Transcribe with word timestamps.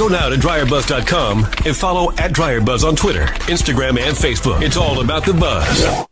Go 0.00 0.08
now 0.08 0.30
to 0.30 0.36
dryerbuzz.com 0.36 1.44
and 1.66 1.76
follow 1.76 2.10
at 2.12 2.32
dryerbuzz 2.32 2.88
on 2.88 2.96
Twitter, 2.96 3.26
Instagram, 3.50 4.00
and 4.00 4.16
Facebook. 4.16 4.62
It's 4.62 4.78
all 4.78 5.02
about 5.02 5.26
the 5.26 5.34
buzz. 5.34 6.06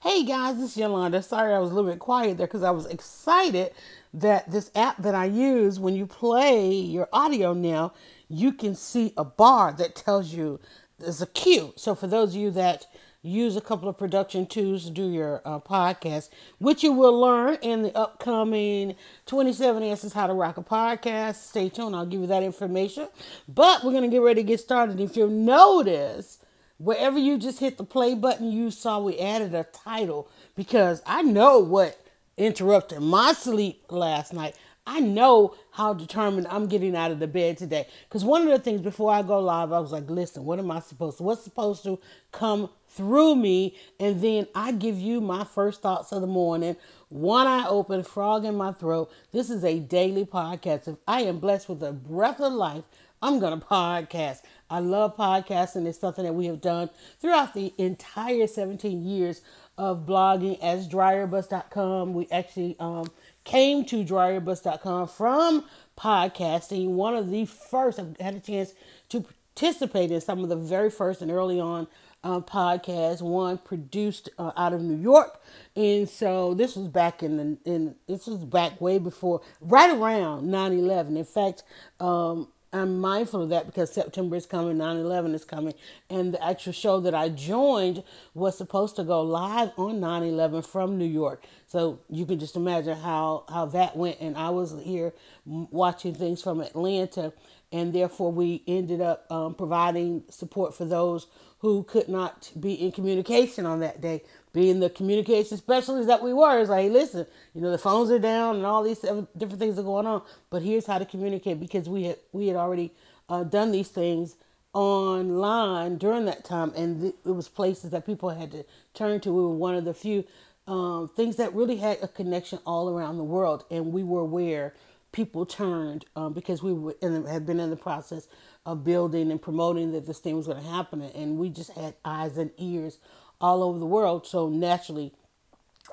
Hey 0.00 0.24
guys, 0.24 0.58
this 0.58 0.70
is 0.70 0.76
Yolanda. 0.76 1.20
Sorry 1.20 1.52
I 1.52 1.58
was 1.58 1.72
a 1.72 1.74
little 1.74 1.90
bit 1.90 1.98
quiet 1.98 2.38
there 2.38 2.46
because 2.46 2.62
I 2.62 2.70
was 2.70 2.86
excited 2.86 3.72
that 4.14 4.52
this 4.52 4.70
app 4.76 4.98
that 4.98 5.16
I 5.16 5.24
use, 5.24 5.80
when 5.80 5.96
you 5.96 6.06
play 6.06 6.70
your 6.70 7.08
audio 7.12 7.54
now, 7.54 7.92
you 8.28 8.52
can 8.52 8.76
see 8.76 9.12
a 9.16 9.24
bar 9.24 9.72
that 9.72 9.96
tells 9.96 10.32
you 10.32 10.60
there's 11.00 11.20
a 11.20 11.26
cue. 11.26 11.72
So 11.74 11.96
for 11.96 12.06
those 12.06 12.36
of 12.36 12.40
you 12.40 12.52
that 12.52 12.86
use 13.22 13.56
a 13.56 13.60
couple 13.60 13.88
of 13.88 13.98
production 13.98 14.46
tools 14.46 14.84
to 14.84 14.90
do 14.90 15.10
your 15.10 15.42
uh, 15.44 15.60
podcast, 15.60 16.30
which 16.58 16.82
you 16.82 16.92
will 16.92 17.18
learn 17.18 17.58
in 17.60 17.82
the 17.82 17.94
upcoming 17.96 18.96
27 19.26 19.82
Answers 19.82 20.14
How 20.14 20.26
to 20.26 20.32
Rock 20.32 20.56
a 20.56 20.62
Podcast. 20.62 21.34
Stay 21.36 21.68
tuned, 21.68 21.94
I'll 21.94 22.06
give 22.06 22.20
you 22.20 22.26
that 22.28 22.42
information. 22.42 23.08
But 23.46 23.84
we're 23.84 23.92
going 23.92 24.04
to 24.04 24.08
get 24.08 24.22
ready 24.22 24.42
to 24.42 24.46
get 24.46 24.60
started. 24.60 25.00
If 25.00 25.16
you'll 25.16 25.28
notice, 25.28 26.38
wherever 26.78 27.18
you 27.18 27.36
just 27.36 27.60
hit 27.60 27.76
the 27.76 27.84
play 27.84 28.14
button, 28.14 28.50
you 28.50 28.70
saw 28.70 29.00
we 29.00 29.18
added 29.18 29.54
a 29.54 29.64
title 29.64 30.28
because 30.56 31.02
I 31.04 31.22
know 31.22 31.58
what 31.58 32.00
interrupted 32.38 33.00
my 33.00 33.32
sleep 33.32 33.84
last 33.90 34.32
night. 34.32 34.56
I 34.86 35.00
know 35.00 35.54
how 35.72 35.92
determined 35.92 36.46
I'm 36.48 36.66
getting 36.66 36.96
out 36.96 37.10
of 37.10 37.18
the 37.18 37.28
bed 37.28 37.58
today. 37.58 37.86
Because 38.08 38.24
one 38.24 38.42
of 38.42 38.48
the 38.48 38.58
things 38.58 38.80
before 38.80 39.12
I 39.12 39.22
go 39.22 39.38
live, 39.38 39.72
I 39.72 39.78
was 39.78 39.92
like, 39.92 40.08
listen, 40.08 40.44
what 40.46 40.58
am 40.58 40.70
I 40.70 40.80
supposed 40.80 41.18
to, 41.18 41.22
what's 41.22 41.44
supposed 41.44 41.84
to 41.84 42.00
come 42.32 42.70
through 42.90 43.36
me? 43.36 43.76
And 43.98 44.20
then 44.20 44.46
I 44.54 44.72
give 44.72 44.98
you 44.98 45.20
my 45.20 45.44
first 45.44 45.82
thoughts 45.82 46.12
of 46.12 46.20
the 46.20 46.26
morning, 46.26 46.76
one 47.08 47.46
eye 47.46 47.66
open, 47.68 48.02
frog 48.02 48.44
in 48.44 48.56
my 48.56 48.72
throat. 48.72 49.10
This 49.32 49.50
is 49.50 49.64
a 49.64 49.78
daily 49.78 50.24
podcast. 50.24 50.88
If 50.88 50.96
I 51.06 51.22
am 51.22 51.38
blessed 51.38 51.68
with 51.68 51.82
a 51.82 51.92
breath 51.92 52.40
of 52.40 52.52
life, 52.52 52.84
I'm 53.22 53.38
going 53.38 53.58
to 53.58 53.64
podcast. 53.64 54.42
I 54.70 54.78
love 54.78 55.16
podcasting. 55.16 55.86
It's 55.86 55.98
something 55.98 56.24
that 56.24 56.32
we 56.32 56.46
have 56.46 56.60
done 56.60 56.90
throughout 57.20 57.54
the 57.54 57.74
entire 57.76 58.46
17 58.46 59.04
years 59.04 59.42
of 59.76 60.06
blogging 60.06 60.58
as 60.62 60.88
dryerbuzz.com. 60.88 62.14
We 62.14 62.28
actually 62.30 62.76
um, 62.78 63.10
came 63.44 63.84
to 63.86 64.04
dryerbuzz.com 64.04 65.08
from 65.08 65.64
podcasting. 65.98 66.88
One 66.90 67.14
of 67.14 67.30
the 67.30 67.44
first, 67.44 67.98
I've 67.98 68.16
had 68.18 68.34
a 68.34 68.40
chance 68.40 68.74
to 69.10 69.26
participate 69.54 70.10
in 70.10 70.20
some 70.20 70.42
of 70.42 70.48
the 70.48 70.56
very 70.56 70.90
first 70.90 71.20
and 71.20 71.30
early 71.30 71.60
on 71.60 71.86
uh. 72.24 73.22
One 73.22 73.58
produced 73.58 74.30
uh, 74.38 74.52
out 74.56 74.72
of 74.72 74.82
New 74.82 74.96
York, 74.96 75.40
and 75.76 76.08
so 76.08 76.54
this 76.54 76.76
was 76.76 76.88
back 76.88 77.22
in 77.22 77.36
the 77.36 77.58
in 77.64 77.94
this 78.06 78.26
was 78.26 78.44
back 78.44 78.80
way 78.80 78.98
before, 78.98 79.42
right 79.60 79.90
around 79.90 80.48
9/11. 80.48 81.16
In 81.16 81.24
fact, 81.24 81.64
um, 82.00 82.48
I'm 82.72 83.00
mindful 83.00 83.42
of 83.42 83.48
that 83.48 83.66
because 83.66 83.92
September 83.92 84.36
is 84.36 84.46
coming, 84.46 84.78
9 84.78 84.96
11 84.96 85.34
is 85.34 85.44
coming. 85.44 85.74
And 86.08 86.32
the 86.32 86.44
actual 86.44 86.72
show 86.72 87.00
that 87.00 87.14
I 87.14 87.28
joined 87.28 88.04
was 88.34 88.56
supposed 88.56 88.94
to 88.96 89.04
go 89.04 89.22
live 89.22 89.72
on 89.76 89.98
9 89.98 90.22
11 90.22 90.62
from 90.62 90.96
New 90.96 91.04
York. 91.06 91.44
So 91.66 92.00
you 92.08 92.26
can 92.26 92.38
just 92.38 92.54
imagine 92.54 92.96
how, 92.96 93.44
how 93.48 93.66
that 93.66 93.96
went. 93.96 94.20
And 94.20 94.36
I 94.36 94.50
was 94.50 94.74
here 94.82 95.12
watching 95.44 96.14
things 96.14 96.42
from 96.42 96.60
Atlanta. 96.60 97.32
And 97.72 97.92
therefore, 97.92 98.30
we 98.32 98.62
ended 98.68 99.00
up 99.00 99.26
um, 99.30 99.54
providing 99.54 100.24
support 100.30 100.74
for 100.74 100.84
those 100.84 101.26
who 101.60 101.84
could 101.84 102.08
not 102.08 102.50
be 102.58 102.74
in 102.74 102.92
communication 102.92 103.66
on 103.66 103.80
that 103.80 104.00
day. 104.00 104.22
Being 104.52 104.80
the 104.80 104.90
communication 104.90 105.56
specialist 105.58 106.08
that 106.08 106.22
we 106.22 106.34
were, 106.34 106.58
it's 106.58 106.70
like, 106.70 106.84
hey, 106.84 106.90
listen, 106.90 107.26
you 107.54 107.60
know, 107.60 107.70
the 107.70 107.78
phones 107.78 108.10
are 108.10 108.18
down 108.18 108.56
and 108.56 108.66
all 108.66 108.82
these 108.82 109.00
different 109.00 109.58
things 109.58 109.78
are 109.78 109.84
going 109.84 110.06
on, 110.06 110.22
but 110.50 110.62
here's 110.62 110.86
how 110.86 110.98
to 110.98 111.06
communicate 111.06 111.60
because 111.60 111.88
we 111.88 112.04
had 112.04 112.16
we 112.32 112.48
had 112.48 112.56
already 112.56 112.92
uh, 113.28 113.44
done 113.44 113.72
these 113.72 113.88
things 113.88 114.36
online 114.74 115.98
during 115.98 116.24
that 116.26 116.44
time, 116.44 116.72
and 116.76 117.00
th- 117.00 117.14
it 117.24 117.30
was 117.30 117.48
places 117.48 117.90
that 117.90 118.06
people 118.06 118.30
had 118.30 118.50
to 118.52 118.64
turn 118.94 119.20
to. 119.20 119.32
We 119.32 119.42
were 119.42 119.54
one 119.54 119.74
of 119.76 119.84
the 119.84 119.94
few 119.94 120.24
um, 120.66 121.10
things 121.14 121.36
that 121.36 121.54
really 121.54 121.76
had 121.76 121.98
a 122.02 122.08
connection 122.08 122.58
all 122.66 122.88
around 122.88 123.18
the 123.18 123.24
world, 123.24 123.64
and 123.70 123.92
we 123.92 124.02
were 124.02 124.24
where 124.24 124.74
people 125.12 125.46
turned 125.46 126.06
um, 126.16 126.32
because 126.32 126.62
we 126.62 126.72
were 126.72 126.96
in 127.02 127.24
had 127.26 127.46
been 127.46 127.60
in 127.60 127.70
the 127.70 127.76
process 127.76 128.28
of 128.66 128.84
building 128.84 129.30
and 129.30 129.40
promoting 129.40 129.92
that 129.92 130.06
this 130.06 130.18
thing 130.18 130.36
was 130.36 130.46
going 130.46 130.62
to 130.62 130.68
happen, 130.68 131.02
and 131.02 131.38
we 131.38 131.48
just 131.48 131.72
had 131.72 131.94
eyes 132.04 132.36
and 132.36 132.50
ears 132.58 132.98
all 133.40 133.62
over 133.62 133.78
the 133.78 133.86
world. 133.86 134.26
So 134.26 134.48
naturally, 134.48 135.12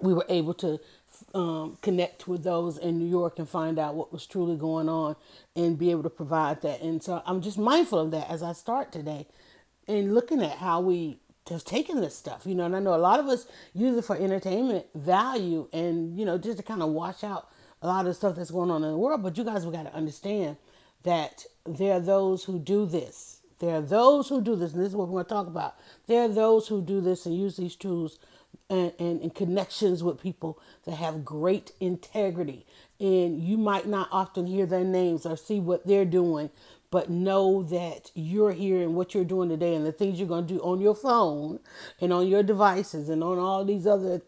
we 0.02 0.14
were 0.14 0.26
able 0.30 0.54
to 0.56 0.80
um, 1.34 1.78
connect 1.82 2.28
with 2.28 2.44
those 2.44 2.78
in 2.78 3.00
New 3.00 3.10
York 3.10 3.40
and 3.40 3.50
find 3.50 3.80
out 3.80 3.96
what 3.96 4.12
was 4.12 4.26
truly 4.26 4.58
going 4.58 4.90
on 4.90 5.16
and 5.56 5.78
be 5.78 5.92
able 5.92 6.04
to 6.04 6.10
provide 6.10 6.62
that. 6.62 6.82
And 6.82 7.02
so 7.02 7.24
I'm 7.26 7.42
just 7.42 7.58
mindful 7.58 8.00
of 8.00 8.12
that 8.12 8.30
as 8.30 8.44
I 8.44 8.54
start 8.54 8.92
today 8.92 9.26
and 9.88 10.14
looking 10.14 10.44
at 10.44 10.58
how 10.58 10.82
we 10.82 11.20
have 11.50 11.64
taken 11.64 12.02
this 12.02 12.16
stuff, 12.16 12.42
you 12.46 12.54
know, 12.54 12.66
and 12.66 12.76
I 12.76 12.80
know 12.80 12.94
a 12.94 12.98
lot 12.98 13.20
of 13.20 13.28
us 13.28 13.48
use 13.74 13.98
it 13.98 14.04
for 14.04 14.18
entertainment 14.18 14.86
value 14.94 15.68
and, 15.72 16.20
you 16.20 16.26
know, 16.26 16.38
just 16.38 16.58
to 16.58 16.64
kind 16.64 16.82
of 16.82 16.90
wash 16.90 17.24
out 17.24 17.50
a 17.82 17.88
lot 17.88 18.06
of 18.06 18.16
stuff 18.16 18.36
that's 18.36 18.52
going 18.52 18.70
on 18.70 18.84
in 18.84 18.92
the 18.92 18.98
world. 18.98 19.24
But 19.24 19.38
you 19.38 19.46
guys 19.46 19.64
have 19.64 19.72
got 19.72 19.84
to 19.84 19.94
understand 19.96 20.58
that 21.08 21.46
there 21.66 21.94
are 21.94 22.00
those 22.00 22.44
who 22.44 22.60
do 22.60 22.86
this 22.86 23.38
there 23.60 23.76
are 23.76 23.82
those 23.82 24.30
who 24.30 24.42
do 24.42 24.56
this, 24.56 24.74
and 24.74 24.82
this 24.82 24.90
is 24.90 24.96
what 24.96 25.08
we're 25.08 25.24
going 25.24 25.26
to 25.26 25.30
talk 25.30 25.48
about. 25.48 25.76
There 26.06 26.22
are 26.24 26.28
those 26.28 26.68
who 26.68 26.82
do 26.82 27.02
this 27.02 27.26
and 27.26 27.36
use 27.36 27.58
these 27.58 27.76
tools 27.76 28.20
and, 28.70 28.94
and, 29.00 29.22
and 29.22 29.34
connections 29.34 30.04
with 30.04 30.22
people 30.22 30.60
that 30.86 30.96
have 30.96 31.26
great 31.26 31.72
integrity. 31.80 32.66
And 33.00 33.42
you 33.42 33.58
might 33.58 33.88
not 33.88 34.10
often 34.12 34.46
hear 34.46 34.66
their 34.66 34.84
names 34.84 35.26
or 35.26 35.38
see 35.38 35.60
what 35.60 35.88
they're 35.88 36.06
doing, 36.06 36.52
but 36.92 37.10
know 37.10 37.64
that 37.64 38.12
you're 38.14 38.54
here 38.54 38.82
and 38.82 38.96
what 38.96 39.14
you're 39.14 39.26
doing 39.26 39.50
today 39.50 39.74
and 39.74 39.86
the 39.86 39.92
things 39.92 40.20
you're 40.20 40.28
going 40.28 40.48
to 40.48 40.54
do 40.54 40.60
on 40.62 40.80
your 40.80 40.96
phone 40.96 41.60
and 42.00 42.14
on 42.14 42.28
your 42.28 42.44
devices 42.44 43.10
and 43.10 43.24
on 43.24 43.40
all 43.40 43.66
these 43.66 43.86
other 43.86 44.22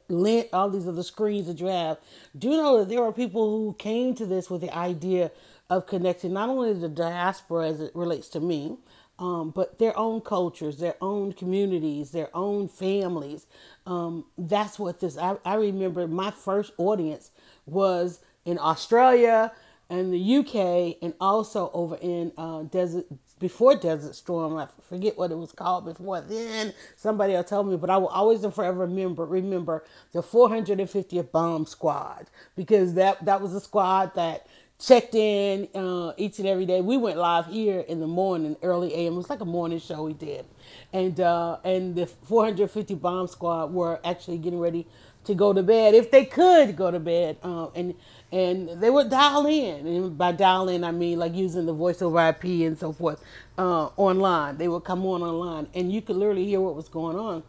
all 0.51 0.69
these 0.69 0.87
other 0.87 1.03
screens 1.03 1.47
that 1.47 1.59
you 1.59 1.67
have. 1.67 1.97
Do 2.37 2.49
know 2.49 2.79
that 2.79 2.89
there 2.89 3.03
are 3.03 3.13
people 3.13 3.49
who 3.49 3.75
came 3.75 4.13
to 4.15 4.25
this 4.25 4.49
with 4.49 4.61
the 4.61 4.75
idea 4.75 5.31
of 5.69 5.85
connecting 5.87 6.33
not 6.33 6.49
only 6.49 6.73
the 6.73 6.89
diaspora 6.89 7.67
as 7.67 7.81
it 7.81 7.95
relates 7.95 8.27
to 8.29 8.39
me, 8.39 8.77
um, 9.19 9.51
but 9.51 9.79
their 9.79 9.97
own 9.97 10.21
cultures, 10.21 10.77
their 10.77 10.95
own 11.01 11.33
communities, 11.33 12.11
their 12.11 12.29
own 12.33 12.67
families. 12.67 13.45
Um, 13.85 14.25
that's 14.37 14.79
what 14.79 15.01
this. 15.01 15.17
I, 15.17 15.35
I 15.45 15.55
remember 15.55 16.07
my 16.07 16.31
first 16.31 16.71
audience 16.77 17.31
was 17.65 18.21
in 18.45 18.57
Australia 18.57 19.51
and 19.89 20.13
the 20.13 20.37
UK, 20.37 20.97
and 21.01 21.13
also 21.19 21.71
over 21.73 21.95
in 21.95 22.31
uh, 22.37 22.61
Desert 22.63 23.05
before 23.39 23.75
Desert 23.75 24.15
Storm. 24.15 24.55
I 24.55 24.67
forget 24.87 25.17
what 25.17 25.31
it 25.31 25.37
was 25.37 25.51
called 25.51 25.85
before 25.85 26.21
then. 26.21 26.73
Somebody 26.95 27.33
will 27.33 27.43
tell 27.43 27.63
me, 27.63 27.75
but 27.75 27.89
I 27.89 27.97
will 27.97 28.07
always 28.07 28.43
and 28.43 28.53
forever 28.53 28.81
remember 28.81 29.25
remember 29.25 29.83
the 30.11 30.21
450th 30.21 31.31
Bomb 31.31 31.65
Squad 31.65 32.27
because 32.55 32.93
that 32.93 33.25
that 33.25 33.41
was 33.41 33.53
a 33.53 33.59
squad 33.59 34.13
that 34.15 34.47
checked 34.79 35.13
in 35.13 35.67
uh, 35.75 36.13
each 36.17 36.39
and 36.39 36.47
every 36.47 36.65
day. 36.65 36.81
We 36.81 36.97
went 36.97 37.17
live 37.17 37.47
here 37.47 37.81
in 37.81 37.99
the 37.99 38.07
morning, 38.07 38.55
early 38.63 38.93
a.m. 38.93 39.13
It 39.13 39.17
was 39.17 39.29
like 39.29 39.41
a 39.41 39.45
morning 39.45 39.79
show 39.79 40.03
we 40.03 40.13
did, 40.13 40.45
and 40.93 41.19
uh, 41.19 41.57
and 41.63 41.95
the 41.95 42.07
450 42.07 42.95
Bomb 42.95 43.27
Squad 43.27 43.73
were 43.73 43.99
actually 44.05 44.37
getting 44.37 44.59
ready 44.59 44.87
to 45.25 45.35
go 45.35 45.51
to 45.53 45.61
bed 45.61 45.93
if 45.93 46.11
they 46.11 46.25
could 46.25 46.75
go 46.75 46.91
to 46.91 46.99
bed, 46.99 47.37
uh, 47.43 47.67
and 47.75 47.93
and 48.31 48.69
they 48.81 48.89
would 48.89 49.09
dial 49.09 49.45
in, 49.45 49.85
and 49.85 50.17
by 50.17 50.31
dial 50.31 50.69
in 50.69 50.83
I 50.83 50.91
mean 50.91 51.19
like 51.19 51.35
using 51.35 51.65
the 51.65 51.73
voice 51.73 52.01
over 52.01 52.29
IP 52.29 52.45
and 52.45 52.77
so 52.79 52.93
forth 52.93 53.23
uh, 53.57 53.87
online. 53.97 54.57
They 54.57 54.67
would 54.67 54.83
come 54.85 55.05
on 55.05 55.21
online, 55.21 55.67
and 55.73 55.91
you 55.91 56.01
could 56.01 56.15
literally 56.15 56.45
hear 56.45 56.61
what 56.61 56.75
was 56.75 56.89
going 56.89 57.17
on 57.17 57.43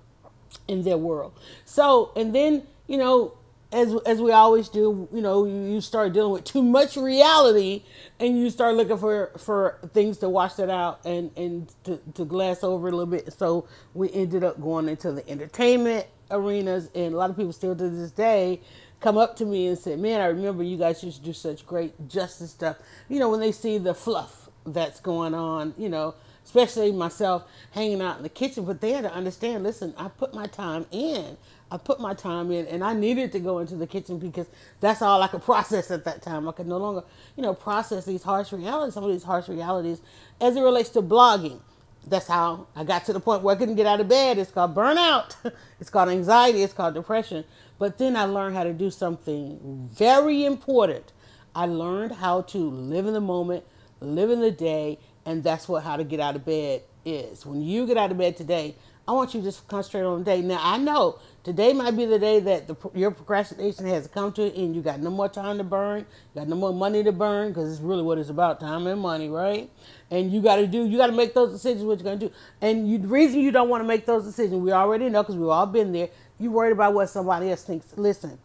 in 0.68 0.82
their 0.82 0.98
world. 0.98 1.32
So 1.64 2.12
and 2.16 2.34
then 2.34 2.66
you 2.88 2.98
know 2.98 3.34
as 3.72 3.94
as 4.04 4.20
we 4.20 4.32
always 4.32 4.68
do, 4.68 5.08
you 5.12 5.20
know, 5.20 5.44
you, 5.44 5.80
start 5.80 6.12
dealing 6.12 6.32
with 6.32 6.44
too 6.44 6.62
much 6.62 6.96
reality, 6.96 7.84
and 8.18 8.38
you 8.38 8.50
start 8.50 8.74
looking 8.74 8.98
for 8.98 9.32
for 9.38 9.78
things 9.92 10.18
to 10.18 10.28
wash 10.28 10.54
that 10.54 10.70
out 10.70 11.04
and 11.04 11.30
and 11.36 11.72
to, 11.84 12.00
to 12.14 12.24
glass 12.24 12.64
over 12.64 12.88
a 12.88 12.90
little 12.90 13.06
bit. 13.06 13.32
So 13.32 13.68
we 13.94 14.10
ended 14.12 14.42
up 14.42 14.60
going 14.60 14.88
into 14.88 15.12
the 15.12 15.28
entertainment 15.28 16.06
arenas, 16.30 16.90
and 16.94 17.14
a 17.14 17.16
lot 17.16 17.30
of 17.30 17.36
people 17.36 17.52
still 17.52 17.76
to 17.76 17.88
this 17.88 18.10
day 18.10 18.60
come 19.00 19.16
up 19.16 19.36
to 19.36 19.44
me 19.44 19.68
and 19.68 19.78
say, 19.78 19.94
"Man, 19.94 20.20
I 20.20 20.26
remember 20.26 20.64
you 20.64 20.76
guys 20.76 21.02
used 21.04 21.18
to 21.20 21.24
do 21.24 21.32
such 21.32 21.64
great 21.64 22.08
justice 22.08 22.50
stuff." 22.50 22.76
You 23.08 23.20
know, 23.20 23.30
when 23.30 23.40
they 23.40 23.52
see 23.52 23.78
the 23.78 23.94
fluff 23.94 24.48
that's 24.66 25.00
going 25.00 25.34
on, 25.34 25.74
you 25.78 25.88
know, 25.88 26.14
especially 26.44 26.92
myself 26.92 27.44
hanging 27.72 28.02
out 28.02 28.16
in 28.16 28.22
the 28.22 28.28
kitchen. 28.28 28.64
But 28.64 28.80
they 28.80 28.92
had 28.92 29.04
to 29.04 29.12
understand. 29.12 29.62
Listen, 29.62 29.94
I 29.96 30.08
put 30.08 30.34
my 30.34 30.46
time 30.46 30.86
in. 30.90 31.36
I 31.70 31.76
put 31.76 32.00
my 32.00 32.14
time 32.14 32.50
in 32.50 32.66
and 32.66 32.82
I 32.82 32.92
needed 32.92 33.32
to 33.32 33.40
go 33.40 33.58
into 33.58 33.76
the 33.76 33.86
kitchen 33.86 34.18
because 34.18 34.46
that's 34.80 35.02
all 35.02 35.22
I 35.22 35.28
could 35.28 35.42
process 35.44 35.90
at 35.90 36.04
that 36.04 36.22
time. 36.22 36.48
I 36.48 36.52
could 36.52 36.66
no 36.66 36.78
longer, 36.78 37.04
you 37.36 37.42
know, 37.42 37.54
process 37.54 38.04
these 38.04 38.22
harsh 38.22 38.52
realities, 38.52 38.94
some 38.94 39.04
of 39.04 39.10
these 39.10 39.22
harsh 39.22 39.48
realities 39.48 40.00
as 40.40 40.56
it 40.56 40.62
relates 40.62 40.90
to 40.90 41.02
blogging. 41.02 41.60
That's 42.06 42.26
how 42.26 42.66
I 42.74 42.84
got 42.84 43.04
to 43.06 43.12
the 43.12 43.20
point 43.20 43.42
where 43.42 43.54
I 43.54 43.58
couldn't 43.58 43.76
get 43.76 43.86
out 43.86 44.00
of 44.00 44.08
bed. 44.08 44.38
It's 44.38 44.50
called 44.50 44.74
burnout. 44.74 45.36
it's 45.80 45.90
called 45.90 46.08
anxiety. 46.08 46.62
It's 46.62 46.72
called 46.72 46.94
depression. 46.94 47.44
But 47.78 47.98
then 47.98 48.16
I 48.16 48.24
learned 48.24 48.56
how 48.56 48.64
to 48.64 48.72
do 48.72 48.90
something 48.90 49.88
very 49.92 50.44
important. 50.44 51.12
I 51.54 51.66
learned 51.66 52.12
how 52.12 52.42
to 52.42 52.58
live 52.58 53.06
in 53.06 53.12
the 53.12 53.20
moment, 53.20 53.64
live 54.00 54.30
in 54.30 54.40
the 54.40 54.50
day, 54.50 54.98
and 55.26 55.42
that's 55.42 55.68
what 55.68 55.82
how 55.82 55.96
to 55.96 56.04
get 56.04 56.20
out 56.20 56.36
of 56.36 56.44
bed 56.44 56.82
is. 57.04 57.44
When 57.44 57.62
you 57.62 57.86
get 57.86 57.96
out 57.96 58.10
of 58.10 58.18
bed 58.18 58.36
today, 58.36 58.76
I 59.06 59.12
want 59.12 59.34
you 59.34 59.40
to 59.40 59.46
just 59.46 59.66
concentrate 59.68 60.02
on 60.02 60.20
the 60.20 60.24
day. 60.24 60.40
Now 60.42 60.60
I 60.62 60.78
know 60.78 61.18
today 61.44 61.72
might 61.72 61.96
be 61.96 62.04
the 62.06 62.18
day 62.18 62.40
that 62.40 62.68
the, 62.68 62.76
your 62.94 63.10
procrastination 63.10 63.86
has 63.86 64.06
come 64.06 64.32
to 64.32 64.44
an 64.44 64.52
end. 64.52 64.76
You 64.76 64.82
got 64.82 65.00
no 65.00 65.10
more 65.10 65.28
time 65.28 65.58
to 65.58 65.64
burn, 65.64 66.00
you 66.00 66.40
got 66.40 66.48
no 66.48 66.56
more 66.56 66.72
money 66.72 67.02
to 67.04 67.12
burn 67.12 67.48
because 67.48 67.72
it's 67.72 67.80
really 67.80 68.02
what 68.02 68.18
it's 68.18 68.30
about: 68.30 68.60
time 68.60 68.86
and 68.86 69.00
money, 69.00 69.28
right? 69.28 69.70
And 70.10 70.32
you 70.32 70.42
got 70.42 70.56
to 70.56 70.66
do, 70.66 70.86
you 70.86 70.98
got 70.98 71.08
to 71.08 71.12
make 71.12 71.34
those 71.34 71.52
decisions. 71.52 71.84
What 71.84 71.98
you're 71.98 72.04
gonna 72.04 72.28
do, 72.28 72.32
and 72.60 72.88
you, 72.88 72.98
the 72.98 73.08
reason 73.08 73.40
you 73.40 73.50
don't 73.52 73.68
want 73.68 73.82
to 73.82 73.88
make 73.88 74.06
those 74.06 74.24
decisions, 74.24 74.60
we 74.62 74.72
already 74.72 75.08
know 75.08 75.22
because 75.22 75.36
we've 75.36 75.48
all 75.48 75.66
been 75.66 75.92
there. 75.92 76.08
You're 76.38 76.52
worried 76.52 76.72
about 76.72 76.94
what 76.94 77.08
somebody 77.10 77.50
else 77.50 77.62
thinks. 77.62 77.86
Listen, 77.96 78.38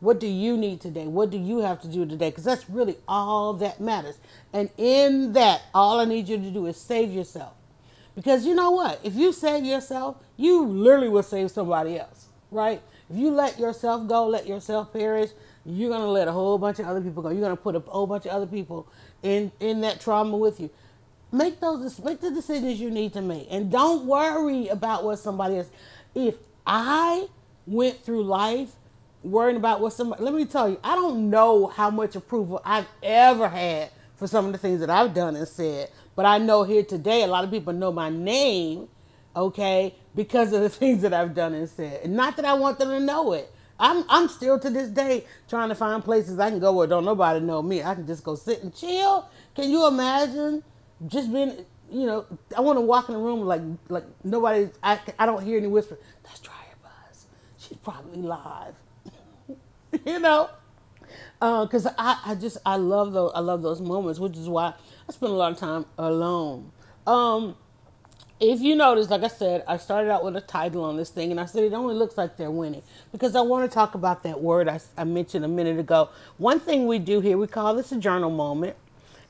what 0.00 0.20
do 0.20 0.26
you 0.26 0.56
need 0.56 0.80
today? 0.80 1.06
What 1.06 1.30
do 1.30 1.38
you 1.38 1.58
have 1.58 1.80
to 1.82 1.88
do 1.88 2.04
today? 2.04 2.30
Because 2.30 2.44
that's 2.44 2.68
really 2.68 2.96
all 3.06 3.54
that 3.54 3.80
matters. 3.80 4.18
And 4.52 4.68
in 4.76 5.32
that, 5.34 5.62
all 5.72 6.00
I 6.00 6.04
need 6.04 6.28
you 6.28 6.38
to 6.38 6.50
do 6.50 6.66
is 6.66 6.76
save 6.76 7.12
yourself. 7.12 7.54
Because 8.14 8.44
you 8.46 8.54
know 8.54 8.70
what? 8.70 9.00
If 9.02 9.14
you 9.14 9.32
save 9.32 9.64
yourself, 9.64 10.16
you 10.36 10.64
literally 10.66 11.08
will 11.08 11.22
save 11.22 11.50
somebody 11.50 11.98
else, 11.98 12.26
right? 12.50 12.82
If 13.10 13.16
you 13.16 13.30
let 13.30 13.58
yourself 13.58 14.06
go, 14.06 14.26
let 14.26 14.46
yourself 14.46 14.92
perish, 14.92 15.30
you're 15.64 15.90
gonna 15.90 16.08
let 16.10 16.28
a 16.28 16.32
whole 16.32 16.58
bunch 16.58 16.78
of 16.78 16.86
other 16.86 17.00
people 17.00 17.22
go. 17.22 17.30
You're 17.30 17.40
gonna 17.40 17.56
put 17.56 17.76
a 17.76 17.80
whole 17.80 18.06
bunch 18.06 18.26
of 18.26 18.32
other 18.32 18.46
people 18.46 18.86
in 19.22 19.52
in 19.60 19.80
that 19.82 20.00
trauma 20.00 20.36
with 20.36 20.60
you. 20.60 20.70
Make 21.30 21.60
those 21.60 21.98
make 22.00 22.20
the 22.20 22.30
decisions 22.30 22.80
you 22.80 22.90
need 22.90 23.12
to 23.14 23.22
make, 23.22 23.46
and 23.50 23.70
don't 23.70 24.06
worry 24.06 24.68
about 24.68 25.04
what 25.04 25.18
somebody 25.18 25.58
else. 25.58 25.70
If 26.14 26.36
I 26.66 27.28
went 27.66 28.04
through 28.04 28.24
life 28.24 28.72
worrying 29.22 29.56
about 29.56 29.80
what 29.80 29.92
somebody, 29.92 30.22
let 30.22 30.34
me 30.34 30.44
tell 30.44 30.68
you, 30.68 30.78
I 30.82 30.94
don't 30.94 31.30
know 31.30 31.68
how 31.68 31.90
much 31.90 32.16
approval 32.16 32.60
I've 32.64 32.88
ever 33.02 33.48
had 33.48 33.90
for 34.16 34.26
some 34.26 34.46
of 34.46 34.52
the 34.52 34.58
things 34.58 34.80
that 34.80 34.90
I've 34.90 35.14
done 35.14 35.36
and 35.36 35.46
said. 35.46 35.90
But 36.14 36.26
I 36.26 36.38
know 36.38 36.62
here 36.64 36.82
today, 36.84 37.22
a 37.22 37.26
lot 37.26 37.44
of 37.44 37.50
people 37.50 37.72
know 37.72 37.92
my 37.92 38.10
name, 38.10 38.88
okay, 39.34 39.94
because 40.14 40.52
of 40.52 40.60
the 40.62 40.68
things 40.70 41.02
that 41.02 41.12
I've 41.14 41.34
done 41.34 41.54
and 41.54 41.68
said. 41.68 42.02
And 42.04 42.14
not 42.14 42.36
that 42.36 42.44
I 42.44 42.54
want 42.54 42.78
them 42.78 42.88
to 42.88 43.00
know 43.00 43.32
it. 43.32 43.52
I'm, 43.78 44.04
I'm 44.08 44.28
still 44.28 44.60
to 44.60 44.70
this 44.70 44.88
day 44.90 45.24
trying 45.48 45.68
to 45.70 45.74
find 45.74 46.04
places 46.04 46.38
I 46.38 46.50
can 46.50 46.60
go 46.60 46.72
where 46.72 46.86
don't 46.86 47.04
nobody 47.04 47.40
know 47.40 47.62
me. 47.62 47.82
I 47.82 47.94
can 47.94 48.06
just 48.06 48.22
go 48.22 48.36
sit 48.36 48.62
and 48.62 48.74
chill. 48.74 49.28
Can 49.56 49.70
you 49.70 49.86
imagine 49.88 50.62
just 51.08 51.32
being, 51.32 51.64
you 51.90 52.06
know, 52.06 52.26
I 52.56 52.60
want 52.60 52.76
to 52.76 52.80
walk 52.82 53.08
in 53.08 53.14
the 53.16 53.20
room 53.20 53.40
like 53.40 53.62
like 53.88 54.04
nobody, 54.22 54.68
I, 54.84 55.00
I 55.18 55.26
don't 55.26 55.42
hear 55.42 55.58
any 55.58 55.66
whisper. 55.66 55.98
That's 56.22 56.38
Dryer 56.40 56.56
Buzz. 56.82 57.26
She's 57.58 57.78
probably 57.78 58.22
live. 58.22 58.74
you 60.06 60.20
know, 60.20 60.50
because 61.40 61.86
uh, 61.86 61.94
I, 61.98 62.20
I 62.26 62.34
just 62.36 62.58
I 62.64 62.76
love 62.76 63.12
those 63.12 63.32
I 63.34 63.40
love 63.40 63.62
those 63.62 63.80
moments, 63.80 64.20
which 64.20 64.36
is 64.36 64.48
why 64.48 64.74
I 65.12 65.14
spend 65.14 65.32
a 65.32 65.36
lot 65.36 65.52
of 65.52 65.58
time 65.58 65.84
alone. 65.98 66.72
Um, 67.06 67.54
if 68.40 68.62
you 68.62 68.74
notice, 68.74 69.10
like 69.10 69.22
I 69.22 69.28
said, 69.28 69.62
I 69.68 69.76
started 69.76 70.10
out 70.10 70.24
with 70.24 70.34
a 70.36 70.40
title 70.40 70.84
on 70.84 70.96
this 70.96 71.10
thing, 71.10 71.30
and 71.30 71.38
I 71.38 71.44
said 71.44 71.64
it 71.64 71.74
only 71.74 71.94
looks 71.94 72.16
like 72.16 72.38
they're 72.38 72.50
winning 72.50 72.82
because 73.12 73.36
I 73.36 73.42
want 73.42 73.70
to 73.70 73.74
talk 73.74 73.94
about 73.94 74.22
that 74.22 74.40
word 74.40 74.68
I, 74.68 74.80
I 74.96 75.04
mentioned 75.04 75.44
a 75.44 75.48
minute 75.48 75.78
ago. 75.78 76.08
One 76.38 76.58
thing 76.60 76.86
we 76.86 76.98
do 76.98 77.20
here, 77.20 77.36
we 77.36 77.46
call 77.46 77.74
this 77.74 77.92
a 77.92 77.98
journal 77.98 78.30
moment. 78.30 78.74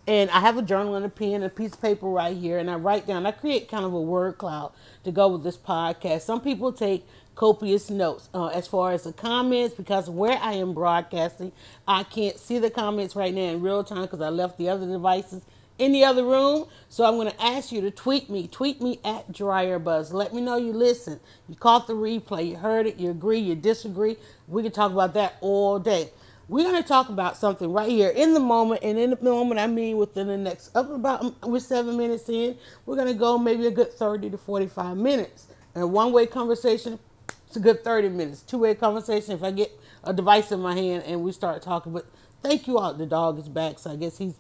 And 0.06 0.30
I 0.30 0.40
have 0.40 0.56
a 0.56 0.62
journal 0.62 0.96
and 0.96 1.04
a 1.04 1.08
pen 1.08 1.42
a 1.42 1.48
piece 1.48 1.74
of 1.74 1.82
paper 1.82 2.06
right 2.06 2.36
here, 2.36 2.58
and 2.58 2.70
I 2.70 2.76
write 2.76 3.06
down, 3.06 3.26
I 3.26 3.32
create 3.32 3.68
kind 3.68 3.84
of 3.84 3.92
a 3.92 4.00
word 4.00 4.38
cloud 4.38 4.72
to 5.04 5.10
go 5.10 5.28
with 5.28 5.42
this 5.42 5.56
podcast. 5.56 6.22
Some 6.22 6.40
people 6.40 6.72
take 6.72 7.04
copious 7.34 7.90
notes 7.90 8.28
uh, 8.34 8.46
as 8.48 8.66
far 8.68 8.92
as 8.92 9.04
the 9.04 9.12
comments 9.12 9.74
because 9.74 10.08
where 10.08 10.38
I 10.38 10.54
am 10.54 10.74
broadcasting, 10.74 11.52
I 11.88 12.04
can't 12.04 12.38
see 12.38 12.58
the 12.58 12.70
comments 12.70 13.16
right 13.16 13.34
now 13.34 13.42
in 13.42 13.60
real 13.62 13.84
time 13.84 14.02
because 14.02 14.20
I 14.20 14.28
left 14.28 14.58
the 14.58 14.68
other 14.68 14.86
devices 14.86 15.42
in 15.78 15.92
the 15.92 16.04
other 16.04 16.24
room. 16.24 16.66
So 16.88 17.04
I'm 17.04 17.16
going 17.16 17.30
to 17.30 17.42
ask 17.42 17.72
you 17.72 17.80
to 17.82 17.90
tweet 17.90 18.30
me. 18.30 18.48
Tweet 18.48 18.80
me 18.82 19.00
at 19.04 19.32
Dryer 19.32 19.78
Buzz. 19.78 20.12
Let 20.12 20.34
me 20.34 20.40
know 20.40 20.56
you 20.56 20.72
listen. 20.72 21.20
You 21.48 21.56
caught 21.56 21.86
the 21.86 21.94
replay. 21.94 22.48
You 22.50 22.56
heard 22.56 22.86
it. 22.86 22.96
You 22.96 23.10
agree. 23.10 23.38
You 23.40 23.54
disagree. 23.54 24.16
We 24.48 24.62
can 24.62 24.72
talk 24.72 24.92
about 24.92 25.14
that 25.14 25.36
all 25.40 25.78
day. 25.78 26.10
We're 26.48 26.64
going 26.64 26.82
to 26.82 26.88
talk 26.88 27.08
about 27.08 27.38
something 27.38 27.72
right 27.72 27.88
here 27.90 28.10
in 28.10 28.34
the 28.34 28.40
moment, 28.40 28.82
and 28.84 28.98
in 28.98 29.10
the 29.10 29.22
moment, 29.22 29.60
I 29.60 29.66
mean 29.66 29.96
within 29.96 30.26
the 30.28 30.36
next 30.36 30.76
up 30.76 30.90
about 30.90 31.22
um, 31.22 31.36
we're 31.44 31.60
seven 31.60 31.96
minutes 31.96 32.28
in. 32.28 32.58
We're 32.84 32.96
going 32.96 33.08
to 33.08 33.14
go 33.14 33.38
maybe 33.38 33.66
a 33.66 33.70
good 33.70 33.92
thirty 33.94 34.28
to 34.30 34.38
forty-five 34.38 34.96
minutes. 34.98 35.46
And 35.74 35.92
one-way 35.92 36.26
conversation, 36.26 36.98
it's 37.46 37.56
a 37.56 37.60
good 37.60 37.84
30 37.84 38.10
minutes. 38.10 38.42
Two 38.42 38.58
way 38.58 38.74
conversation 38.74 39.32
if 39.34 39.44
I 39.44 39.52
get 39.52 39.72
a 40.04 40.12
device 40.12 40.52
in 40.52 40.60
my 40.60 40.74
hand 40.74 41.04
and 41.06 41.22
we 41.22 41.32
start 41.32 41.62
talking. 41.62 41.92
But 41.92 42.06
thank 42.42 42.68
you 42.68 42.78
all. 42.78 42.94
The 42.94 43.06
dog 43.06 43.38
is 43.38 43.48
back, 43.48 43.78
so 43.78 43.92
I 43.92 43.96
guess 43.96 44.18
he's 44.18 44.34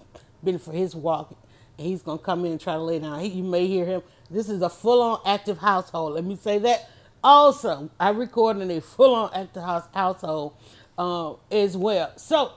been 0.44 0.58
for 0.58 0.72
his 0.72 0.94
walk. 0.94 1.36
And 1.78 1.86
he's 1.86 2.02
to 2.02 2.18
come 2.18 2.44
in 2.44 2.52
and 2.52 2.60
try 2.60 2.74
to 2.74 2.82
lay 2.82 2.98
down. 2.98 3.20
He, 3.20 3.28
you 3.28 3.42
may 3.42 3.66
hear 3.66 3.86
him. 3.86 4.02
This 4.30 4.48
is 4.48 4.62
a 4.62 4.68
full 4.68 5.02
on 5.02 5.20
active 5.24 5.58
household. 5.58 6.14
Let 6.14 6.24
me 6.24 6.36
say 6.36 6.58
that. 6.58 6.88
Also, 7.24 7.90
I 8.00 8.10
record 8.10 8.58
in 8.58 8.70
a 8.70 8.80
full 8.80 9.14
on 9.14 9.30
active 9.34 9.62
house, 9.62 9.84
household 9.94 10.54
uh, 10.98 11.34
as 11.50 11.76
well. 11.76 12.12
So, 12.16 12.52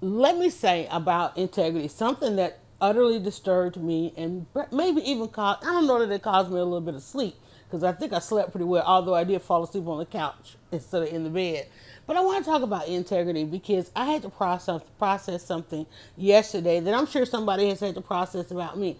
let 0.00 0.36
me 0.36 0.50
say 0.50 0.86
about 0.90 1.38
integrity 1.38 1.88
something 1.88 2.36
that 2.36 2.58
utterly 2.80 3.18
disturbed 3.18 3.76
me 3.76 4.12
and 4.16 4.46
maybe 4.70 5.00
even 5.08 5.28
caused, 5.28 5.64
I 5.64 5.72
don't 5.72 5.86
know 5.86 6.04
that 6.04 6.12
it 6.12 6.22
caused 6.22 6.50
me 6.50 6.58
a 6.58 6.64
little 6.64 6.80
bit 6.80 6.94
of 6.94 7.02
sleep 7.02 7.34
because 7.64 7.82
I 7.82 7.92
think 7.92 8.12
I 8.12 8.18
slept 8.18 8.50
pretty 8.50 8.66
well, 8.66 8.84
although 8.86 9.14
I 9.14 9.24
did 9.24 9.40
fall 9.40 9.64
asleep 9.64 9.86
on 9.86 9.98
the 9.98 10.06
couch 10.06 10.56
instead 10.70 11.02
of 11.02 11.08
in 11.08 11.24
the 11.24 11.30
bed. 11.30 11.66
But 12.06 12.16
I 12.16 12.20
want 12.20 12.44
to 12.44 12.50
talk 12.50 12.62
about 12.62 12.88
integrity 12.88 13.44
because 13.44 13.90
I 13.96 14.06
had 14.06 14.22
to 14.22 14.28
process 14.28 14.82
process 14.98 15.44
something 15.44 15.86
yesterday 16.16 16.80
that 16.80 16.94
I'm 16.94 17.06
sure 17.06 17.24
somebody 17.24 17.68
has 17.68 17.80
had 17.80 17.94
to 17.94 18.00
process 18.00 18.50
about 18.50 18.78
me. 18.78 18.98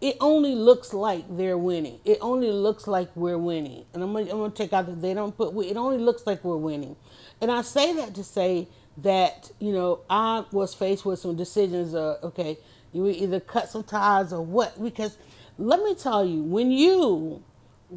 It 0.00 0.16
only 0.20 0.54
looks 0.54 0.92
like 0.92 1.24
they're 1.36 1.58
winning. 1.58 2.00
It 2.04 2.18
only 2.20 2.50
looks 2.50 2.86
like 2.86 3.14
we're 3.16 3.38
winning. 3.38 3.84
And 3.94 4.02
I'm 4.02 4.12
gonna, 4.12 4.30
I'm 4.30 4.38
gonna 4.38 4.50
take 4.50 4.72
out 4.72 4.86
that 4.86 5.00
they 5.00 5.14
don't 5.14 5.36
put. 5.36 5.54
It 5.64 5.76
only 5.76 5.98
looks 5.98 6.26
like 6.26 6.44
we're 6.44 6.56
winning. 6.56 6.96
And 7.40 7.50
I 7.50 7.62
say 7.62 7.92
that 7.94 8.14
to 8.16 8.24
say 8.24 8.68
that 8.98 9.50
you 9.58 9.72
know 9.72 10.00
I 10.10 10.44
was 10.52 10.74
faced 10.74 11.04
with 11.04 11.18
some 11.18 11.36
decisions. 11.36 11.94
Uh, 11.94 12.18
okay, 12.22 12.58
you 12.92 13.06
either 13.08 13.40
cut 13.40 13.68
some 13.68 13.84
ties 13.84 14.32
or 14.32 14.42
what? 14.42 14.82
Because 14.82 15.16
let 15.58 15.82
me 15.82 15.94
tell 15.94 16.24
you, 16.24 16.42
when 16.42 16.70
you 16.70 17.42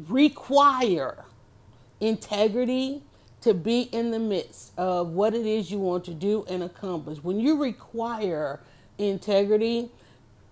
require 0.08 1.24
integrity 2.00 3.02
to 3.46 3.54
be 3.54 3.82
in 3.82 4.10
the 4.10 4.18
midst 4.18 4.72
of 4.76 5.10
what 5.10 5.32
it 5.32 5.46
is 5.46 5.70
you 5.70 5.78
want 5.78 6.04
to 6.04 6.12
do 6.12 6.44
and 6.48 6.64
accomplish. 6.64 7.18
When 7.22 7.38
you 7.38 7.62
require 7.62 8.58
integrity, 8.98 9.88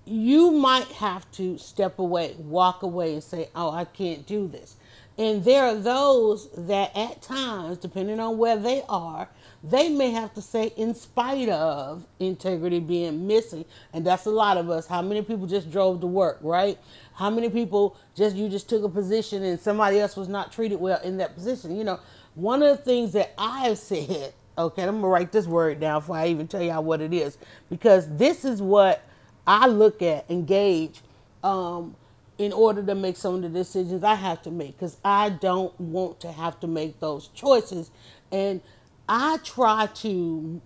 you 0.05 0.53
might 0.53 0.87
have 0.87 1.29
to 1.33 1.59
step 1.59 1.99
away, 1.99 2.37
walk 2.39 2.85
away, 2.85 3.15
and 3.15 3.23
say, 3.23 3.49
Oh, 3.57 3.71
I 3.73 3.85
can't 3.85 4.25
do 4.29 4.47
this. 4.47 4.77
And 5.19 5.45
there 5.45 5.65
are 5.65 5.75
those 5.75 6.49
that 6.57 6.97
at 6.97 7.21
times, 7.21 7.79
depending 7.79 8.21
on 8.21 8.39
where 8.39 8.57
they 8.57 8.83
are, 8.89 9.29
they 9.65 9.89
may 9.89 10.11
have 10.11 10.35
to 10.35 10.43
say, 10.43 10.73
in 10.77 10.95
spite 10.95 11.49
of 11.49 12.07
integrity 12.21 12.81
being 12.81 13.27
missing. 13.27 13.65
And 13.93 14.07
that's 14.07 14.27
a 14.27 14.31
lot 14.31 14.57
of 14.57 14.71
us. 14.71 14.87
How 14.87 15.03
many 15.03 15.23
people 15.23 15.47
just 15.47 15.71
drove 15.71 16.01
to 16.01 16.07
work, 16.07 16.39
right? 16.43 16.79
How 17.15 17.31
many 17.31 17.49
people 17.49 17.97
just, 18.15 18.37
you 18.37 18.49
just 18.49 18.69
took 18.69 18.85
a 18.85 18.89
position 18.89 19.43
and 19.43 19.59
somebody 19.59 20.01
else 20.01 20.17
was 20.17 20.29
not 20.29 20.53
treated 20.53 20.81
well 20.81 21.01
in 21.03 21.17
that 21.19 21.35
position? 21.35 21.77
You 21.77 21.85
know, 21.85 22.01
one 22.35 22.63
of 22.63 22.77
the 22.77 22.83
things 22.83 23.13
that 23.13 23.33
I 23.39 23.69
have 23.69 23.79
said, 23.79 24.35
okay, 24.59 24.83
I'm 24.83 24.97
gonna 24.97 25.09
write 25.09 25.33
this 25.33 25.47
word 25.47 25.81
down 25.81 26.01
before 26.01 26.17
I 26.17 26.29
even 26.29 26.49
tell 26.49 26.63
y'all 26.63 26.85
what 26.85 27.01
it 27.01 27.13
is, 27.13 27.39
because 27.71 28.09
this 28.17 28.45
is 28.45 28.63
what 28.63 29.03
I 29.47 29.67
look 29.67 30.03
at, 30.03 30.31
engage, 30.31 31.03
um, 31.43 31.97
in 32.39 32.53
order 32.53 32.83
to 32.83 32.95
make 32.95 33.17
some 33.17 33.37
of 33.37 33.43
the 33.43 33.49
decisions 33.49 34.03
I 34.03 34.17
have 34.17 34.43
to 34.43 34.51
make 34.51 34.73
because 34.73 34.97
I 35.05 35.31
don't 35.31 35.79
want 35.81 36.21
to 36.21 36.33
have 36.33 36.59
to 36.61 36.67
make 36.67 37.01
those 37.01 37.29
choices. 37.29 37.91
And 38.33 38.61
I 39.09 39.39
try 39.45 39.87
to 39.87 40.61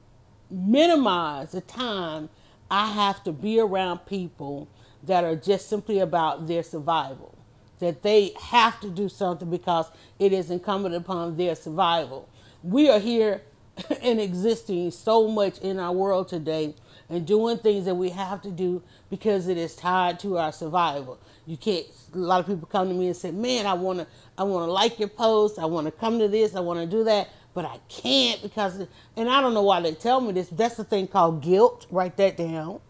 minimize 0.51 1.53
the 1.53 1.61
time 1.61 2.31
I 2.71 2.93
have 2.93 3.23
to 3.25 3.33
be 3.33 3.61
around 3.61 4.07
people 4.07 4.69
that 5.03 5.25
are 5.25 5.37
just 5.37 5.69
simply 5.69 5.99
about 5.99 6.49
their 6.49 6.63
survival. 6.63 7.38
That 7.81 8.03
they 8.03 8.35
have 8.41 8.81
to 8.81 8.91
do 8.91 9.09
something 9.09 9.51
because 9.51 9.91
it 10.19 10.33
is 10.33 10.51
incumbent 10.51 10.95
upon 10.95 11.37
their 11.37 11.55
survival. 11.55 12.29
We 12.63 12.91
are 12.91 12.99
here 12.99 13.43
and 14.03 14.21
existing 14.21 14.91
so 14.91 15.29
much 15.29 15.59
in 15.59 15.79
our 15.79 15.93
world 15.93 16.29
today 16.29 16.75
and 17.09 17.27
doing 17.27 17.59
things 17.59 17.85
that 17.87 17.95
we 17.95 18.11
have 18.11 18.43
to 18.43 18.51
do 18.51 18.83
because 19.11 19.49
it 19.49 19.57
is 19.57 19.75
tied 19.75 20.21
to 20.21 20.39
our 20.39 20.53
survival. 20.53 21.19
You 21.47 21.57
can't. 21.57 21.87
A 22.15 22.19
lot 22.19 22.41
of 22.41 22.47
people 22.47 22.69
come 22.69 22.89
to 22.89 22.95
me 22.95 23.07
and 23.07 23.17
say, 23.17 23.31
"Man, 23.31 23.67
I 23.67 23.75
want 23.75 24.01
to, 24.01 24.07
I 24.37 24.43
want 24.43 24.67
to 24.67 24.73
like 24.73 24.99
your 24.99 25.09
post. 25.09 25.59
I 25.59 25.65
want 25.65 25.87
to 25.87 25.91
come 25.91 26.19
to 26.19 26.29
this. 26.29 26.55
I 26.55 26.61
want 26.61 26.81
to 26.81 26.87
do 26.87 27.05
that, 27.05 27.29
but 27.55 27.65
I 27.65 27.79
can't 27.89 28.43
because." 28.43 28.87
And 29.17 29.29
I 29.31 29.41
don't 29.41 29.55
know 29.55 29.63
why 29.63 29.81
they 29.81 29.93
tell 29.93 30.21
me 30.21 30.33
this. 30.33 30.49
That's 30.49 30.77
the 30.77 30.85
thing 30.85 31.07
called 31.09 31.43
guilt. 31.43 31.87
Write 31.91 32.17
that 32.19 32.37
down. 32.37 32.81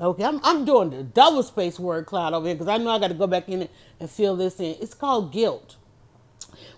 Okay, 0.00 0.24
I'm, 0.24 0.40
I'm 0.44 0.64
doing 0.66 0.90
the 0.90 1.04
double 1.04 1.42
space 1.42 1.78
word 1.78 2.06
cloud 2.06 2.34
over 2.34 2.46
here 2.46 2.56
because 2.56 2.68
I 2.68 2.78
know 2.78 2.90
I 2.90 2.98
got 2.98 3.08
to 3.08 3.14
go 3.14 3.26
back 3.26 3.48
in 3.48 3.68
and 4.00 4.10
fill 4.10 4.36
this 4.36 4.60
in. 4.60 4.76
It's 4.80 4.94
called 4.94 5.32
guilt. 5.32 5.76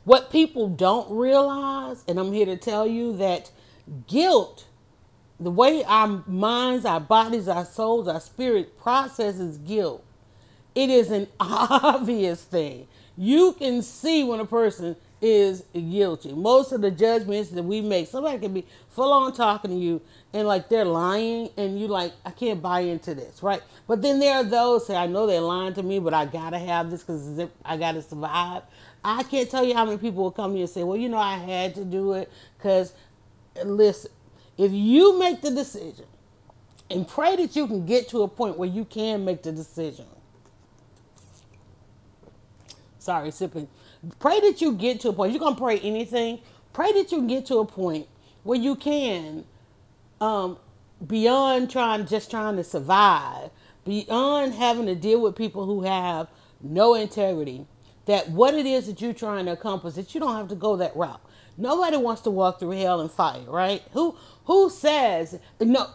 What 0.05 0.31
people 0.31 0.69
don't 0.69 1.11
realize, 1.11 2.05
and 2.09 2.19
I'm 2.19 2.33
here 2.33 2.47
to 2.47 2.57
tell 2.57 2.87
you 2.87 3.17
that 3.19 3.51
guilt, 4.09 4.67
the 5.41 5.51
way 5.51 5.85
our 5.85 6.25
minds, 6.27 6.85
our 6.85 7.01
bodies, 7.01 7.49
our 7.49 7.65
souls, 7.65 8.09
our 8.09 8.21
spirit 8.21 8.79
processes 8.79 9.59
guilt, 9.59 10.05
it 10.75 10.91
is 10.91 11.11
an 11.11 11.29
obvious 11.41 12.45
thing. 12.45 12.89
You 13.17 13.55
can 13.55 13.83
see 13.83 14.25
when 14.25 14.41
a 14.41 14.47
person 14.47 14.97
is 15.21 15.65
guilty. 15.73 16.33
Most 16.33 16.73
of 16.73 16.81
the 16.81 16.91
judgments 16.91 17.51
that 17.51 17.63
we 17.63 17.81
make, 17.81 18.09
somebody 18.09 18.39
can 18.39 18.55
be 18.55 18.67
full 18.91 19.13
on 19.13 19.33
talking 19.33 19.71
to 19.71 19.77
you 19.77 20.01
and 20.33 20.47
like 20.47 20.69
they're 20.69 20.85
lying 20.85 21.51
and 21.57 21.81
you 21.81 21.89
like, 21.89 22.13
I 22.25 22.31
can't 22.31 22.63
buy 22.63 22.81
into 22.81 23.15
this, 23.15 23.43
right? 23.43 23.63
But 23.87 24.03
then 24.03 24.21
there 24.21 24.37
are 24.37 24.45
those 24.45 24.87
say, 24.87 24.97
I 24.97 25.07
know 25.07 25.27
they're 25.27 25.41
lying 25.41 25.75
to 25.75 25.83
me, 25.83 25.99
but 25.99 26.15
I 26.15 26.27
gotta 26.27 26.59
have 26.59 26.91
this 26.91 27.03
because 27.03 27.49
I 27.65 27.77
gotta 27.77 28.03
survive. 28.03 28.63
I 29.05 29.23
can't 29.25 29.51
tell 29.51 29.65
you 29.65 29.75
how 29.75 29.85
many 29.85 29.99
people 29.99 30.23
will 30.23 30.31
come 30.31 30.55
you 30.55 30.63
and 30.63 30.71
say, 30.71 30.85
well, 30.85 30.97
you 30.97 31.09
know, 31.09 31.19
I 31.19 31.37
had 31.37 31.75
to 31.77 31.85
do 31.85 32.13
it 32.13 32.31
because, 32.57 32.93
listen, 33.65 34.11
if 34.57 34.73
you 34.73 35.19
make 35.19 35.41
the 35.41 35.51
decision 35.51 36.07
and 36.91 37.07
pray 37.07 37.37
that 37.37 37.55
you 37.55 37.67
can 37.67 37.87
get 37.87 38.09
to 38.09 38.23
a 38.23 38.29
point 38.29 38.59
where 38.59 38.69
you 38.69 38.85
can 38.85 39.25
make 39.25 39.43
the 39.43 39.53
decision. 39.53 40.07
Sorry, 42.99 43.31
sipping. 43.31 43.69
Pray 44.21 44.41
that 44.41 44.61
you 44.61 44.73
get 44.75 45.01
to 45.01 45.11
a 45.11 45.13
point. 45.13 45.33
You're 45.33 45.41
gonna 45.41 45.57
pray 45.57 45.79
anything. 45.81 46.41
Pray 46.73 46.93
that 46.93 47.13
you 47.13 47.27
get 47.27 47.47
to 47.47 47.59
a 47.59 47.65
point 47.67 48.09
where 48.45 48.59
you 48.59 48.77
can, 48.77 49.45
um, 50.21 50.59
beyond 51.07 51.71
trying 51.71 52.07
just 52.07 52.31
trying 52.31 52.57
to 52.57 52.65
survive, 52.65 53.51
beyond 53.85 54.55
having 54.55 54.87
to 54.87 54.95
deal 54.95 55.21
with 55.21 55.37
people 55.37 55.67
who 55.67 55.83
have 55.83 56.29
no 56.63 56.95
integrity 56.95 57.67
that 58.07 58.31
what 58.31 58.55
it 58.55 58.67
is 58.67 58.87
that 58.87 59.01
you're 59.01 59.13
trying 59.13 59.47
to 59.47 59.53
accomplish, 59.53 59.95
that 59.95 60.15
you 60.15 60.21
don't 60.21 60.37
have 60.37 60.49
to 60.49 60.55
go 60.55 60.77
that 60.77 60.97
route. 60.97 61.21
Nobody 61.59 61.97
wants 61.97 62.23
to 62.23 62.31
walk 62.31 62.59
through 62.59 62.73
hell 62.73 63.01
and 63.01 63.11
fire, 63.11 63.43
right? 63.47 63.83
Who 63.93 64.17
who 64.45 64.71
says 64.71 65.39
no? 65.61 65.89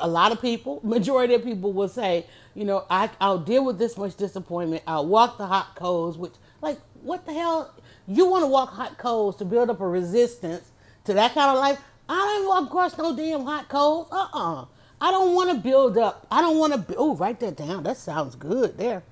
A 0.00 0.08
lot 0.08 0.32
of 0.32 0.40
people, 0.40 0.80
majority 0.84 1.34
of 1.34 1.44
people 1.44 1.72
will 1.72 1.88
say, 1.88 2.26
you 2.54 2.64
know, 2.64 2.84
I, 2.90 3.10
I'll 3.20 3.38
deal 3.38 3.64
with 3.64 3.78
this 3.78 3.96
much 3.98 4.16
disappointment. 4.16 4.82
I'll 4.86 5.06
walk 5.06 5.38
the 5.38 5.46
hot 5.46 5.74
coals, 5.74 6.16
which, 6.18 6.34
like, 6.62 6.78
what 7.02 7.26
the 7.26 7.32
hell? 7.32 7.74
You 8.06 8.26
want 8.26 8.42
to 8.42 8.48
walk 8.48 8.70
hot 8.70 8.98
coals 8.98 9.36
to 9.36 9.44
build 9.44 9.70
up 9.70 9.80
a 9.80 9.86
resistance 9.86 10.70
to 11.04 11.14
that 11.14 11.34
kind 11.34 11.50
of 11.50 11.58
life? 11.58 11.80
I 12.08 12.14
don't 12.14 12.48
want 12.48 12.66
to 12.66 12.70
cross 12.70 12.98
no 12.98 13.16
damn 13.16 13.44
hot 13.44 13.68
coals. 13.68 14.08
Uh 14.10 14.26
uh 14.32 14.64
I 15.00 15.10
don't 15.10 15.34
want 15.34 15.50
to 15.50 15.56
build 15.56 15.98
up. 15.98 16.26
I 16.30 16.40
don't 16.40 16.58
want 16.58 16.88
to. 16.88 16.94
Oh, 16.96 17.16
write 17.16 17.40
that 17.40 17.56
down. 17.56 17.82
That 17.82 17.96
sounds 17.96 18.36
good 18.36 18.78
there. 18.78 19.02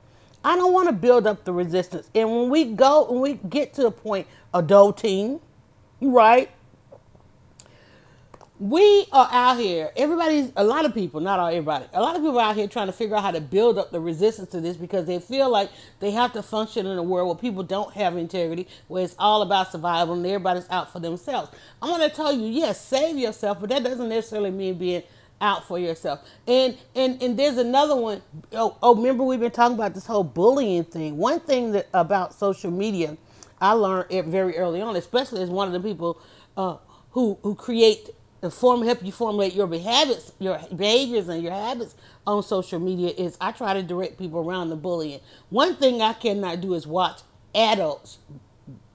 I 0.44 0.56
don't 0.56 0.72
want 0.72 0.88
to 0.88 0.92
build 0.92 1.26
up 1.26 1.44
the 1.44 1.52
resistance. 1.52 2.08
And 2.14 2.30
when 2.30 2.48
we 2.48 2.64
go, 2.64 3.10
when 3.10 3.20
we 3.20 3.34
get 3.34 3.74
to 3.74 3.82
the 3.82 3.90
point 3.90 4.26
adulting, 4.54 5.40
right? 6.00 6.48
We 8.60 9.06
are 9.10 9.26
out 9.32 9.58
here. 9.58 9.90
Everybody's 9.96 10.52
a 10.54 10.62
lot 10.62 10.84
of 10.84 10.92
people, 10.92 11.20
not 11.20 11.38
all 11.40 11.48
everybody. 11.48 11.86
A 11.94 12.02
lot 12.02 12.14
of 12.14 12.20
people 12.20 12.38
out 12.38 12.56
here 12.56 12.68
trying 12.68 12.88
to 12.88 12.92
figure 12.92 13.16
out 13.16 13.22
how 13.22 13.30
to 13.30 13.40
build 13.40 13.78
up 13.78 13.90
the 13.90 14.00
resistance 14.00 14.50
to 14.50 14.60
this 14.60 14.76
because 14.76 15.06
they 15.06 15.18
feel 15.18 15.48
like 15.48 15.70
they 16.00 16.10
have 16.10 16.34
to 16.34 16.42
function 16.42 16.86
in 16.86 16.98
a 16.98 17.02
world 17.02 17.28
where 17.28 17.36
people 17.36 17.62
don't 17.62 17.94
have 17.94 18.18
integrity, 18.18 18.68
where 18.88 19.02
it's 19.02 19.16
all 19.18 19.40
about 19.40 19.72
survival 19.72 20.14
and 20.14 20.26
everybody's 20.26 20.68
out 20.68 20.92
for 20.92 21.00
themselves. 21.00 21.50
i 21.80 21.88
want 21.88 22.02
to 22.02 22.10
tell 22.10 22.34
you, 22.34 22.48
yes, 22.48 22.78
save 22.78 23.16
yourself, 23.16 23.60
but 23.60 23.70
that 23.70 23.82
doesn't 23.82 24.10
necessarily 24.10 24.50
mean 24.50 24.76
being 24.76 25.04
out 25.40 25.66
for 25.66 25.78
yourself. 25.78 26.20
And 26.46 26.76
and 26.94 27.22
and 27.22 27.38
there's 27.38 27.56
another 27.56 27.96
one. 27.96 28.20
Oh, 28.52 28.76
oh, 28.82 28.94
remember 28.94 29.24
we've 29.24 29.40
been 29.40 29.52
talking 29.52 29.76
about 29.76 29.94
this 29.94 30.04
whole 30.04 30.22
bullying 30.24 30.84
thing. 30.84 31.16
One 31.16 31.40
thing 31.40 31.72
that 31.72 31.88
about 31.94 32.34
social 32.34 32.70
media, 32.70 33.16
I 33.58 33.72
learned 33.72 34.08
it 34.10 34.26
very 34.26 34.58
early 34.58 34.82
on, 34.82 34.96
especially 34.96 35.42
as 35.42 35.48
one 35.48 35.66
of 35.66 35.72
the 35.72 35.88
people 35.88 36.20
uh, 36.58 36.76
who 37.12 37.38
who 37.42 37.54
create 37.54 38.10
the 38.40 38.50
form 38.50 38.82
help 38.82 39.04
you 39.04 39.12
formulate 39.12 39.54
your 39.54 39.66
habits, 39.78 40.32
your 40.38 40.58
behaviors 40.74 41.28
and 41.28 41.42
your 41.42 41.52
habits 41.52 41.94
on 42.26 42.42
social 42.42 42.78
media 42.78 43.10
is 43.10 43.36
I 43.40 43.52
try 43.52 43.74
to 43.74 43.82
direct 43.82 44.18
people 44.18 44.40
around 44.40 44.70
the 44.70 44.76
bullying. 44.76 45.20
One 45.50 45.76
thing 45.76 46.00
I 46.02 46.14
cannot 46.14 46.60
do 46.60 46.74
is 46.74 46.86
watch 46.86 47.20
adults 47.54 48.18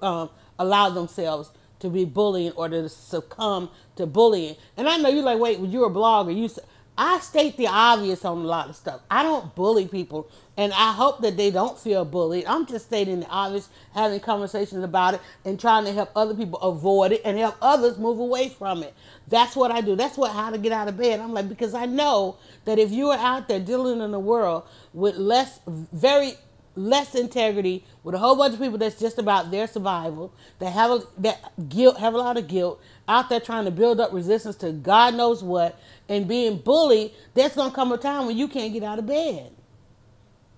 um, 0.01 0.29
allow 0.57 0.89
themselves 0.89 1.51
to 1.79 1.89
be 1.89 2.05
bullying 2.05 2.51
or 2.53 2.69
to 2.69 2.89
succumb 2.89 3.69
to 3.97 4.05
bullying. 4.05 4.55
And 4.77 4.87
I 4.87 4.97
know 4.97 5.09
you're 5.09 5.23
like, 5.23 5.39
wait, 5.39 5.59
when 5.59 5.71
you're 5.71 5.87
a 5.87 5.93
blogger, 5.93 6.35
you. 6.35 6.49
I 6.97 7.19
state 7.19 7.57
the 7.57 7.67
obvious 7.67 8.23
on 8.23 8.37
a 8.37 8.41
lot 8.41 8.69
of 8.69 8.75
stuff. 8.75 9.01
I 9.11 9.23
don't 9.23 9.53
bully 9.53 9.87
people, 9.87 10.29
and 10.55 10.71
I 10.71 10.93
hope 10.93 11.21
that 11.21 11.35
they 11.35 11.51
don't 11.51 11.77
feel 11.77 12.05
bullied. 12.05 12.45
I'm 12.45 12.65
just 12.65 12.85
stating 12.85 13.19
the 13.19 13.27
obvious, 13.27 13.67
having 13.93 14.19
conversations 14.21 14.83
about 14.83 15.15
it, 15.15 15.21
and 15.43 15.59
trying 15.59 15.83
to 15.85 15.91
help 15.91 16.11
other 16.15 16.33
people 16.33 16.59
avoid 16.59 17.11
it 17.11 17.21
and 17.25 17.37
help 17.37 17.57
others 17.61 17.97
move 17.97 18.19
away 18.19 18.47
from 18.47 18.81
it. 18.81 18.93
That's 19.27 19.55
what 19.55 19.71
I 19.71 19.81
do. 19.81 19.95
That's 19.97 20.17
what 20.17 20.31
how 20.31 20.51
to 20.51 20.57
get 20.57 20.71
out 20.71 20.87
of 20.87 20.97
bed. 20.97 21.19
I'm 21.19 21.33
like 21.33 21.49
because 21.49 21.73
I 21.73 21.85
know 21.85 22.37
that 22.63 22.79
if 22.79 22.91
you 22.91 23.09
are 23.09 23.17
out 23.17 23.49
there 23.49 23.59
dealing 23.59 23.99
in 24.01 24.11
the 24.11 24.19
world 24.19 24.63
with 24.93 25.17
less, 25.17 25.59
very 25.67 26.35
less 26.75 27.15
integrity 27.15 27.83
with 28.03 28.15
a 28.15 28.17
whole 28.17 28.35
bunch 28.35 28.53
of 28.53 28.59
people 28.59 28.77
that's 28.77 28.99
just 28.99 29.17
about 29.17 29.49
their 29.49 29.67
survival 29.67 30.33
that 30.59 30.71
have 30.71 30.91
a, 30.91 31.01
that 31.17 31.69
guilt 31.69 31.97
have 31.97 32.13
a 32.13 32.17
lot 32.17 32.37
of 32.37 32.47
guilt 32.47 32.81
out 33.07 33.29
there 33.29 33.39
trying 33.39 33.65
to 33.65 33.71
build 33.71 33.99
up 33.99 34.11
resistance 34.13 34.55
to 34.57 34.71
God 34.71 35.15
knows 35.15 35.43
what 35.43 35.79
and 36.09 36.27
being 36.27 36.57
bullied 36.57 37.11
there's 37.33 37.53
going 37.53 37.69
to 37.69 37.75
come 37.75 37.91
a 37.91 37.97
time 37.97 38.25
when 38.25 38.37
you 38.37 38.47
can't 38.47 38.73
get 38.73 38.83
out 38.83 38.99
of 38.99 39.05
bed. 39.05 39.51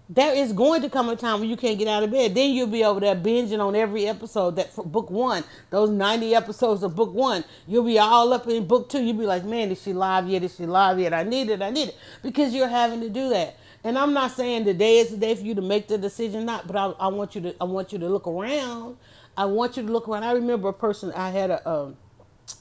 There 0.09 0.33
is 0.33 0.53
going 0.53 0.81
to 0.83 0.89
come 0.89 1.09
a 1.09 1.17
time 1.17 1.41
when 1.41 1.49
you 1.49 1.57
can't 1.57 1.77
get 1.77 1.89
out 1.89 2.01
of 2.01 2.11
bed. 2.11 2.33
Then 2.33 2.51
you'll 2.51 2.67
be 2.67 2.85
over 2.85 3.01
there 3.01 3.15
binging 3.15 3.59
on 3.59 3.75
every 3.75 4.07
episode 4.07 4.55
that 4.55 4.73
for 4.73 4.85
book 4.85 5.09
one 5.09 5.43
those 5.69 5.89
90 5.89 6.33
episodes 6.33 6.81
of 6.83 6.95
book 6.95 7.13
one. 7.13 7.43
You'll 7.67 7.83
be 7.83 7.99
all 7.99 8.31
up 8.31 8.47
in 8.47 8.65
book 8.65 8.87
two. 8.89 9.03
You'll 9.03 9.17
be 9.17 9.25
like 9.25 9.43
man 9.43 9.69
is 9.71 9.81
she 9.81 9.91
live 9.91 10.27
yet? 10.27 10.43
Is 10.43 10.55
she 10.55 10.65
live 10.65 10.99
yet? 10.99 11.13
I 11.13 11.23
need 11.23 11.49
it. 11.49 11.61
I 11.61 11.71
need 11.71 11.89
it. 11.89 11.97
Because 12.23 12.53
you're 12.53 12.69
having 12.69 13.01
to 13.01 13.09
do 13.09 13.29
that. 13.29 13.57
And 13.83 13.97
I'm 13.97 14.13
not 14.13 14.31
saying 14.31 14.65
today 14.65 14.99
is 14.99 15.09
the 15.09 15.17
day 15.17 15.35
for 15.35 15.43
you 15.43 15.55
to 15.55 15.61
make 15.61 15.87
the 15.87 15.97
decision, 15.97 16.45
not, 16.45 16.67
but 16.67 16.75
I, 16.75 16.85
I 16.99 17.07
want 17.07 17.35
you 17.35 17.41
to 17.41 17.55
I 17.59 17.65
want 17.65 17.91
you 17.91 17.99
to 17.99 18.07
look 18.09 18.27
around. 18.27 18.97
I 19.35 19.45
want 19.45 19.77
you 19.77 19.83
to 19.83 19.91
look 19.91 20.07
around. 20.07 20.23
I 20.23 20.31
remember 20.31 20.69
a 20.69 20.73
person 20.73 21.11
I 21.13 21.29
had 21.29 21.51
a 21.51 21.69
um, 21.69 21.97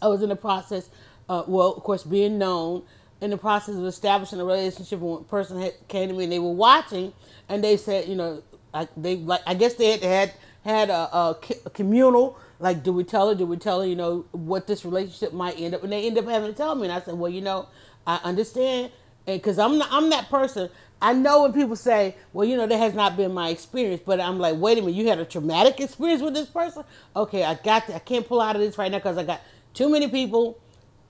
I 0.03 0.09
was 0.09 0.23
in 0.23 0.29
the 0.29 0.37
process, 0.37 0.89
uh, 1.29 1.45
well, 1.47 1.73
of 1.75 1.83
course, 1.83 2.03
being 2.03 2.39
known 2.39 2.83
in 3.21 3.31
the 3.31 3.39
process 3.39 3.77
of 3.77 3.85
establishing 3.85 4.41
a 4.41 4.45
relationship. 4.45 5.01
When 5.01 5.21
a 5.21 5.25
person 5.25 5.61
had, 5.61 5.75
came 5.89 6.09
to 6.09 6.15
me 6.15 6.25
and 6.25 6.33
they 6.33 6.39
were 6.39 6.53
watching, 6.53 7.13
and 7.49 7.63
they 7.63 7.77
said, 7.77 8.09
you 8.09 8.17
know, 8.17 8.43
I, 8.75 8.89
they 8.97 9.17
like 9.17 9.43
I 9.47 9.55
guess 9.55 9.75
they 9.75 9.93
had 9.93 10.03
had, 10.03 10.35
had 10.65 10.91
a, 10.91 11.17
a, 11.17 11.39
a 11.67 11.71
communal 11.71 12.39
like, 12.59 12.83
do 12.83 12.93
we 12.93 13.05
tell 13.05 13.29
her? 13.29 13.35
Do 13.35 13.47
we 13.47 13.57
tell 13.57 13.81
her? 13.81 13.87
You 13.87 13.97
know 13.97 14.25
what 14.33 14.67
this 14.67 14.85
relationship 14.85 15.33
might 15.33 15.61
end 15.61 15.75
up, 15.75 15.83
and 15.83 15.93
they 15.93 16.07
end 16.07 16.19
up 16.19 16.27
having 16.27 16.51
to 16.51 16.57
tell 16.57 16.75
me. 16.75 16.85
And 16.85 16.93
I 16.93 17.01
said, 17.01 17.15
well, 17.15 17.31
you 17.31 17.41
know, 17.41 17.69
I 18.07 18.21
understand, 18.25 18.93
and 19.27 19.41
because 19.41 19.59
I'm 19.59 19.79
not, 19.79 19.89
I'm 19.91 20.11
that 20.11 20.29
person. 20.29 20.71
I 21.01 21.13
know 21.13 21.43
when 21.43 21.53
people 21.53 21.77
say, 21.77 22.17
well, 22.33 22.49
you 22.49 22.57
know, 22.57 22.67
that 22.67 22.79
has 22.79 22.95
not 22.95 23.19
been 23.19 23.35
my 23.35 23.51
experience, 23.51 24.01
but 24.05 24.19
I'm 24.19 24.39
like, 24.39 24.57
wait 24.57 24.79
a 24.79 24.81
minute, 24.81 24.97
you 24.97 25.07
had 25.09 25.19
a 25.19 25.27
traumatic 25.27 25.79
experience 25.79 26.23
with 26.23 26.33
this 26.33 26.49
person? 26.49 26.85
Okay, 27.15 27.45
I 27.45 27.53
got, 27.53 27.91
I 27.91 27.99
can't 27.99 28.27
pull 28.27 28.41
out 28.41 28.57
of 28.57 28.63
this 28.63 28.79
right 28.79 28.91
now 28.91 28.97
because 28.97 29.19
I 29.19 29.25
got 29.25 29.43
too 29.77 29.91
many 29.91 30.09
people. 30.09 30.59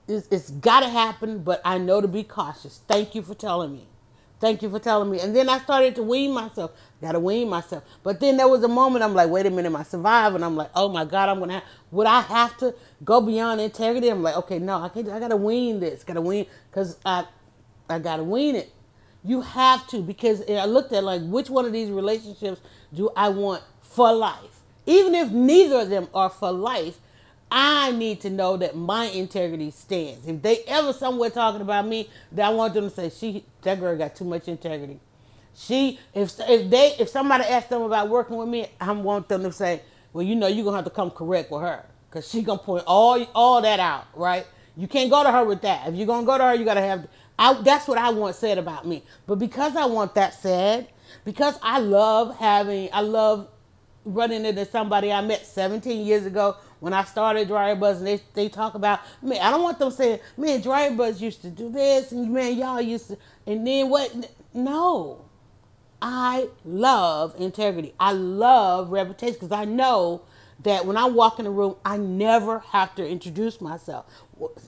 It's, 0.07 0.27
it's 0.31 0.51
got 0.51 0.81
to 0.81 0.89
happen, 0.89 1.39
but 1.43 1.61
I 1.65 1.79
know 1.79 2.01
to 2.01 2.09
be 2.09 2.23
cautious. 2.23 2.81
Thank 2.87 3.15
you 3.15 3.23
for 3.23 3.35
telling 3.35 3.73
me. 3.73 3.87
Thank 4.39 4.61
you 4.63 4.69
for 4.69 4.79
telling 4.79 5.09
me. 5.11 5.19
And 5.21 5.35
then 5.35 5.49
I 5.49 5.59
started 5.59 5.95
to 5.95 6.03
wean 6.03 6.33
myself. 6.33 6.71
Got 7.01 7.13
to 7.13 7.21
wean 7.21 7.49
myself. 7.49 7.83
But 8.03 8.19
then 8.19 8.37
there 8.37 8.49
was 8.49 8.63
a 8.63 8.69
moment 8.69 9.03
I'm 9.03 9.15
like, 9.15 9.29
wait 9.31 9.47
a 9.47 9.51
minute, 9.51 9.67
am 9.67 9.77
I 9.77 9.83
survive? 9.83 10.35
And 10.35 10.45
I'm 10.45 10.55
like, 10.57 10.71
oh 10.75 10.89
my 10.89 11.05
God, 11.05 11.29
I'm 11.29 11.39
gonna. 11.39 11.55
Have, 11.55 11.63
would 11.91 12.07
I 12.07 12.21
have 12.21 12.57
to 12.59 12.75
go 13.05 13.21
beyond 13.21 13.61
integrity? 13.61 14.09
I'm 14.09 14.23
like, 14.23 14.37
okay, 14.37 14.59
no, 14.59 14.81
I 14.83 14.89
can't. 14.89 15.09
I 15.09 15.19
gotta 15.19 15.37
wean 15.37 15.79
this. 15.81 16.03
Gotta 16.03 16.21
wean 16.21 16.45
because 16.69 16.99
I, 17.05 17.25
I 17.89 17.99
gotta 17.99 18.23
wean 18.23 18.55
it. 18.55 18.71
You 19.25 19.41
have 19.41 19.87
to 19.89 20.01
because 20.03 20.43
I 20.49 20.65
looked 20.65 20.93
at 20.93 21.03
like 21.03 21.21
which 21.23 21.49
one 21.49 21.65
of 21.65 21.73
these 21.73 21.89
relationships 21.89 22.61
do 22.93 23.09
I 23.17 23.29
want 23.29 23.63
for 23.81 24.13
life? 24.13 24.61
Even 24.85 25.15
if 25.15 25.31
neither 25.31 25.81
of 25.81 25.89
them 25.89 26.09
are 26.13 26.29
for 26.29 26.51
life, 26.51 26.99
I 27.51 27.91
need 27.91 28.21
to 28.21 28.29
know 28.29 28.57
that 28.57 28.75
my 28.75 29.05
integrity 29.05 29.71
stands. 29.71 30.27
If 30.27 30.41
they 30.41 30.59
ever 30.67 30.93
somewhere 30.93 31.29
talking 31.29 31.61
about 31.61 31.87
me, 31.87 32.09
then 32.31 32.45
I 32.45 32.49
want 32.49 32.73
them 32.73 32.89
to 32.89 32.95
say, 32.95 33.09
"She, 33.09 33.45
that 33.61 33.79
girl 33.79 33.97
got 33.97 34.15
too 34.15 34.25
much 34.25 34.47
integrity." 34.47 34.99
She, 35.55 35.99
if 36.13 36.33
if 36.41 36.69
they, 36.69 36.95
if 36.99 37.09
somebody 37.09 37.45
asks 37.45 37.69
them 37.69 37.83
about 37.83 38.09
working 38.09 38.37
with 38.37 38.49
me, 38.49 38.67
I 38.81 38.91
want 38.91 39.29
them 39.29 39.43
to 39.43 39.51
say, 39.51 39.81
"Well, 40.13 40.23
you 40.25 40.35
know, 40.35 40.47
you're 40.47 40.65
gonna 40.65 40.77
have 40.77 40.85
to 40.85 40.91
come 40.91 41.11
correct 41.11 41.51
with 41.51 41.61
her, 41.61 41.85
cause 42.11 42.29
she 42.29 42.41
gonna 42.41 42.59
point 42.59 42.83
all 42.87 43.23
all 43.33 43.61
that 43.61 43.79
out, 43.79 44.07
right? 44.15 44.45
You 44.75 44.87
can't 44.87 45.09
go 45.09 45.23
to 45.23 45.31
her 45.31 45.45
with 45.45 45.61
that. 45.61 45.87
If 45.87 45.95
you're 45.95 46.07
gonna 46.07 46.25
go 46.25 46.37
to 46.37 46.43
her, 46.43 46.53
you 46.55 46.65
gotta 46.65 46.81
have 46.81 47.07
I, 47.39 47.53
that's 47.61 47.87
what 47.87 47.97
I 47.97 48.09
want 48.09 48.35
said 48.35 48.57
about 48.57 48.87
me. 48.87 49.03
But 49.27 49.35
because 49.35 49.75
I 49.75 49.85
want 49.85 50.15
that 50.15 50.33
said, 50.33 50.87
because 51.23 51.57
I 51.61 51.79
love 51.79 52.35
having, 52.37 52.89
I 52.91 53.01
love 53.01 53.47
running 54.05 54.45
into 54.45 54.65
somebody 54.65 55.11
I 55.11 55.21
met 55.21 55.45
17 55.45 56.05
years 56.05 56.25
ago 56.25 56.55
when 56.79 56.93
I 56.93 57.03
started 57.03 57.47
Dryer 57.47 57.75
Buzz, 57.75 58.01
they, 58.01 58.21
they 58.33 58.49
talk 58.49 58.75
about, 58.75 58.99
man, 59.21 59.41
I 59.41 59.49
don't 59.49 59.63
want 59.63 59.79
them 59.79 59.91
saying, 59.91 60.19
man, 60.37 60.61
Dryer 60.61 60.91
Buzz 60.91 61.21
used 61.21 61.41
to 61.41 61.49
do 61.49 61.71
this, 61.71 62.11
and 62.11 62.31
man, 62.31 62.57
y'all 62.57 62.81
used 62.81 63.07
to, 63.07 63.17
and 63.45 63.65
then 63.65 63.89
what? 63.89 64.31
No. 64.53 65.25
I 66.01 66.49
love 66.63 67.33
integrity. 67.39 67.93
I 67.99 68.11
love 68.11 68.91
reputation 68.91 69.33
because 69.33 69.51
I 69.51 69.65
know 69.65 70.21
that 70.63 70.85
when 70.85 70.97
I 70.97 71.05
walk 71.05 71.39
in 71.39 71.45
the 71.45 71.51
room, 71.51 71.75
I 71.83 71.97
never 71.97 72.59
have 72.59 72.93
to 72.95 73.07
introduce 73.07 73.61
myself. 73.61 74.05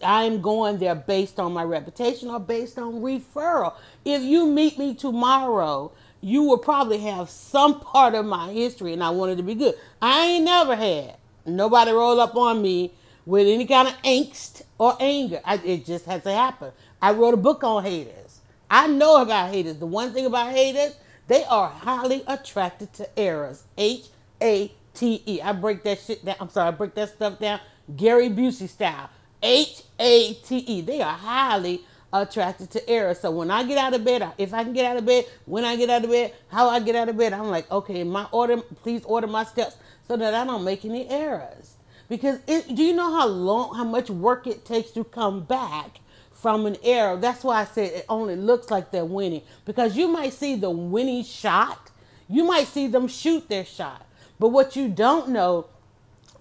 I'm 0.04 0.42
going 0.42 0.80
there 0.80 0.96
based 0.96 1.40
on 1.40 1.54
my 1.54 1.64
reputation 1.64 2.30
or 2.30 2.40
based 2.40 2.80
on 2.80 3.02
referral. 3.02 3.76
If 4.06 4.24
you 4.24 4.48
meet 4.48 4.80
me 4.80 4.96
tomorrow, 4.96 5.92
you 6.22 6.44
will 6.44 6.58
probably 6.58 7.00
have 7.00 7.30
some 7.30 7.80
part 7.80 8.16
of 8.16 8.26
my 8.26 8.52
history, 8.52 8.94
and 8.94 9.04
I 9.04 9.12
want 9.12 9.32
it 9.32 9.36
to 9.38 9.44
be 9.44 9.56
good. 9.56 9.76
I 10.02 10.26
ain't 10.26 10.46
never 10.46 10.76
had 10.76 11.19
nobody 11.56 11.92
roll 11.92 12.20
up 12.20 12.36
on 12.36 12.62
me 12.62 12.94
with 13.26 13.48
any 13.48 13.66
kind 13.66 13.88
of 13.88 13.94
angst 14.02 14.64
or 14.78 14.96
anger. 15.00 15.40
I, 15.46 15.56
it 15.56 15.86
just 15.86 16.06
has 16.06 16.24
to 16.24 16.32
happen. 16.32 16.72
I 17.02 17.12
wrote 17.12 17.34
a 17.34 17.38
book 17.38 17.64
on 17.64 17.84
haters. 17.84 18.40
I 18.70 18.88
know 18.88 19.22
about 19.22 19.52
haters. 19.52 19.78
The 19.78 19.86
one 19.86 20.14
thing 20.14 20.26
about 20.26 20.52
haters, 20.52 20.96
they 21.28 21.44
are 21.46 21.70
highly 21.70 22.24
attracted 22.28 22.94
to 22.94 23.20
errors. 23.20 23.64
H 23.78 24.06
A 24.42 24.72
T 24.94 25.24
E. 25.26 25.42
I 25.42 25.52
break 25.54 25.84
that 25.84 26.00
shit 26.00 26.24
down. 26.26 26.36
I'm 26.40 26.50
sorry, 26.50 26.68
I 26.70 26.72
break 26.72 26.96
that 26.96 27.10
stuff 27.10 27.40
down 27.40 27.60
Gary 27.96 28.30
Busey 28.30 28.68
style. 28.70 29.10
H 29.42 29.84
A 30.00 30.34
T 30.34 30.58
E. 30.58 30.82
They 30.82 31.02
are 31.02 31.14
highly 31.14 31.82
attracted 32.12 32.72
to 32.72 32.90
error. 32.90 33.14
So 33.14 33.32
when 33.32 33.52
I 33.52 33.64
get 33.64 33.78
out 33.78 33.94
of 33.94 34.04
bed, 34.04 34.28
if 34.38 34.54
I 34.54 34.64
can 34.64 34.74
get 34.74 34.86
out 34.86 34.98
of 34.98 35.06
bed, 35.06 35.26
when 35.46 35.64
I 35.64 35.76
get 35.76 35.90
out 35.90 36.04
of 36.04 36.10
bed, 36.10 36.34
how 36.50 36.70
I 36.70 36.80
get 36.80 36.96
out 36.96 37.10
of 37.10 37.18
bed, 37.18 37.34
I'm 37.34 37.50
like, 37.50 37.70
okay, 37.72 38.04
my 38.04 38.28
order, 38.32 38.58
please 38.58 39.04
order 39.06 39.28
my 39.28 39.44
steps 39.44 39.78
so 40.10 40.18
that 40.18 40.34
I 40.34 40.44
don't 40.44 40.64
make 40.64 40.84
any 40.86 41.08
errors. 41.08 41.76
Because 42.10 42.40
it, 42.48 42.74
do 42.74 42.82
you 42.82 42.94
know 42.94 43.14
how 43.16 43.28
long, 43.28 43.76
how 43.76 43.84
much 43.84 44.10
work 44.10 44.48
it 44.48 44.66
takes 44.66 44.90
to 44.92 45.04
come 45.04 45.44
back 45.44 46.00
from 46.32 46.66
an 46.66 46.78
error? 46.82 47.16
That's 47.16 47.44
why 47.44 47.62
I 47.62 47.66
said 47.66 47.92
it 47.92 48.06
only 48.10 48.36
looks 48.36 48.72
like 48.72 48.90
they're 48.90 49.06
winning. 49.06 49.44
Because 49.66 49.96
you 49.96 50.08
might 50.08 50.34
see 50.34 50.56
the 50.56 50.72
winning 50.72 51.24
shot, 51.24 51.92
you 52.28 52.44
might 52.44 52.66
see 52.66 52.88
them 52.88 53.08
shoot 53.08 53.50
their 53.50 53.64
shot, 53.64 54.04
but 54.40 54.48
what 54.48 54.76
you 54.76 54.88
don't 54.88 55.30
know, 55.30 55.68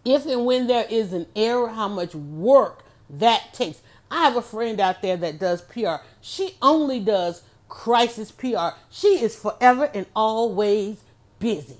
if 0.02 0.24
and 0.24 0.46
when 0.46 0.66
there 0.66 0.86
is 0.88 1.12
an 1.12 1.26
error, 1.36 1.68
how 1.68 1.88
much 1.88 2.14
work 2.14 2.84
that 3.10 3.52
takes. 3.52 3.82
I 4.10 4.24
have 4.24 4.36
a 4.36 4.42
friend 4.42 4.80
out 4.80 5.02
there 5.02 5.18
that 5.18 5.38
does 5.38 5.60
PR. 5.60 5.96
She 6.22 6.56
only 6.62 7.00
does 7.00 7.42
crisis 7.68 8.32
PR. 8.32 8.78
She 8.88 9.22
is 9.22 9.36
forever 9.36 9.90
and 9.92 10.06
always 10.16 11.02
busy. 11.38 11.76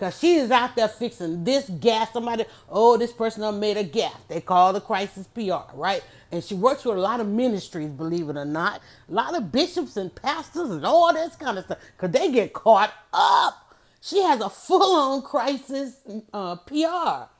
Cause 0.00 0.18
she 0.18 0.36
is 0.36 0.50
out 0.50 0.74
there 0.76 0.88
fixing 0.88 1.44
this 1.44 1.68
gas. 1.68 2.14
Somebody, 2.14 2.46
oh, 2.70 2.96
this 2.96 3.12
person 3.12 3.60
made 3.60 3.76
a 3.76 3.84
gaffe. 3.84 4.16
They 4.28 4.40
call 4.40 4.72
the 4.72 4.80
crisis 4.80 5.26
PR, 5.28 5.74
right? 5.74 6.02
And 6.32 6.42
she 6.42 6.54
works 6.54 6.86
with 6.86 6.96
a 6.96 7.00
lot 7.00 7.20
of 7.20 7.28
ministries, 7.28 7.90
believe 7.90 8.30
it 8.30 8.36
or 8.38 8.46
not. 8.46 8.80
A 9.10 9.12
lot 9.12 9.36
of 9.36 9.52
bishops 9.52 9.98
and 9.98 10.14
pastors 10.14 10.70
and 10.70 10.86
all 10.86 11.12
this 11.12 11.36
kind 11.36 11.58
of 11.58 11.66
stuff. 11.66 11.78
Cause 11.98 12.10
they 12.12 12.32
get 12.32 12.54
caught 12.54 12.94
up. 13.12 13.76
She 14.00 14.22
has 14.22 14.40
a 14.40 14.48
full-on 14.48 15.20
crisis 15.20 15.96
uh, 16.32 16.56
PR 16.56 17.30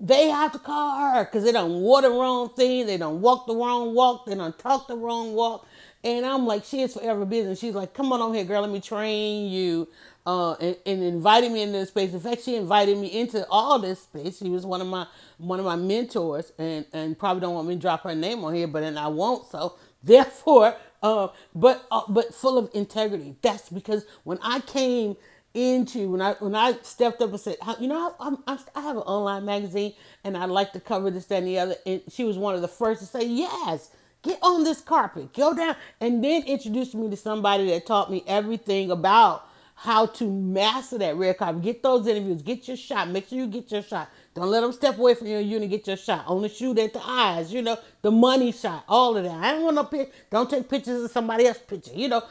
they 0.00 0.28
have 0.28 0.52
to 0.52 0.58
call 0.58 0.98
her 0.98 1.24
because 1.24 1.44
they 1.44 1.52
don't 1.52 1.82
wore 1.82 2.00
the 2.00 2.08
wrong 2.08 2.48
thing, 2.50 2.86
they 2.86 2.96
don't 2.96 3.20
walk 3.20 3.46
the 3.46 3.54
wrong 3.54 3.94
walk, 3.94 4.24
they 4.26 4.34
don't 4.34 4.58
talk 4.58 4.88
the 4.88 4.96
wrong 4.96 5.34
walk. 5.34 5.66
And 6.02 6.24
I'm 6.24 6.46
like, 6.46 6.64
she 6.64 6.80
is 6.80 6.94
forever 6.94 7.26
busy. 7.26 7.54
She's 7.54 7.74
like, 7.74 7.92
come 7.92 8.10
on 8.12 8.22
over 8.22 8.34
here, 8.34 8.44
girl, 8.44 8.62
let 8.62 8.70
me 8.70 8.80
train 8.80 9.50
you. 9.50 9.86
Uh, 10.26 10.52
and, 10.54 10.76
and 10.84 11.02
inviting 11.02 11.52
me 11.52 11.62
into 11.62 11.78
this 11.78 11.88
space. 11.88 12.12
In 12.12 12.20
fact, 12.20 12.44
she 12.44 12.54
invited 12.54 12.96
me 12.98 13.08
into 13.08 13.46
all 13.48 13.78
this 13.78 14.02
space. 14.02 14.38
She 14.38 14.50
was 14.50 14.66
one 14.66 14.80
of 14.80 14.86
my 14.86 15.06
one 15.38 15.58
of 15.58 15.64
my 15.64 15.76
mentors, 15.76 16.52
and 16.58 16.84
and 16.92 17.18
probably 17.18 17.40
don't 17.40 17.54
want 17.54 17.66
me 17.66 17.74
to 17.74 17.80
drop 17.80 18.02
her 18.02 18.14
name 18.14 18.44
on 18.44 18.54
here, 18.54 18.66
but 18.66 18.82
and 18.82 18.98
I 18.98 19.08
won't. 19.08 19.50
So 19.50 19.76
therefore, 20.02 20.76
uh, 21.02 21.28
but 21.54 21.86
uh, 21.90 22.02
but 22.08 22.34
full 22.34 22.58
of 22.58 22.70
integrity. 22.74 23.36
That's 23.42 23.70
because 23.70 24.04
when 24.24 24.38
I 24.42 24.60
came 24.60 25.16
into 25.54 26.10
when 26.10 26.20
I 26.20 26.34
when 26.34 26.54
I 26.54 26.78
stepped 26.82 27.20
up 27.22 27.30
and 27.30 27.40
said, 27.40 27.56
you 27.80 27.88
know, 27.88 28.14
I'm, 28.20 28.38
I'm, 28.46 28.58
i 28.74 28.80
have 28.80 28.96
an 28.96 29.02
online 29.02 29.44
magazine 29.44 29.94
and 30.22 30.36
I'd 30.36 30.50
like 30.50 30.72
to 30.72 30.80
cover 30.80 31.10
this, 31.10 31.26
that, 31.26 31.38
and 31.38 31.46
the 31.46 31.58
other. 31.58 31.74
And 31.86 32.02
she 32.08 32.24
was 32.24 32.38
one 32.38 32.54
of 32.54 32.60
the 32.60 32.68
first 32.68 33.00
to 33.00 33.06
say, 33.06 33.26
yes, 33.26 33.90
get 34.22 34.38
on 34.42 34.64
this 34.64 34.80
carpet, 34.80 35.32
go 35.32 35.54
down, 35.54 35.74
and 36.00 36.22
then 36.22 36.44
introduced 36.44 36.94
me 36.94 37.10
to 37.10 37.16
somebody 37.16 37.66
that 37.70 37.86
taught 37.86 38.10
me 38.10 38.22
everything 38.26 38.90
about 38.90 39.48
how 39.82 40.04
to 40.04 40.30
master 40.30 40.98
that 40.98 41.16
red 41.16 41.38
carpet. 41.38 41.62
Get 41.62 41.82
those 41.82 42.06
interviews, 42.06 42.42
get 42.42 42.68
your 42.68 42.76
shot, 42.76 43.08
make 43.08 43.28
sure 43.28 43.38
you 43.38 43.46
get 43.46 43.72
your 43.72 43.82
shot. 43.82 44.10
Don't 44.34 44.50
let 44.50 44.60
them 44.60 44.72
step 44.72 44.98
away 44.98 45.14
from 45.14 45.26
you 45.26 45.38
you 45.38 45.56
and 45.56 45.70
get 45.70 45.86
your 45.86 45.96
shot. 45.96 46.24
Only 46.26 46.50
shoot 46.50 46.78
at 46.78 46.92
the 46.92 47.00
eyes, 47.02 47.52
you 47.52 47.62
know, 47.62 47.78
the 48.02 48.10
money 48.10 48.52
shot, 48.52 48.84
all 48.88 49.16
of 49.16 49.24
that. 49.24 49.32
I 49.32 49.52
don't 49.52 49.62
want 49.62 49.76
no 49.76 49.84
pic. 49.84 50.12
Don't 50.30 50.50
take 50.50 50.68
pictures 50.68 51.04
of 51.04 51.10
somebody 51.10 51.46
else's 51.46 51.62
picture, 51.62 51.92
you 51.94 52.08
know 52.08 52.22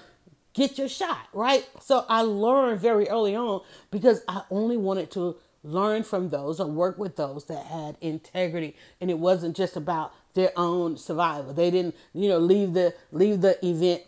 get 0.54 0.78
your 0.78 0.90
shot, 0.90 1.28
right? 1.34 1.68
So 1.80 2.06
I 2.10 2.22
learned 2.22 2.82
very 2.82 3.08
early 3.08 3.36
on 3.36 3.62
because 3.92 4.24
I 4.28 4.42
only 4.50 4.78
wanted 4.78 5.12
to 5.12 5.38
learn 5.64 6.04
from 6.04 6.30
those 6.30 6.60
or 6.60 6.68
work 6.68 6.98
with 6.98 7.16
those 7.16 7.46
that 7.46 7.66
had 7.66 7.98
integrity 8.02 8.76
and 9.00 9.10
it 9.10 9.20
wasn't 9.20 9.56
just 9.56 9.76
about 9.76 10.14
their 10.34 10.52
own 10.56 10.98
survival. 10.98 11.54
They 11.54 11.72
didn't, 11.72 11.96
you 12.14 12.30
know, 12.30 12.40
leave 12.40 12.74
the 12.74 12.94
leave 13.12 13.42
the 13.42 13.64
event 13.66 14.04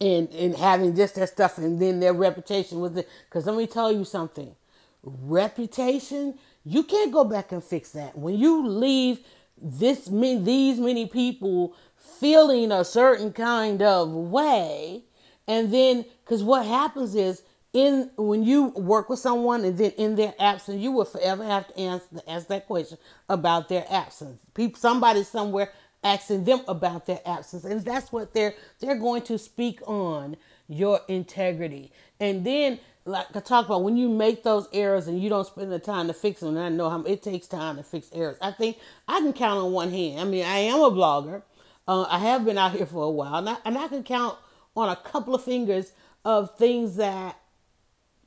and 0.00 0.28
and 0.30 0.56
having 0.56 0.94
just 0.94 1.14
that 1.16 1.28
stuff 1.28 1.58
and 1.58 1.80
then 1.80 2.00
their 2.00 2.12
reputation 2.12 2.80
was 2.80 2.96
it 2.96 3.08
because 3.28 3.46
let 3.46 3.56
me 3.56 3.66
tell 3.66 3.92
you 3.92 4.04
something 4.04 4.54
reputation 5.02 6.34
you 6.64 6.82
can't 6.82 7.12
go 7.12 7.24
back 7.24 7.52
and 7.52 7.64
fix 7.64 7.90
that 7.90 8.16
when 8.16 8.36
you 8.36 8.66
leave 8.66 9.20
this 9.60 10.08
many 10.08 10.40
these 10.40 10.78
many 10.78 11.06
people 11.06 11.74
feeling 11.96 12.70
a 12.72 12.84
certain 12.84 13.32
kind 13.32 13.82
of 13.82 14.10
way 14.10 15.02
and 15.48 15.72
then, 15.72 16.04
because 16.24 16.44
what 16.44 16.66
happens 16.66 17.14
is, 17.14 17.42
in 17.72 18.10
when 18.16 18.42
you 18.44 18.64
work 18.68 19.08
with 19.08 19.18
someone 19.18 19.64
and 19.64 19.76
then 19.76 19.92
in 19.92 20.14
their 20.14 20.34
absence, 20.38 20.80
you 20.80 20.92
will 20.92 21.04
forever 21.04 21.44
have 21.44 21.68
to 21.68 21.78
answer, 21.78 22.06
ask 22.26 22.46
that 22.48 22.66
question 22.66 22.98
about 23.28 23.68
their 23.68 23.86
absence. 23.90 24.40
People, 24.54 24.78
somebody 24.78 25.22
somewhere 25.22 25.70
asking 26.04 26.44
them 26.44 26.60
about 26.68 27.06
their 27.06 27.20
absence, 27.26 27.64
and 27.64 27.80
that's 27.84 28.12
what 28.12 28.34
they're 28.34 28.54
they're 28.80 28.98
going 28.98 29.22
to 29.22 29.38
speak 29.38 29.80
on 29.86 30.36
your 30.68 31.00
integrity. 31.08 31.92
And 32.20 32.44
then, 32.44 32.78
like 33.04 33.26
I 33.34 33.40
talk 33.40 33.66
about, 33.66 33.82
when 33.82 33.96
you 33.96 34.08
make 34.08 34.42
those 34.42 34.68
errors 34.72 35.08
and 35.08 35.22
you 35.22 35.28
don't 35.28 35.46
spend 35.46 35.72
the 35.72 35.78
time 35.78 36.06
to 36.08 36.14
fix 36.14 36.40
them, 36.40 36.56
and 36.56 36.60
I 36.60 36.68
know 36.68 36.90
how 36.90 37.02
it 37.02 37.22
takes 37.22 37.46
time 37.46 37.76
to 37.76 37.82
fix 37.82 38.10
errors. 38.12 38.36
I 38.40 38.52
think 38.52 38.78
I 39.06 39.20
can 39.20 39.32
count 39.32 39.60
on 39.60 39.72
one 39.72 39.90
hand. 39.90 40.20
I 40.20 40.24
mean, 40.24 40.44
I 40.44 40.58
am 40.58 40.80
a 40.80 40.90
blogger. 40.90 41.42
Uh, 41.86 42.02
I 42.08 42.18
have 42.18 42.44
been 42.44 42.58
out 42.58 42.72
here 42.76 42.86
for 42.86 43.04
a 43.04 43.10
while, 43.10 43.36
and 43.36 43.48
I, 43.48 43.56
and 43.64 43.78
I 43.78 43.88
can 43.88 44.02
count 44.02 44.38
on 44.76 44.88
a 44.88 44.96
couple 44.96 45.34
of 45.34 45.42
fingers 45.42 45.92
of 46.24 46.56
things 46.56 46.96
that 46.96 47.38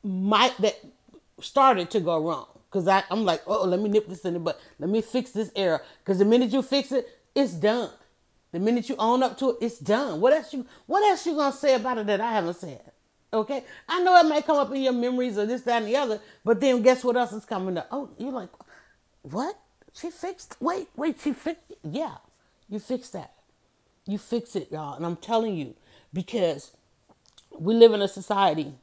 might 0.04 0.58
that 0.60 0.80
started 1.40 1.90
to 1.92 2.00
go 2.00 2.24
wrong. 2.24 2.48
Cause 2.72 2.88
I, 2.88 3.04
I'm 3.12 3.26
like, 3.26 3.42
oh, 3.48 3.66
let 3.66 3.82
me 3.82 3.90
nip 3.90 4.08
this 4.08 4.24
in 4.24 4.34
the 4.34 4.40
butt. 4.40 4.60
Let 4.80 4.90
me 4.90 5.02
fix 5.02 5.32
this 5.32 5.52
error. 5.58 5.82
Cause 6.06 6.20
the 6.20 6.26
minute 6.26 6.52
you 6.52 6.62
fix 6.62 6.94
it, 6.94 7.06
it's 7.36 7.54
done. 7.54 7.92
The 8.52 8.60
minute 8.60 8.90
you 8.90 8.96
own 9.00 9.24
up 9.24 9.38
to 9.40 9.52
it, 9.52 9.58
it's 9.62 9.80
done. 9.80 10.20
What 10.20 10.34
else 10.34 10.54
you 10.54 10.66
what 10.86 11.04
else 11.10 11.26
you 11.26 11.36
gonna 11.36 11.56
say 11.56 11.76
about 11.76 12.00
it 12.00 12.08
that 12.08 12.22
I 12.22 12.34
haven't 12.34 12.56
said? 12.56 12.82
Okay? 13.34 13.64
I 13.88 14.02
know 14.04 14.20
it 14.20 14.28
might 14.28 14.46
come 14.46 14.58
up 14.58 14.74
in 14.74 14.82
your 14.82 14.94
memories 14.94 15.38
or 15.38 15.46
this, 15.46 15.62
that, 15.62 15.84
and 15.84 15.88
the 15.88 15.96
other, 15.96 16.20
but 16.44 16.60
then 16.60 16.82
guess 16.82 17.04
what 17.04 17.16
else 17.16 17.32
is 17.32 17.46
coming 17.46 17.78
up? 17.78 17.88
Oh, 17.92 18.10
you're 18.18 18.32
like, 18.32 18.50
what? 19.22 19.58
She 19.94 20.10
fixed 20.10 20.58
wait, 20.60 20.90
wait, 20.96 21.20
she 21.22 21.34
fixed? 21.34 21.64
Yeah. 21.84 22.16
You 22.70 22.80
fix 22.80 23.10
that. 23.10 23.34
You 24.08 24.18
fix 24.18 24.56
it, 24.56 24.72
y'all. 24.72 24.96
And 24.96 25.06
I'm 25.06 25.18
telling 25.18 25.56
you, 25.56 25.76
because 26.14 26.72
we 27.58 27.74
live 27.76 27.94
in 27.94 28.02
a 28.02 28.08
society 28.08 28.74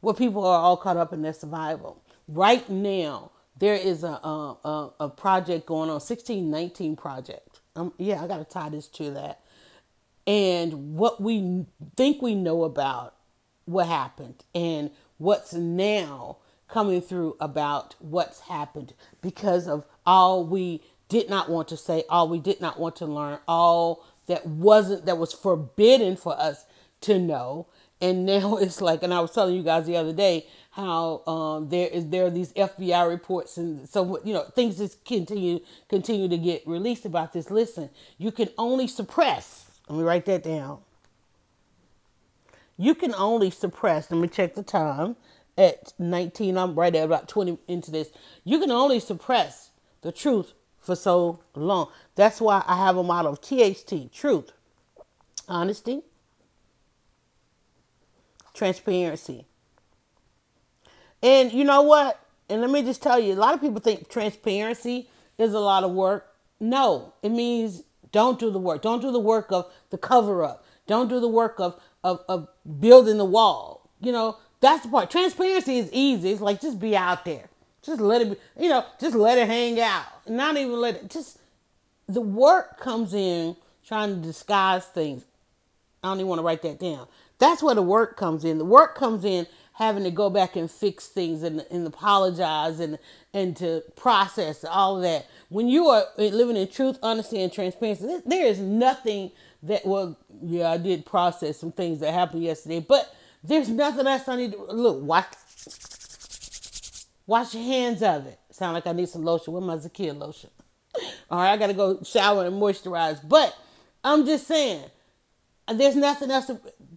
where 0.00 0.14
people 0.14 0.44
are 0.44 0.60
all 0.60 0.76
caught 0.76 0.96
up 0.96 1.12
in 1.12 1.22
their 1.22 1.32
survival. 1.32 2.02
Right 2.28 2.68
now, 2.70 3.30
there 3.58 3.74
is 3.74 4.04
a 4.04 4.08
a, 4.08 4.90
a 5.00 5.08
project 5.08 5.66
going 5.66 5.88
on, 5.90 5.94
1619 6.00 6.96
project. 6.96 7.51
Um, 7.74 7.92
yeah, 7.98 8.22
I 8.22 8.26
got 8.26 8.38
to 8.38 8.44
tie 8.44 8.68
this 8.68 8.86
to 8.88 9.10
that. 9.12 9.40
And 10.26 10.96
what 10.96 11.20
we 11.20 11.66
think 11.96 12.22
we 12.22 12.34
know 12.34 12.64
about 12.64 13.14
what 13.64 13.86
happened 13.86 14.44
and 14.54 14.90
what's 15.18 15.52
now 15.52 16.38
coming 16.68 17.00
through 17.00 17.36
about 17.40 17.94
what's 17.98 18.40
happened 18.40 18.94
because 19.20 19.66
of 19.66 19.84
all 20.06 20.44
we 20.44 20.82
did 21.08 21.28
not 21.28 21.48
want 21.48 21.68
to 21.68 21.76
say, 21.76 22.04
all 22.08 22.28
we 22.28 22.38
did 22.38 22.60
not 22.60 22.78
want 22.78 22.96
to 22.96 23.06
learn, 23.06 23.38
all 23.48 24.04
that 24.26 24.46
wasn't 24.46 25.06
that 25.06 25.18
was 25.18 25.32
forbidden 25.32 26.16
for 26.16 26.38
us 26.38 26.64
to 27.00 27.18
know 27.18 27.66
and 28.00 28.26
now 28.26 28.56
it's 28.56 28.80
like 28.80 29.02
and 29.02 29.14
i 29.14 29.20
was 29.20 29.30
telling 29.32 29.54
you 29.54 29.62
guys 29.62 29.86
the 29.86 29.96
other 29.96 30.12
day 30.12 30.46
how 30.72 31.22
um, 31.26 31.68
there 31.68 31.88
is 31.88 32.08
there 32.08 32.26
are 32.26 32.30
these 32.30 32.52
fbi 32.54 33.08
reports 33.08 33.56
and 33.56 33.88
so 33.88 34.20
you 34.24 34.32
know 34.32 34.42
things 34.42 34.78
just 34.78 35.04
continue 35.04 35.60
continue 35.88 36.28
to 36.28 36.38
get 36.38 36.66
released 36.66 37.04
about 37.04 37.32
this 37.32 37.50
listen 37.50 37.90
you 38.18 38.32
can 38.32 38.48
only 38.58 38.86
suppress 38.86 39.70
let 39.88 39.98
me 39.98 40.04
write 40.04 40.24
that 40.24 40.42
down 40.42 40.78
you 42.76 42.94
can 42.94 43.14
only 43.14 43.50
suppress 43.50 44.10
let 44.10 44.20
me 44.20 44.28
check 44.28 44.54
the 44.54 44.62
time 44.62 45.16
at 45.58 45.92
19 45.98 46.56
i'm 46.56 46.74
right 46.74 46.94
at 46.94 47.04
about 47.04 47.28
20 47.28 47.58
into 47.68 47.90
this 47.90 48.10
you 48.44 48.58
can 48.58 48.70
only 48.70 48.98
suppress 48.98 49.70
the 50.00 50.12
truth 50.12 50.54
for 50.82 50.96
so 50.96 51.40
long. 51.54 51.88
That's 52.16 52.40
why 52.40 52.62
I 52.66 52.76
have 52.76 52.96
a 52.96 53.02
model 53.02 53.32
of 53.32 53.40
THT 53.40 54.12
truth, 54.12 54.52
honesty, 55.48 56.02
transparency. 58.52 59.46
And 61.22 61.52
you 61.52 61.64
know 61.64 61.82
what? 61.82 62.22
and 62.52 62.60
let 62.60 62.70
me 62.70 62.82
just 62.82 63.02
tell 63.02 63.18
you, 63.18 63.32
a 63.32 63.34
lot 63.34 63.54
of 63.54 63.62
people 63.62 63.80
think 63.80 64.10
transparency 64.10 65.08
is 65.38 65.54
a 65.54 65.58
lot 65.58 65.84
of 65.84 65.92
work. 65.92 66.34
No, 66.60 67.14
it 67.22 67.30
means 67.30 67.82
don't 68.12 68.38
do 68.38 68.50
the 68.50 68.58
work. 68.58 68.82
Don't 68.82 69.00
do 69.00 69.10
the 69.10 69.18
work 69.18 69.50
of 69.50 69.72
the 69.88 69.96
cover 69.96 70.44
up. 70.44 70.62
Don't 70.86 71.08
do 71.08 71.18
the 71.18 71.28
work 71.28 71.58
of 71.58 71.80
of, 72.04 72.20
of 72.28 72.48
building 72.80 73.16
the 73.16 73.24
wall. 73.24 73.88
You 74.00 74.12
know, 74.12 74.36
that's 74.60 74.82
the 74.82 74.90
part. 74.90 75.10
Transparency 75.10 75.78
is 75.78 75.90
easy. 75.92 76.32
It's 76.32 76.42
like 76.42 76.60
just 76.60 76.78
be 76.78 76.94
out 76.94 77.24
there. 77.24 77.48
Just 77.80 78.02
let 78.02 78.20
it 78.20 78.30
be, 78.30 78.62
you 78.62 78.68
know, 78.68 78.84
just 79.00 79.16
let 79.16 79.38
it 79.38 79.46
hang 79.46 79.80
out. 79.80 80.04
Not 80.28 80.58
even 80.58 80.78
let 80.78 80.96
it 80.96 81.10
just 81.10 81.38
the 82.06 82.20
work 82.20 82.78
comes 82.78 83.14
in 83.14 83.56
trying 83.86 84.10
to 84.10 84.16
disguise 84.16 84.84
things. 84.84 85.24
I 86.04 86.08
don't 86.08 86.18
even 86.18 86.28
want 86.28 86.40
to 86.40 86.44
write 86.44 86.62
that 86.62 86.78
down. 86.78 87.06
That's 87.38 87.62
where 87.62 87.74
the 87.74 87.82
work 87.82 88.16
comes 88.16 88.44
in. 88.44 88.58
The 88.58 88.64
work 88.64 88.94
comes 88.94 89.24
in 89.24 89.46
having 89.82 90.04
to 90.04 90.10
go 90.10 90.30
back 90.30 90.56
and 90.56 90.70
fix 90.70 91.08
things 91.08 91.42
and, 91.42 91.64
and 91.70 91.86
apologize 91.86 92.80
and 92.80 92.98
and 93.34 93.56
to 93.56 93.82
process 93.96 94.64
all 94.64 94.96
of 94.96 95.02
that. 95.02 95.26
When 95.48 95.68
you 95.68 95.88
are 95.88 96.04
living 96.16 96.56
in 96.56 96.68
truth, 96.68 96.98
honesty, 97.02 97.42
and 97.42 97.52
transparency, 97.52 98.20
there 98.26 98.46
is 98.46 98.58
nothing 98.58 99.32
that 99.62 99.84
well, 99.86 100.18
yeah, 100.42 100.70
I 100.70 100.78
did 100.78 101.06
process 101.06 101.58
some 101.58 101.72
things 101.72 102.00
that 102.00 102.12
happened 102.14 102.42
yesterday, 102.42 102.80
but 102.80 103.14
there's 103.44 103.68
nothing 103.68 104.06
else 104.06 104.28
I 104.28 104.36
need 104.36 104.52
to 104.52 104.62
look. 104.72 105.02
Wash, 105.02 105.26
wash 107.26 107.54
your 107.54 107.64
hands 107.64 108.02
of 108.02 108.26
it. 108.26 108.38
Sound 108.50 108.74
like 108.74 108.86
I 108.86 108.92
need 108.92 109.08
some 109.08 109.24
lotion. 109.24 109.52
Where's 109.52 109.64
my 109.64 109.76
Zakia 109.76 110.16
lotion? 110.16 110.50
All 111.30 111.38
right, 111.38 111.52
I 111.52 111.56
gotta 111.56 111.74
go 111.74 112.02
shower 112.02 112.46
and 112.46 112.60
moisturize. 112.60 113.26
But 113.26 113.56
I'm 114.04 114.26
just 114.26 114.46
saying, 114.46 114.84
there's 115.72 115.96
nothing 115.96 116.30
else 116.30 116.50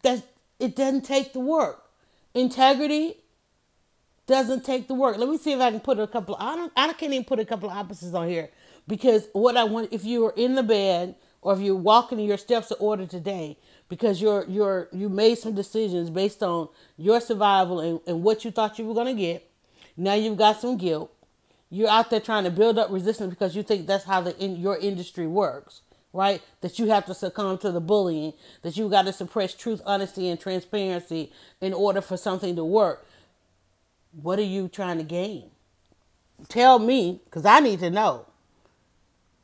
that 0.03 0.23
it 0.59 0.75
doesn't 0.75 1.05
take 1.05 1.33
the 1.33 1.39
work. 1.39 1.84
Integrity 2.35 3.15
doesn't 4.27 4.65
take 4.65 4.89
the 4.89 4.93
work. 4.93 5.17
Let 5.17 5.29
me 5.29 5.37
see 5.37 5.53
if 5.53 5.61
I 5.61 5.71
can 5.71 5.79
put 5.79 5.99
a 5.99 6.05
couple. 6.05 6.35
I 6.37 6.55
don't. 6.55 6.71
I 6.75 6.91
can't 6.93 7.13
even 7.13 7.23
put 7.23 7.39
a 7.39 7.45
couple 7.45 7.69
of 7.69 7.77
opposites 7.77 8.13
on 8.13 8.27
here 8.27 8.49
because 8.87 9.29
what 9.31 9.55
I 9.55 9.63
want. 9.63 9.93
If 9.93 10.03
you 10.03 10.25
are 10.25 10.33
in 10.35 10.55
the 10.55 10.63
bed 10.63 11.15
or 11.41 11.53
if 11.53 11.61
you're 11.61 11.75
walking 11.75 12.19
your 12.19 12.37
steps 12.37 12.71
of 12.71 12.81
order 12.81 13.05
today, 13.05 13.57
because 13.87 14.21
you're 14.21 14.45
you're 14.49 14.89
you 14.91 15.07
made 15.07 15.37
some 15.37 15.55
decisions 15.55 16.09
based 16.09 16.43
on 16.43 16.67
your 16.97 17.21
survival 17.21 17.79
and, 17.79 18.01
and 18.05 18.21
what 18.21 18.43
you 18.43 18.51
thought 18.51 18.77
you 18.77 18.85
were 18.85 18.95
gonna 18.95 19.13
get. 19.13 19.49
Now 19.95 20.15
you've 20.15 20.37
got 20.37 20.59
some 20.59 20.77
guilt. 20.77 21.15
You're 21.69 21.89
out 21.89 22.09
there 22.09 22.19
trying 22.19 22.43
to 22.43 22.51
build 22.51 22.77
up 22.77 22.91
resistance 22.91 23.29
because 23.29 23.55
you 23.55 23.63
think 23.63 23.87
that's 23.87 24.03
how 24.03 24.21
the 24.21 24.37
in 24.43 24.57
your 24.57 24.77
industry 24.77 25.25
works 25.25 25.81
right? 26.15 26.41
That 26.61 26.79
you 26.79 26.87
have 26.87 27.05
to 27.07 27.13
succumb 27.13 27.57
to 27.59 27.71
the 27.71 27.81
bullying, 27.81 28.33
that 28.61 28.77
you 28.77 28.89
got 28.89 29.03
to 29.03 29.13
suppress 29.13 29.53
truth, 29.53 29.81
honesty, 29.85 30.29
and 30.29 30.39
transparency 30.39 31.31
in 31.59 31.73
order 31.73 32.01
for 32.01 32.15
something 32.15 32.55
to 32.55 32.63
work. 32.63 33.05
What 34.21 34.39
are 34.39 34.43
you 34.43 34.69
trying 34.69 34.97
to 34.97 35.03
gain? 35.03 35.51
Tell 36.47 36.79
me, 36.79 37.19
because 37.25 37.45
I 37.45 37.59
need 37.59 37.79
to 37.81 37.89
know. 37.89 38.27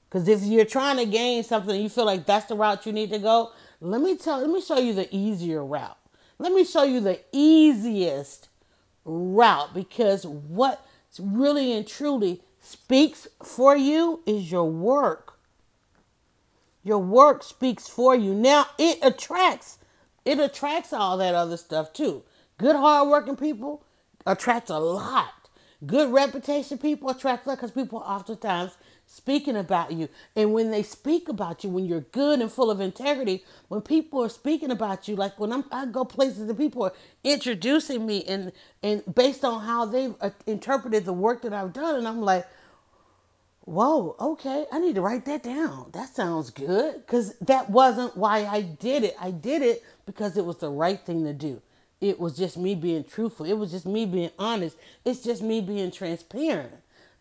Because 0.09 0.27
if 0.27 0.41
you're 0.43 0.65
trying 0.65 0.97
to 0.97 1.05
gain 1.05 1.43
something 1.43 1.79
you 1.79 1.89
feel 1.89 2.05
like 2.05 2.25
that's 2.25 2.45
the 2.45 2.55
route 2.55 2.85
you 2.85 2.93
need 2.93 3.11
to 3.11 3.19
go, 3.19 3.51
let 3.81 4.01
me 4.01 4.17
tell 4.17 4.39
let 4.39 4.49
me 4.49 4.61
show 4.61 4.77
you 4.77 4.93
the 4.93 5.13
easier 5.15 5.63
route. 5.63 5.97
Let 6.37 6.53
me 6.53 6.63
show 6.63 6.83
you 6.83 6.99
the 6.99 7.19
easiest 7.31 8.49
route 9.05 9.73
because 9.73 10.25
what 10.25 10.85
really 11.19 11.73
and 11.73 11.87
truly 11.87 12.41
speaks 12.61 13.27
for 13.43 13.75
you 13.75 14.21
is 14.25 14.51
your 14.51 14.69
work. 14.69 15.30
Your 16.83 16.99
work 16.99 17.43
speaks 17.43 17.87
for 17.87 18.15
you. 18.15 18.33
Now 18.33 18.65
it 18.77 18.99
attracts, 19.01 19.79
it 20.25 20.39
attracts 20.39 20.93
all 20.93 21.17
that 21.17 21.35
other 21.35 21.57
stuff 21.57 21.93
too. 21.93 22.23
Good 22.57 22.75
hardworking 22.75 23.35
people 23.35 23.83
attract 24.25 24.69
a 24.69 24.79
lot. 24.79 25.33
Good 25.85 26.11
reputation 26.11 26.77
people 26.77 27.09
attract 27.09 27.45
a 27.45 27.49
lot 27.49 27.57
because 27.57 27.71
people 27.71 27.99
oftentimes 27.99 28.77
speaking 29.07 29.57
about 29.57 29.91
you. 29.91 30.07
And 30.35 30.53
when 30.53 30.71
they 30.71 30.83
speak 30.83 31.27
about 31.27 31.63
you, 31.63 31.69
when 31.69 31.85
you're 31.85 32.01
good 32.01 32.39
and 32.39 32.51
full 32.51 32.71
of 32.71 32.79
integrity, 32.79 33.43
when 33.67 33.81
people 33.81 34.23
are 34.23 34.29
speaking 34.29 34.71
about 34.71 35.07
you, 35.07 35.15
like 35.15 35.39
when 35.39 35.51
I'm, 35.51 35.65
I 35.71 35.87
go 35.87 36.05
places 36.05 36.49
and 36.49 36.57
people 36.57 36.83
are 36.83 36.93
introducing 37.23 38.05
me 38.05 38.23
and 38.23 38.51
and 38.81 39.03
based 39.13 39.43
on 39.43 39.63
how 39.63 39.85
they've 39.85 40.15
uh, 40.21 40.29
interpreted 40.47 41.05
the 41.05 41.13
work 41.13 41.41
that 41.41 41.53
I've 41.53 41.73
done, 41.73 41.95
and 41.95 42.07
I'm 42.07 42.21
like, 42.21 42.47
whoa, 43.61 44.15
okay, 44.19 44.65
I 44.71 44.79
need 44.79 44.95
to 44.95 45.01
write 45.01 45.25
that 45.25 45.43
down. 45.43 45.91
That 45.93 46.13
sounds 46.15 46.49
good. 46.49 46.95
Because 46.95 47.35
that 47.39 47.69
wasn't 47.69 48.17
why 48.17 48.45
I 48.45 48.61
did 48.61 49.03
it. 49.03 49.15
I 49.19 49.31
did 49.31 49.61
it 49.61 49.83
because 50.05 50.37
it 50.37 50.45
was 50.45 50.57
the 50.57 50.69
right 50.69 50.99
thing 50.99 51.23
to 51.25 51.33
do. 51.33 51.61
It 51.99 52.19
was 52.19 52.35
just 52.35 52.57
me 52.57 52.73
being 52.73 53.03
truthful. 53.03 53.45
It 53.45 53.53
was 53.53 53.71
just 53.71 53.85
me 53.85 54.05
being 54.05 54.31
honest. 54.39 54.75
It's 55.05 55.21
just 55.21 55.43
me 55.43 55.61
being 55.61 55.91
transparent. 55.91 56.73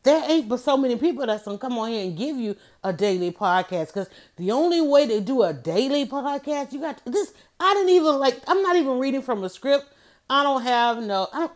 There 0.02 0.22
ain't 0.30 0.48
but 0.48 0.60
so 0.60 0.78
many 0.78 0.96
people 0.96 1.26
that's 1.26 1.44
gonna 1.44 1.58
come 1.58 1.78
on 1.78 1.90
here 1.90 2.02
and 2.02 2.16
give 2.16 2.36
you 2.36 2.56
a 2.82 2.90
daily 2.90 3.30
podcast. 3.30 3.88
Because 3.88 4.08
the 4.36 4.50
only 4.50 4.80
way 4.80 5.06
to 5.06 5.20
do 5.20 5.42
a 5.42 5.52
daily 5.52 6.06
podcast, 6.06 6.72
you 6.72 6.80
got 6.80 7.04
to, 7.04 7.10
this. 7.10 7.34
I 7.58 7.74
didn't 7.74 7.90
even 7.90 8.18
like. 8.18 8.40
I'm 8.48 8.62
not 8.62 8.76
even 8.76 8.98
reading 8.98 9.20
from 9.20 9.44
a 9.44 9.50
script. 9.50 9.92
I 10.30 10.42
don't 10.42 10.62
have 10.62 11.02
no. 11.02 11.28
I. 11.30 11.50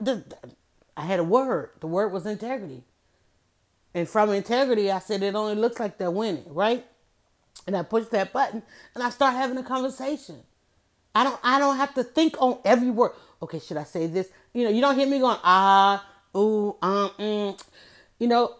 I 0.96 1.06
had 1.06 1.18
a 1.20 1.24
word. 1.24 1.70
The 1.80 1.86
word 1.86 2.12
was 2.12 2.26
integrity. 2.26 2.84
And 3.94 4.08
from 4.08 4.30
integrity, 4.30 4.90
I 4.90 4.98
said 4.98 5.22
it 5.22 5.34
only 5.36 5.54
looks 5.54 5.78
like 5.78 5.98
they're 5.98 6.10
winning, 6.10 6.44
right? 6.48 6.84
And 7.66 7.76
I 7.76 7.82
push 7.82 8.06
that 8.06 8.32
button 8.32 8.62
and 8.94 9.04
I 9.04 9.10
start 9.10 9.34
having 9.34 9.56
a 9.56 9.62
conversation. 9.62 10.40
I 11.14 11.22
don't 11.22 11.38
I 11.44 11.58
don't 11.60 11.76
have 11.76 11.94
to 11.94 12.02
think 12.02 12.34
on 12.40 12.58
every 12.64 12.90
word. 12.90 13.12
Okay, 13.40 13.60
should 13.60 13.76
I 13.76 13.84
say 13.84 14.06
this? 14.06 14.28
You 14.52 14.64
know, 14.64 14.70
you 14.70 14.80
don't 14.80 14.98
hear 14.98 15.08
me 15.08 15.20
going, 15.20 15.38
ah, 15.44 16.04
ooh, 16.36 16.76
um, 16.82 17.10
mm. 17.18 17.62
you 18.18 18.26
know, 18.26 18.56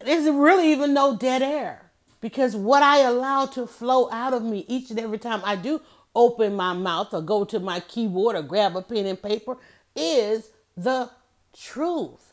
there's 0.00 0.28
really 0.28 0.72
even 0.72 0.92
no 0.94 1.16
dead 1.16 1.42
air. 1.42 1.90
Because 2.20 2.56
what 2.56 2.82
I 2.82 2.98
allow 3.00 3.46
to 3.46 3.66
flow 3.66 4.10
out 4.10 4.32
of 4.32 4.42
me 4.42 4.64
each 4.68 4.90
and 4.90 4.98
every 4.98 5.18
time 5.18 5.42
I 5.44 5.56
do 5.56 5.80
open 6.14 6.54
my 6.54 6.72
mouth 6.72 7.14
or 7.14 7.22
go 7.22 7.44
to 7.44 7.58
my 7.58 7.80
keyboard 7.80 8.36
or 8.36 8.42
grab 8.42 8.76
a 8.76 8.82
pen 8.82 9.06
and 9.06 9.20
paper 9.20 9.56
is 9.96 10.50
the 10.76 11.10
truth 11.56 12.31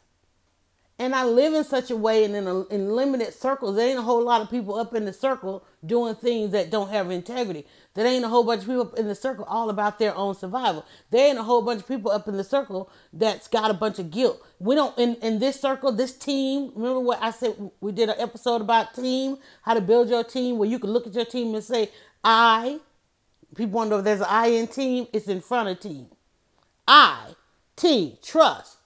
and 1.00 1.16
I 1.16 1.24
live 1.24 1.54
in 1.54 1.64
such 1.64 1.90
a 1.92 1.96
way 1.96 2.26
and 2.26 2.36
in, 2.36 2.46
a, 2.46 2.66
in 2.68 2.90
limited 2.94 3.34
circles, 3.34 3.78
there 3.78 3.88
ain't 3.88 4.00
a 4.00 4.02
whole 4.02 4.22
lot 4.22 4.42
of 4.42 4.52
people 4.52 4.76
up 4.76 4.94
in 4.94 5.06
the 5.06 5.14
circle 5.14 5.64
doing 5.86 6.14
things 6.14 6.52
that 6.52 6.70
don't 6.70 6.90
have 6.90 7.10
integrity. 7.10 7.66
There 7.94 8.06
ain't 8.06 8.26
a 8.26 8.28
whole 8.28 8.44
bunch 8.44 8.64
of 8.64 8.68
people 8.68 8.82
up 8.82 9.00
in 9.00 9.08
the 9.08 9.16
circle 9.16 9.46
all 9.46 9.70
about 9.70 9.98
their 9.98 10.14
own 10.14 10.36
survival. 10.36 10.86
There 11.10 11.26
ain't 11.26 11.40
a 11.40 11.44
whole 11.44 11.62
bunch 11.62 11.80
of 11.80 11.88
people 11.88 12.12
up 12.12 12.28
in 12.28 12.36
the 12.36 12.44
circle 12.44 12.92
that's 13.14 13.48
got 13.48 13.72
a 13.72 13.74
bunch 13.74 13.98
of 13.98 14.12
guilt. 14.12 14.46
We 14.60 14.76
don't 14.76 14.98
in, 15.00 15.16
in 15.16 15.40
this 15.40 15.58
circle, 15.58 15.94
this 15.94 16.18
team. 16.18 16.74
Remember 16.76 17.00
what 17.00 17.24
I 17.24 17.32
said? 17.32 17.56
We 17.80 17.94
did 17.94 18.10
an 18.10 18.16
episode 18.20 18.60
about 18.60 18.94
team, 18.94 19.38
how 19.62 19.76
to 19.76 19.82
build 19.82 20.10
your 20.10 20.26
team, 20.26 20.58
where 20.58 20.68
you 20.68 20.80
can 20.80 20.92
look 20.92 21.08
at 21.08 21.14
your 21.14 21.26
team 21.26 21.56
and 21.56 21.64
say, 21.64 21.92
"I." 22.24 22.82
People 23.56 23.80
wonder 23.80 23.98
if 23.98 24.04
there's 24.04 24.20
an 24.20 24.28
I 24.30 24.48
in 24.48 24.68
team. 24.68 25.08
It's 25.12 25.28
in 25.28 25.42
front 25.42 25.70
of 25.70 25.80
team. 25.80 26.08
I, 26.88 27.36
team, 27.76 28.18
trust 28.22 28.79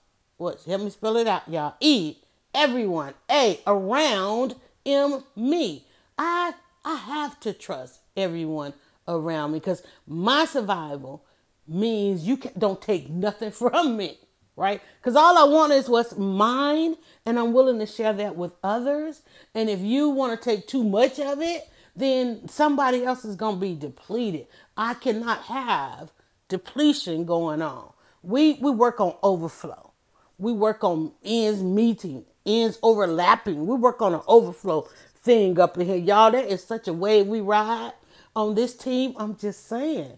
what? 0.44 0.62
Help 0.64 0.82
me 0.82 0.90
spell 0.90 1.18
it 1.18 1.26
out, 1.26 1.48
y'all. 1.50 1.76
E, 1.80 2.18
everyone. 2.54 3.14
A, 3.32 3.60
around. 3.66 4.56
M, 4.86 5.24
me. 5.36 5.86
I 6.18 6.54
I 6.86 6.96
have 6.96 7.40
to 7.40 7.54
trust 7.54 8.02
everyone 8.18 8.74
around 9.08 9.54
me 9.54 9.60
because 9.60 9.82
my 10.06 10.46
survival 10.46 11.24
means 11.66 12.28
you 12.28 12.36
can, 12.36 12.52
don't 12.58 12.82
take 12.82 13.10
nothing 13.10 13.52
from 13.62 13.96
me, 13.96 14.20
right? 14.58 14.82
Because 15.00 15.16
all 15.16 15.38
I 15.38 15.46
want 15.46 15.72
is 15.72 15.88
what's 15.88 16.18
mine, 16.18 16.98
and 17.26 17.40
I'm 17.40 17.54
willing 17.54 17.80
to 17.80 17.86
share 17.86 18.12
that 18.14 18.36
with 18.36 18.52
others. 18.64 19.22
And 19.56 19.70
if 19.70 19.80
you 19.80 20.10
want 20.10 20.38
to 20.38 20.44
take 20.44 20.68
too 20.68 20.84
much 20.84 21.20
of 21.20 21.42
it, 21.42 21.70
then 21.96 22.48
somebody 22.50 23.06
else 23.06 23.24
is 23.24 23.38
going 23.38 23.56
to 23.56 23.62
be 23.62 23.76
depleted. 23.76 24.48
I 24.76 24.96
cannot 24.96 25.44
have 25.44 26.12
depletion 26.50 27.24
going 27.26 27.62
on. 27.62 27.94
We 28.22 28.56
we 28.56 28.72
work 28.72 29.00
on 29.00 29.16
overflow. 29.24 29.93
We 30.38 30.52
work 30.52 30.84
on 30.84 31.14
ends 31.24 31.62
meeting, 31.62 32.26
ends 32.46 32.80
overlapping. 32.82 33.66
We 33.66 33.76
work 33.76 34.02
on 34.02 34.14
an 34.14 34.22
overflow 34.28 34.88
thing 35.22 35.60
up 35.60 35.78
in 35.78 35.88
here. 35.88 35.96
Y'all, 35.96 36.32
that 36.32 36.46
is 36.46 36.64
such 36.64 36.88
a 36.88 36.94
way 36.94 37.24
we 37.24 37.42
ride 37.42 37.94
on 38.36 38.56
this 38.56 38.76
team. 38.76 39.14
I'm 39.18 39.38
just 39.38 39.68
saying. 39.68 40.18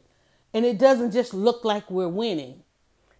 And 0.53 0.65
it 0.65 0.77
doesn't 0.77 1.11
just 1.11 1.33
look 1.33 1.65
like 1.65 1.89
we're 1.91 2.07
winning. 2.07 2.63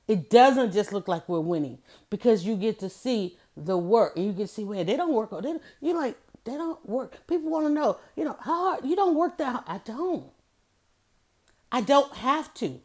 It 0.08 0.30
doesn't 0.30 0.72
just 0.72 0.94
look 0.94 1.08
like 1.08 1.28
we're 1.28 1.40
winning 1.40 1.80
because 2.10 2.46
you 2.46 2.56
get 2.56 2.80
to 2.80 2.90
see 2.90 3.38
the 3.58 3.78
work 3.78 4.16
and 4.16 4.26
you 4.26 4.32
get 4.32 4.48
to 4.48 4.54
see 4.54 4.64
where 4.64 4.84
they 4.84 4.96
don't 4.96 5.14
work. 5.14 5.32
They 5.32 5.42
don't, 5.42 5.62
you're 5.82 5.96
like, 5.96 6.18
they 6.44 6.54
don't 6.54 6.88
work. 6.88 7.28
People 7.28 7.50
want 7.50 7.66
to 7.66 7.72
know, 7.72 7.98
you 8.16 8.24
know, 8.24 8.38
how 8.40 8.70
hard 8.70 8.86
you 8.86 8.96
don't 8.96 9.16
work 9.16 9.38
that 9.40 9.52
hard. 9.52 9.64
I 9.68 9.80
don't. 9.80 10.28
I 11.72 11.82
don't 11.82 12.14
have 12.18 12.54
to. 12.56 12.80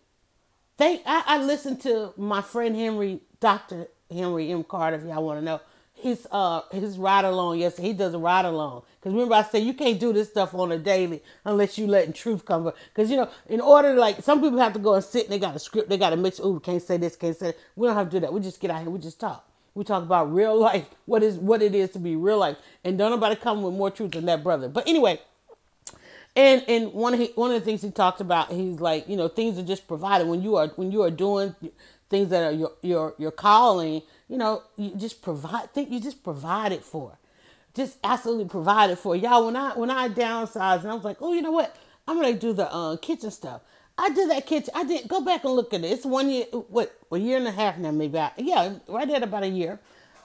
Thank 0.79 1.03
I, 1.05 1.23
I 1.27 1.42
listened 1.42 1.83
to 1.83 2.14
my 2.16 2.40
friend 2.40 2.75
Henry, 2.75 3.20
Dr. 3.38 3.88
Henry 4.11 4.51
M. 4.51 4.64
Carter, 4.64 4.96
if 4.96 5.05
y'all 5.05 5.25
want 5.25 5.40
to 5.40 5.44
know. 5.44 5.61
His 5.94 6.27
uh 6.31 6.62
his 6.73 6.96
ride 6.96 7.27
along, 7.27 7.59
yes, 7.59 7.77
he 7.77 7.92
does 7.92 8.14
a 8.14 8.18
ride 8.18 8.46
along. 8.46 8.83
Cause 9.03 9.12
remember 9.12 9.35
I 9.35 9.42
said 9.42 9.64
you 9.64 9.75
can't 9.75 10.01
do 10.01 10.14
this 10.14 10.31
stuff 10.31 10.55
on 10.55 10.73
a 10.73 10.79
daily 10.79 11.23
unless 11.44 11.77
you 11.77 11.87
letting 11.87 12.14
truth 12.14 12.46
come. 12.46 12.73
Cause 12.94 13.11
you 13.11 13.18
know, 13.18 13.29
in 13.49 13.61
order 13.61 13.92
like 13.94 14.23
some 14.23 14.40
people 14.40 14.59
have 14.61 14.73
to 14.73 14.79
go 14.79 14.94
and 14.94 15.05
sit 15.05 15.25
and 15.25 15.33
they 15.33 15.38
got 15.38 15.55
a 15.55 15.59
script, 15.59 15.90
they 15.90 15.99
got 15.99 16.11
to 16.11 16.16
mix. 16.16 16.40
Ooh, 16.40 16.59
can't 16.59 16.83
say 16.83 16.96
this, 16.96 17.16
can't 17.16 17.37
say. 17.37 17.49
That. 17.49 17.59
We 17.77 17.87
don't 17.87 17.96
have 17.96 18.07
to 18.09 18.12
do 18.12 18.20
that. 18.20 18.33
We 18.33 18.40
just 18.40 18.61
get 18.61 18.70
out 18.70 18.81
here, 18.81 18.88
we 18.90 18.99
just 18.99 19.20
talk. 19.20 19.46
We 19.75 19.85
talk 19.85 20.03
about 20.03 20.33
real 20.33 20.59
life, 20.59 20.87
what 21.05 21.23
is 21.23 21.37
what 21.37 21.61
it 21.61 21.75
is 21.75 21.90
to 21.90 21.99
be 21.99 22.16
real 22.16 22.38
life, 22.38 22.57
and 22.83 22.96
don't 22.96 23.11
nobody 23.11 23.37
come 23.37 23.62
with 23.62 23.75
more 23.75 23.90
truth 23.90 24.12
than 24.12 24.25
that 24.25 24.42
brother. 24.42 24.68
But 24.68 24.88
anyway, 24.88 25.20
and 26.35 26.64
and 26.68 26.92
one 26.92 27.14
of 27.14 27.20
he, 27.20 27.27
one 27.35 27.53
of 27.53 27.61
the 27.61 27.64
things 27.64 27.83
he 27.83 27.90
talked 27.90 28.20
about, 28.20 28.51
he's 28.51 28.81
like, 28.81 29.09
you 29.09 29.16
know, 29.16 29.29
things 29.29 29.59
are 29.59 29.62
just 29.62 29.87
provided 29.87 30.27
when 30.29 30.42
you 30.42 30.57
are 30.57 30.68
when 30.77 30.90
you 30.92 31.03
are 31.03 31.11
doing 31.11 31.55
things 32.11 32.29
that 32.31 32.42
are 32.44 32.53
your 32.53 32.73
your 32.83 33.14
your 33.18 33.31
calling. 33.31 34.03
You 34.29 34.37
know, 34.37 34.62
you 34.77 34.94
just 34.96 35.23
provide. 35.23 35.73
Think 35.73 35.90
you 35.90 36.01
just 36.01 36.23
provide 36.23 36.73
it 36.73 36.85
for, 36.85 37.18
just 37.75 37.99
absolutely 38.05 38.46
provided 38.46 38.99
for 38.99 39.16
y'all. 39.16 39.46
When 39.46 39.57
I 39.57 39.70
when 39.70 39.90
I 39.90 40.09
downsized 40.09 40.83
and 40.83 40.90
I 40.90 40.94
was 40.94 41.05
like, 41.05 41.18
oh, 41.20 41.33
you 41.33 41.42
know 41.42 41.53
what, 41.53 41.77
I'm 42.07 42.20
gonna 42.20 42.35
do 42.35 42.53
the 42.53 42.70
uh, 42.73 42.96
kitchen 42.99 43.31
stuff. 43.31 43.62
I 43.96 44.11
did 44.11 44.31
that 44.31 44.46
kitchen. 44.46 44.70
I 44.75 44.85
didn't 44.85 45.09
go 45.09 45.20
back 45.20 45.44
and 45.44 45.55
look 45.55 45.75
at 45.75 45.85
it. 45.85 45.90
It's 45.90 46.07
one 46.07 46.31
year, 46.31 46.44
what, 46.46 46.99
a 47.12 47.18
year 47.18 47.37
and 47.37 47.46
a 47.46 47.51
half 47.51 47.77
now, 47.77 47.90
maybe. 47.90 48.18
I, 48.18 48.33
yeah, 48.38 48.75
right 48.88 49.09
at 49.11 49.23
about 49.23 49.42
a 49.42 49.49
year. 49.49 49.79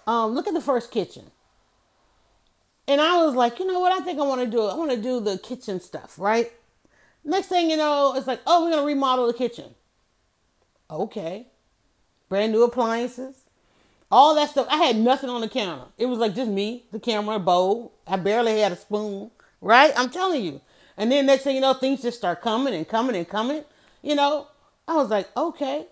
Um, 0.08 0.32
look 0.32 0.48
at 0.48 0.54
the 0.54 0.62
first 0.62 0.92
kitchen. 0.92 1.26
And 2.88 3.02
I 3.02 3.26
was 3.26 3.36
like, 3.36 3.60
you 3.60 3.66
know 3.66 3.80
what? 3.80 3.92
I 3.92 4.04
think 4.06 4.20
I 4.20 4.24
want 4.24 4.42
to 4.42 4.48
do. 4.48 4.62
I 4.64 4.76
want 4.76 4.92
to 4.92 4.98
do 4.98 5.20
the 5.20 5.38
kitchen 5.40 5.82
stuff, 5.82 6.18
right? 6.18 6.52
Next 7.26 7.48
thing 7.48 7.70
you 7.70 7.76
know, 7.78 8.14
it's 8.16 8.28
like, 8.28 8.40
oh, 8.46 8.64
we're 8.64 8.72
gonna 8.72 8.86
remodel 8.86 9.28
the 9.28 9.34
kitchen. 9.34 9.76
Okay, 10.90 11.48
brand 12.30 12.52
new 12.52 12.64
appliances, 12.64 13.36
all 14.12 14.36
that 14.36 14.50
stuff. 14.50 14.68
I 14.70 14.78
had 14.78 14.98
nothing 14.98 15.30
on 15.30 15.42
the 15.42 15.50
counter. 15.50 15.86
It 15.98 16.06
was 16.06 16.20
like 16.20 16.36
just 16.36 16.50
me, 16.50 16.86
the 16.92 17.00
camera, 17.00 17.36
a 17.36 17.40
bowl. 17.40 17.94
I 18.08 18.18
barely 18.18 18.60
had 18.60 18.72
a 18.72 18.76
spoon, 18.76 19.32
right? 19.62 19.92
I'm 19.96 20.10
telling 20.10 20.44
you. 20.44 20.62
And 20.98 21.12
then 21.12 21.26
next 21.26 21.44
thing 21.44 21.56
you 21.56 21.62
know, 21.62 21.74
things 21.74 22.02
just 22.02 22.18
start 22.18 22.42
coming 22.42 22.74
and 22.74 22.88
coming 22.88 23.16
and 23.16 23.28
coming. 23.28 23.64
You 24.02 24.16
know, 24.16 24.48
I 24.88 24.96
was 24.96 25.10
like, 25.10 25.28
okay. 25.36 25.88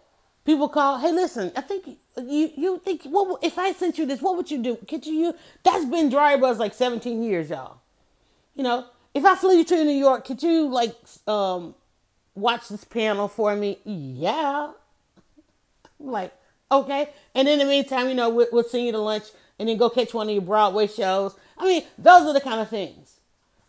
People 0.46 0.68
call, 0.68 1.00
hey, 1.00 1.12
listen, 1.12 1.54
I 1.56 1.62
think 1.62 1.98
you 2.18 2.52
you 2.56 2.82
think 2.84 3.04
what 3.04 3.42
if 3.42 3.58
I 3.58 3.72
sent 3.72 3.98
you 3.98 4.06
this, 4.06 4.22
what 4.22 4.36
would 4.36 4.52
you 4.52 4.62
do? 4.62 4.76
Could 4.76 5.06
you? 5.06 5.14
you 5.14 5.36
that's 5.64 5.86
been 5.86 6.10
Dryer 6.10 6.38
Buzz 6.38 6.60
like 6.60 6.74
17 6.74 7.24
years, 7.24 7.50
y'all. 7.50 7.78
You 8.54 8.64
know, 8.64 8.86
if 9.14 9.24
I 9.24 9.36
flew 9.36 9.56
you 9.56 9.64
to 9.64 9.84
New 9.84 9.92
York, 9.92 10.26
could 10.26 10.44
you 10.44 10.68
like 10.68 10.96
um 11.28 11.76
watch 12.36 12.68
this 12.68 12.84
panel 12.84 13.30
for 13.30 13.56
me? 13.56 13.80
Yeah. 13.86 14.72
Like, 16.04 16.34
okay. 16.72 17.10
And 17.34 17.48
in 17.48 17.60
the 17.60 17.66
meantime, 17.66 18.10
you 18.10 18.16
know, 18.16 18.30
we'll, 18.30 18.48
we'll 18.52 18.64
send 18.64 18.86
you 18.86 18.92
to 18.92 19.00
lunch 19.00 19.26
and 19.60 19.70
then 19.70 19.78
go 19.78 19.90
catch 19.90 20.14
one 20.14 20.28
of 20.28 20.34
your 20.34 20.42
Broadway 20.42 20.88
shows. 20.88 21.36
I 21.58 21.66
mean, 21.66 21.84
those 21.98 22.24
are 22.24 22.34
the 22.34 22.42
kind 22.42 22.60
of 22.60 22.70
things. 22.70 23.20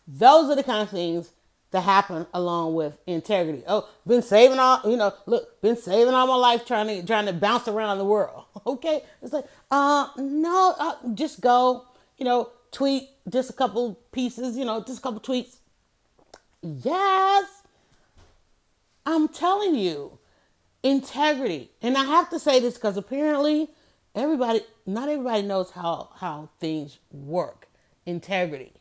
Those 0.07 0.49
are 0.49 0.55
the 0.55 0.63
kind 0.63 0.81
of 0.81 0.89
things 0.89 1.31
that 1.71 1.81
happen 1.81 2.25
along 2.33 2.73
with 2.75 2.97
integrity. 3.05 3.63
Oh, 3.67 3.89
been 4.05 4.21
saving 4.21 4.59
all, 4.59 4.81
you 4.89 4.97
know, 4.97 5.13
look, 5.25 5.61
been 5.61 5.75
saving 5.75 6.13
all 6.13 6.27
my 6.27 6.35
life 6.35 6.65
trying 6.65 6.87
to 6.87 7.05
trying 7.05 7.25
to 7.25 7.33
bounce 7.33 7.67
around 7.67 7.97
the 7.97 8.05
world. 8.05 8.43
Okay, 8.67 9.03
it's 9.21 9.31
like, 9.31 9.45
uh, 9.69 10.07
no, 10.17 10.73
uh, 10.79 10.95
just 11.13 11.39
go, 11.39 11.85
you 12.17 12.25
know, 12.25 12.49
tweet 12.71 13.09
just 13.29 13.51
a 13.51 13.53
couple 13.53 13.99
pieces, 14.11 14.57
you 14.57 14.65
know, 14.65 14.83
just 14.83 14.97
a 14.97 15.01
couple 15.03 15.19
tweets. 15.19 15.57
Yes, 16.63 17.61
I'm 19.05 19.27
telling 19.27 19.75
you, 19.75 20.17
integrity, 20.85 21.71
and 21.81 21.97
I 21.97 22.05
have 22.05 22.29
to 22.29 22.39
say 22.39 22.59
this 22.59 22.75
because 22.75 22.95
apparently 22.95 23.69
everybody, 24.13 24.61
not 24.85 25.09
everybody 25.09 25.41
knows 25.41 25.71
how 25.71 26.11
how 26.17 26.49
things 26.59 26.99
work. 27.11 27.67
Integrity. 28.05 28.71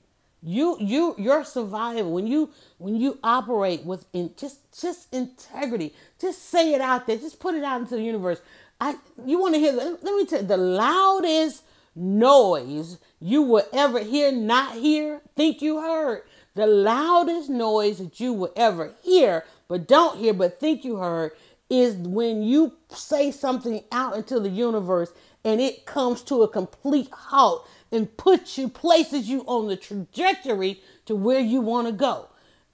You 0.43 0.77
you 0.79 1.15
your 1.17 1.45
survival 1.45 2.13
when 2.13 2.27
you 2.27 2.51
when 2.77 2.97
you 2.97 3.19
operate 3.25 3.85
with 3.85 4.05
in 4.13 4.33
just 4.37 4.59
just 4.79 5.13
integrity 5.15 5.95
just 6.21 6.51
say 6.51 6.75
it 6.75 6.83
out 6.83 7.07
there 7.07 7.17
just 7.17 7.41
put 7.41 7.55
it 7.55 7.65
out 7.65 7.81
into 7.81 7.97
the 7.97 8.03
universe. 8.03 8.43
I 8.79 8.97
you 9.25 9.41
want 9.41 9.55
to 9.55 9.61
hear 9.61 9.73
let 9.73 10.03
me 10.03 10.27
tell 10.27 10.43
you 10.43 10.47
the 10.47 10.59
loudest 10.59 11.65
noise 11.97 12.99
you 13.19 13.41
will 13.41 13.67
ever 13.73 14.01
hear 14.01 14.31
not 14.31 14.75
hear 14.75 15.23
think 15.35 15.63
you 15.63 15.81
heard. 15.81 16.25
The 16.55 16.67
loudest 16.67 17.49
noise 17.49 17.97
that 17.99 18.21
you 18.21 18.35
will 18.35 18.53
ever 18.55 18.93
hear 19.03 19.45
but 19.67 19.89
don't 19.89 20.19
hear 20.19 20.35
but 20.35 20.61
think 20.61 20.85
you 20.85 20.97
heard 20.97 21.33
is 21.81 21.97
when 21.97 22.43
you 22.43 22.73
say 22.89 23.31
something 23.31 23.83
out 23.93 24.17
into 24.17 24.41
the 24.41 24.49
universe 24.49 25.13
and 25.45 25.61
it 25.61 25.87
comes 25.87 26.23
to 26.23 26.43
a 26.43 26.49
complete 26.49 27.09
halt 27.11 27.69
and 27.93 28.17
puts 28.17 28.59
you, 28.59 28.69
places 28.69 29.29
you 29.29 29.43
on 29.47 29.69
the 29.69 29.77
trajectory 29.77 30.81
to 31.07 31.15
where 31.15 31.41
you 31.41 31.61
want 31.61 31.87
to 31.87 31.93
go. 31.93 32.29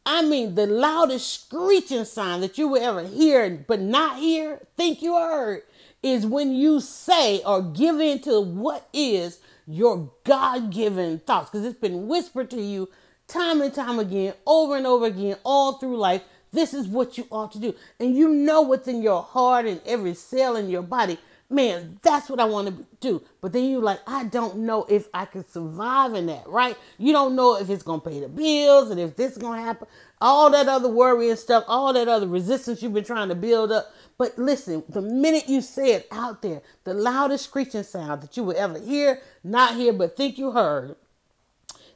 I 0.06 0.22
mean, 0.22 0.54
the 0.54 0.66
loudest 0.66 1.44
screeching 1.44 2.04
sound 2.04 2.42
that 2.42 2.58
you 2.58 2.68
will 2.68 2.82
ever 2.82 3.02
hear, 3.02 3.64
but 3.66 3.80
not 3.80 4.18
hear, 4.18 4.60
think 4.76 5.02
you 5.02 5.14
heard, 5.14 5.62
is 6.02 6.26
when 6.26 6.54
you 6.54 6.80
say 6.80 7.42
or 7.44 7.62
give 7.62 8.00
in 8.00 8.20
to 8.20 8.40
what 8.40 8.88
is 8.92 9.40
your 9.66 10.10
God 10.24 10.72
given 10.72 11.18
thoughts. 11.20 11.50
Because 11.50 11.66
it's 11.66 11.78
been 11.78 12.08
whispered 12.08 12.50
to 12.50 12.60
you 12.60 12.88
time 13.28 13.60
and 13.60 13.72
time 13.72 13.98
again, 13.98 14.34
over 14.46 14.76
and 14.76 14.86
over 14.86 15.06
again, 15.06 15.36
all 15.44 15.74
through 15.74 15.98
life. 15.98 16.22
This 16.52 16.74
is 16.74 16.88
what 16.88 17.16
you 17.16 17.26
ought 17.30 17.52
to 17.52 17.58
do. 17.58 17.74
And 17.98 18.16
you 18.16 18.28
know 18.28 18.62
what's 18.62 18.88
in 18.88 19.02
your 19.02 19.22
heart 19.22 19.66
and 19.66 19.80
every 19.86 20.14
cell 20.14 20.56
in 20.56 20.68
your 20.68 20.82
body 20.82 21.18
man, 21.50 21.98
that's 22.02 22.30
what 22.30 22.38
I 22.38 22.44
want 22.44 22.68
to 22.68 22.84
do. 23.00 23.22
But 23.40 23.52
then 23.52 23.68
you're 23.68 23.82
like, 23.82 24.00
I 24.06 24.24
don't 24.24 24.58
know 24.58 24.86
if 24.88 25.08
I 25.12 25.24
can 25.24 25.46
survive 25.46 26.14
in 26.14 26.26
that, 26.26 26.46
right? 26.46 26.76
You 26.96 27.12
don't 27.12 27.34
know 27.34 27.56
if 27.56 27.68
it's 27.68 27.82
going 27.82 28.00
to 28.00 28.08
pay 28.08 28.20
the 28.20 28.28
bills 28.28 28.90
and 28.90 29.00
if 29.00 29.16
this 29.16 29.32
is 29.32 29.38
going 29.38 29.58
to 29.58 29.64
happen. 29.64 29.88
All 30.20 30.50
that 30.50 30.68
other 30.68 30.88
worry 30.88 31.28
and 31.28 31.38
stuff, 31.38 31.64
all 31.66 31.92
that 31.92 32.08
other 32.08 32.28
resistance 32.28 32.82
you've 32.82 32.94
been 32.94 33.04
trying 33.04 33.28
to 33.28 33.34
build 33.34 33.72
up. 33.72 33.92
But 34.16 34.38
listen, 34.38 34.84
the 34.88 35.02
minute 35.02 35.48
you 35.48 35.60
say 35.60 35.94
it 35.94 36.06
out 36.12 36.40
there, 36.42 36.62
the 36.84 36.94
loudest 36.94 37.44
screeching 37.44 37.82
sound 37.82 38.22
that 38.22 38.36
you 38.36 38.44
will 38.44 38.56
ever 38.56 38.78
hear, 38.78 39.20
not 39.42 39.74
hear, 39.74 39.92
but 39.92 40.16
think 40.16 40.38
you 40.38 40.52
heard, 40.52 40.94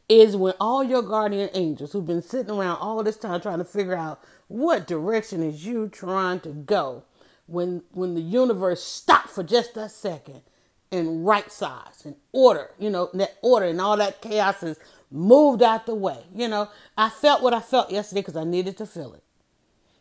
is 0.09 0.37
when 0.37 0.55
all 0.61 0.83
your 0.83 1.03
guardian 1.03 1.49
angels 1.55 1.93
who've 1.93 2.07
been 2.07 2.23
sitting 2.23 2.51
around 2.51 2.77
all 2.77 3.03
this 3.03 3.17
time 3.17 3.40
trying 3.40 3.59
to 3.59 3.64
figure 3.64 3.97
out 3.97 4.21
what 4.48 4.87
direction 4.87 5.42
is 5.42 5.64
you 5.66 5.88
trying 5.88 6.40
to 6.40 6.50
go 6.50 7.04
when 7.46 7.83
when 7.92 8.14
the 8.14 8.20
universe 8.20 8.83
stopped 8.83 9.30
for 9.30 9.42
just 9.42 9.76
a 9.76 9.88
second 9.88 10.42
and 10.90 11.26
right 11.26 11.50
size 11.50 12.02
and 12.04 12.14
order, 12.33 12.70
you 12.78 12.88
know, 12.88 13.11
that 13.14 13.37
order 13.42 13.66
and 13.66 13.80
all 13.80 13.96
that 13.96 14.22
chaos 14.22 14.62
is 14.62 14.78
moved 15.11 15.62
out 15.62 15.87
the 15.87 15.94
way. 15.94 16.18
You 16.35 16.48
know, 16.48 16.68
I 16.96 17.11
felt 17.11 17.42
what 17.42 17.52
I 17.54 17.61
felt 17.61 17.90
yesterday 17.90 18.20
because 18.20 18.37
I 18.37 18.44
needed 18.44 18.76
to 18.78 18.87
feel 18.87 19.14
it. 19.14 19.22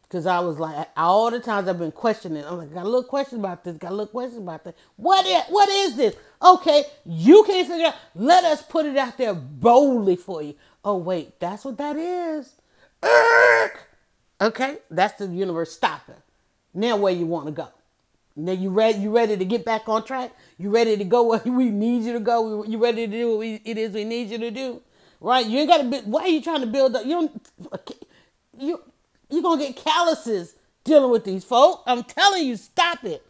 Because 0.03 0.27
I 0.27 0.41
was 0.41 0.59
like, 0.59 0.89
all 0.95 1.31
the 1.31 1.39
times 1.39 1.67
I've 1.67 1.79
been 1.79 1.91
questioning, 1.91 2.45
I'm 2.45 2.59
like, 2.59 2.71
got 2.71 2.83
a 2.83 2.89
little 2.89 3.03
question 3.03 3.39
about 3.39 3.63
this, 3.63 3.77
got 3.77 3.89
a 3.89 3.95
little 3.95 4.05
question 4.05 4.43
about 4.43 4.63
that. 4.63 4.75
What 4.95 5.25
is, 5.25 5.41
what 5.49 5.67
is 5.69 5.95
this? 5.95 6.15
Okay, 6.39 6.83
you 7.03 7.43
can't 7.47 7.67
figure 7.67 7.87
out. 7.87 7.95
Let 8.13 8.43
us 8.43 8.61
put 8.61 8.85
it 8.85 8.95
out 8.95 9.17
there 9.17 9.33
boldly 9.33 10.15
for 10.15 10.43
you. 10.43 10.53
Oh, 10.85 10.97
wait, 10.97 11.39
that's 11.39 11.65
what 11.65 11.79
that 11.79 11.95
is. 11.95 12.53
Okay, 14.41 14.77
that's 14.89 15.17
the 15.19 15.27
universe 15.27 15.71
stopping. 15.71 16.15
Now 16.73 16.97
where 16.97 17.13
you 17.13 17.25
want 17.25 17.45
to 17.45 17.51
go? 17.51 17.67
Now 18.35 18.51
you 18.51 18.69
ready? 18.69 18.99
You 18.99 19.15
ready 19.15 19.37
to 19.37 19.45
get 19.45 19.63
back 19.63 19.87
on 19.87 20.03
track? 20.03 20.31
You 20.57 20.69
ready 20.69 20.97
to 20.97 21.03
go 21.03 21.23
where 21.23 21.41
we 21.45 21.69
need 21.69 22.03
you 22.03 22.13
to 22.13 22.19
go? 22.19 22.63
You 22.63 22.77
ready 22.81 23.05
to 23.07 23.11
do 23.11 23.29
what 23.29 23.39
we, 23.39 23.61
it 23.63 23.77
is 23.77 23.93
we 23.93 24.03
need 24.03 24.29
you 24.29 24.37
to 24.39 24.51
do? 24.51 24.81
Right? 25.21 25.45
You 25.45 25.59
ain't 25.59 25.69
got 25.69 25.77
to. 25.77 26.09
Why 26.09 26.23
are 26.23 26.27
you 26.27 26.41
trying 26.41 26.61
to 26.61 26.67
build 26.67 26.95
up? 26.95 27.05
You 27.05 27.11
don't. 27.11 27.47
You 28.57 28.81
you 29.29 29.41
gonna 29.41 29.61
get 29.61 29.75
calluses 29.77 30.55
dealing 30.83 31.11
with 31.11 31.23
these 31.25 31.43
folks. 31.43 31.83
I'm 31.87 32.03
telling 32.03 32.45
you, 32.45 32.55
stop 32.55 33.03
it. 33.03 33.25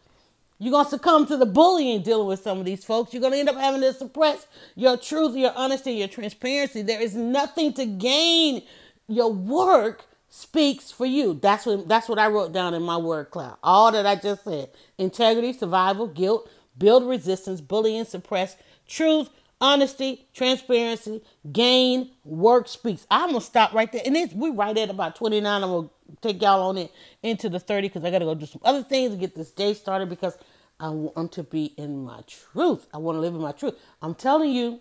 You're 0.58 0.72
gonna 0.72 0.88
succumb 0.88 1.26
to 1.26 1.36
the 1.36 1.46
bullying 1.46 2.02
dealing 2.02 2.26
with 2.26 2.40
some 2.40 2.58
of 2.58 2.64
these 2.64 2.84
folks. 2.84 3.12
You're 3.12 3.22
gonna 3.22 3.36
end 3.36 3.48
up 3.48 3.56
having 3.56 3.80
to 3.82 3.92
suppress 3.92 4.46
your 4.74 4.96
truth, 4.96 5.36
your 5.36 5.52
honesty, 5.54 5.92
your 5.92 6.08
transparency. 6.08 6.82
There 6.82 7.00
is 7.00 7.14
nothing 7.14 7.72
to 7.74 7.86
gain. 7.86 8.62
Your 9.06 9.32
work 9.32 10.06
speaks 10.36 10.90
for 10.90 11.06
you. 11.06 11.34
That's 11.34 11.64
what 11.64 11.86
that's 11.86 12.08
what 12.08 12.18
I 12.18 12.26
wrote 12.26 12.52
down 12.52 12.74
in 12.74 12.82
my 12.82 12.96
word 12.96 13.30
cloud. 13.30 13.56
All 13.62 13.92
that 13.92 14.04
I 14.04 14.16
just 14.16 14.42
said. 14.42 14.68
Integrity, 14.98 15.52
survival, 15.52 16.08
guilt, 16.08 16.50
build 16.76 17.08
resistance, 17.08 17.60
bullying, 17.60 18.04
suppress, 18.04 18.56
truth, 18.88 19.30
honesty, 19.60 20.26
transparency, 20.34 21.22
gain, 21.52 22.10
work 22.24 22.66
speaks. 22.66 23.06
I'm 23.12 23.28
gonna 23.28 23.42
stop 23.42 23.74
right 23.74 23.90
there. 23.92 24.02
And 24.04 24.16
it's 24.16 24.34
we 24.34 24.50
right 24.50 24.76
at 24.76 24.90
about 24.90 25.14
29. 25.14 25.62
I'm 25.62 25.70
gonna 25.70 25.88
take 26.20 26.42
y'all 26.42 26.68
on 26.68 26.78
it 26.78 26.90
into 27.22 27.48
the 27.48 27.60
30 27.60 27.86
because 27.86 28.02
I 28.02 28.10
gotta 28.10 28.24
go 28.24 28.34
do 28.34 28.46
some 28.46 28.60
other 28.64 28.82
things 28.82 29.12
to 29.12 29.16
get 29.16 29.36
this 29.36 29.52
day 29.52 29.72
started 29.72 30.08
because 30.08 30.36
I 30.80 30.88
want 30.88 31.30
to 31.32 31.44
be 31.44 31.66
in 31.76 32.04
my 32.04 32.22
truth. 32.26 32.88
I 32.92 32.98
want 32.98 33.14
to 33.14 33.20
live 33.20 33.36
in 33.36 33.40
my 33.40 33.52
truth. 33.52 33.74
I'm 34.02 34.16
telling 34.16 34.50
you, 34.50 34.80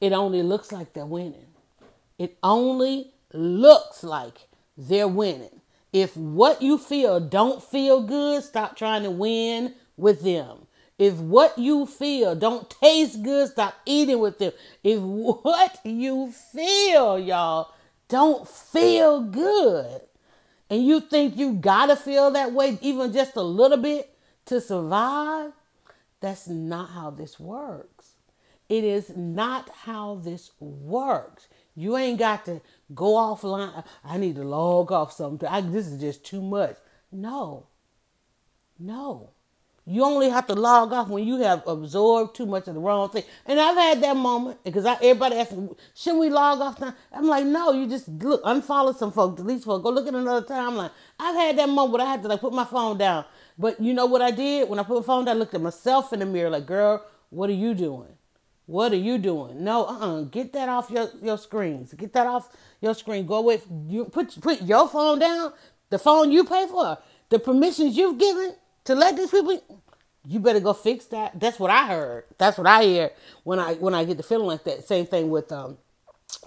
it 0.00 0.12
only 0.12 0.44
looks 0.44 0.70
like 0.70 0.92
they're 0.92 1.04
winning. 1.04 1.48
It 2.16 2.38
only 2.44 3.12
looks 3.32 4.02
like 4.04 4.48
they're 4.76 5.08
winning. 5.08 5.60
If 5.92 6.16
what 6.16 6.62
you 6.62 6.78
feel 6.78 7.20
don't 7.20 7.62
feel 7.62 8.02
good, 8.02 8.42
stop 8.44 8.76
trying 8.76 9.02
to 9.02 9.10
win 9.10 9.74
with 9.96 10.22
them. 10.22 10.66
If 10.98 11.14
what 11.14 11.58
you 11.58 11.86
feel 11.86 12.34
don't 12.34 12.70
taste 12.70 13.22
good, 13.22 13.48
stop 13.48 13.74
eating 13.86 14.18
with 14.20 14.38
them. 14.38 14.52
If 14.84 15.00
what 15.00 15.80
you 15.84 16.32
feel, 16.52 17.18
y'all, 17.18 17.72
don't 18.08 18.46
feel 18.48 19.22
good, 19.22 20.02
and 20.68 20.86
you 20.86 21.00
think 21.00 21.36
you 21.36 21.54
gotta 21.54 21.96
feel 21.96 22.30
that 22.32 22.52
way 22.52 22.78
even 22.82 23.12
just 23.12 23.36
a 23.36 23.42
little 23.42 23.78
bit 23.78 24.14
to 24.46 24.60
survive, 24.60 25.52
That's 26.20 26.48
not 26.48 26.90
how 26.90 27.10
this 27.10 27.40
works. 27.40 28.12
It 28.68 28.84
is 28.84 29.16
not 29.16 29.70
how 29.70 30.16
this 30.16 30.52
works. 30.60 31.48
You 31.74 31.96
ain't 31.96 32.18
got 32.18 32.44
to 32.46 32.60
go 32.94 33.14
offline. 33.14 33.84
I 34.04 34.18
need 34.18 34.36
to 34.36 34.44
log 34.44 34.92
off 34.92 35.12
something. 35.12 35.48
I, 35.48 35.60
this 35.60 35.86
is 35.86 36.00
just 36.00 36.24
too 36.24 36.42
much. 36.42 36.76
No. 37.12 37.66
No. 38.78 39.30
You 39.86 40.04
only 40.04 40.28
have 40.28 40.46
to 40.46 40.54
log 40.54 40.92
off 40.92 41.08
when 41.08 41.24
you 41.24 41.38
have 41.38 41.66
absorbed 41.66 42.36
too 42.36 42.46
much 42.46 42.68
of 42.68 42.74
the 42.74 42.80
wrong 42.80 43.08
thing. 43.08 43.24
And 43.46 43.58
I've 43.58 43.76
had 43.76 44.00
that 44.02 44.16
moment 44.16 44.62
because 44.62 44.84
I, 44.84 44.94
everybody 44.94 45.36
asks 45.36 45.52
me, 45.52 45.68
shouldn't 45.94 46.20
we 46.20 46.30
log 46.30 46.60
off 46.60 46.80
now? 46.80 46.94
I'm 47.12 47.26
like, 47.26 47.44
no, 47.44 47.72
you 47.72 47.88
just 47.88 48.08
look, 48.08 48.42
unfollow 48.44 48.94
some 48.96 49.10
folks, 49.10 49.40
delete 49.40 49.64
folks, 49.64 49.82
go 49.82 49.90
look 49.90 50.06
at 50.06 50.14
another 50.14 50.46
timeline. 50.46 50.90
I've 51.18 51.34
had 51.34 51.58
that 51.58 51.68
moment 51.68 51.92
where 51.94 52.06
I 52.06 52.10
had 52.10 52.22
to 52.22 52.28
like 52.28 52.40
put 52.40 52.52
my 52.52 52.64
phone 52.64 52.98
down. 52.98 53.24
But 53.58 53.80
you 53.80 53.92
know 53.92 54.06
what 54.06 54.22
I 54.22 54.30
did? 54.30 54.68
When 54.68 54.78
I 54.78 54.82
put 54.82 54.98
my 54.98 55.02
phone 55.06 55.24
down, 55.24 55.36
I 55.36 55.38
looked 55.40 55.54
at 55.54 55.60
myself 55.60 56.12
in 56.12 56.20
the 56.20 56.26
mirror 56.26 56.50
like, 56.50 56.66
girl, 56.66 57.04
what 57.30 57.50
are 57.50 57.54
you 57.54 57.74
doing? 57.74 58.14
What 58.70 58.92
are 58.92 58.96
you 58.96 59.18
doing? 59.18 59.64
No, 59.64 59.84
uh-uh. 59.84 60.22
Get 60.30 60.52
that 60.52 60.68
off 60.68 60.90
your, 60.92 61.10
your 61.20 61.38
screens. 61.38 61.92
Get 61.92 62.12
that 62.12 62.28
off 62.28 62.48
your 62.80 62.94
screen. 62.94 63.26
Go 63.26 63.38
away. 63.38 63.60
You 63.88 64.04
put 64.04 64.40
put 64.40 64.62
your 64.62 64.88
phone 64.88 65.18
down. 65.18 65.52
The 65.90 65.98
phone 65.98 66.30
you 66.30 66.44
pay 66.44 66.68
for. 66.68 66.96
The 67.30 67.40
permissions 67.40 67.96
you've 67.96 68.18
given 68.18 68.54
to 68.84 68.94
let 68.94 69.16
these 69.16 69.32
people 69.32 69.60
you 70.24 70.38
better 70.38 70.60
go 70.60 70.72
fix 70.72 71.06
that. 71.06 71.40
That's 71.40 71.58
what 71.58 71.72
I 71.72 71.88
heard. 71.88 72.26
That's 72.38 72.58
what 72.58 72.68
I 72.68 72.84
hear 72.84 73.10
when 73.42 73.58
I 73.58 73.74
when 73.74 73.92
I 73.92 74.04
get 74.04 74.18
the 74.18 74.22
feeling 74.22 74.46
like 74.46 74.62
that. 74.62 74.86
Same 74.86 75.04
thing 75.04 75.30
with 75.30 75.50
um 75.50 75.76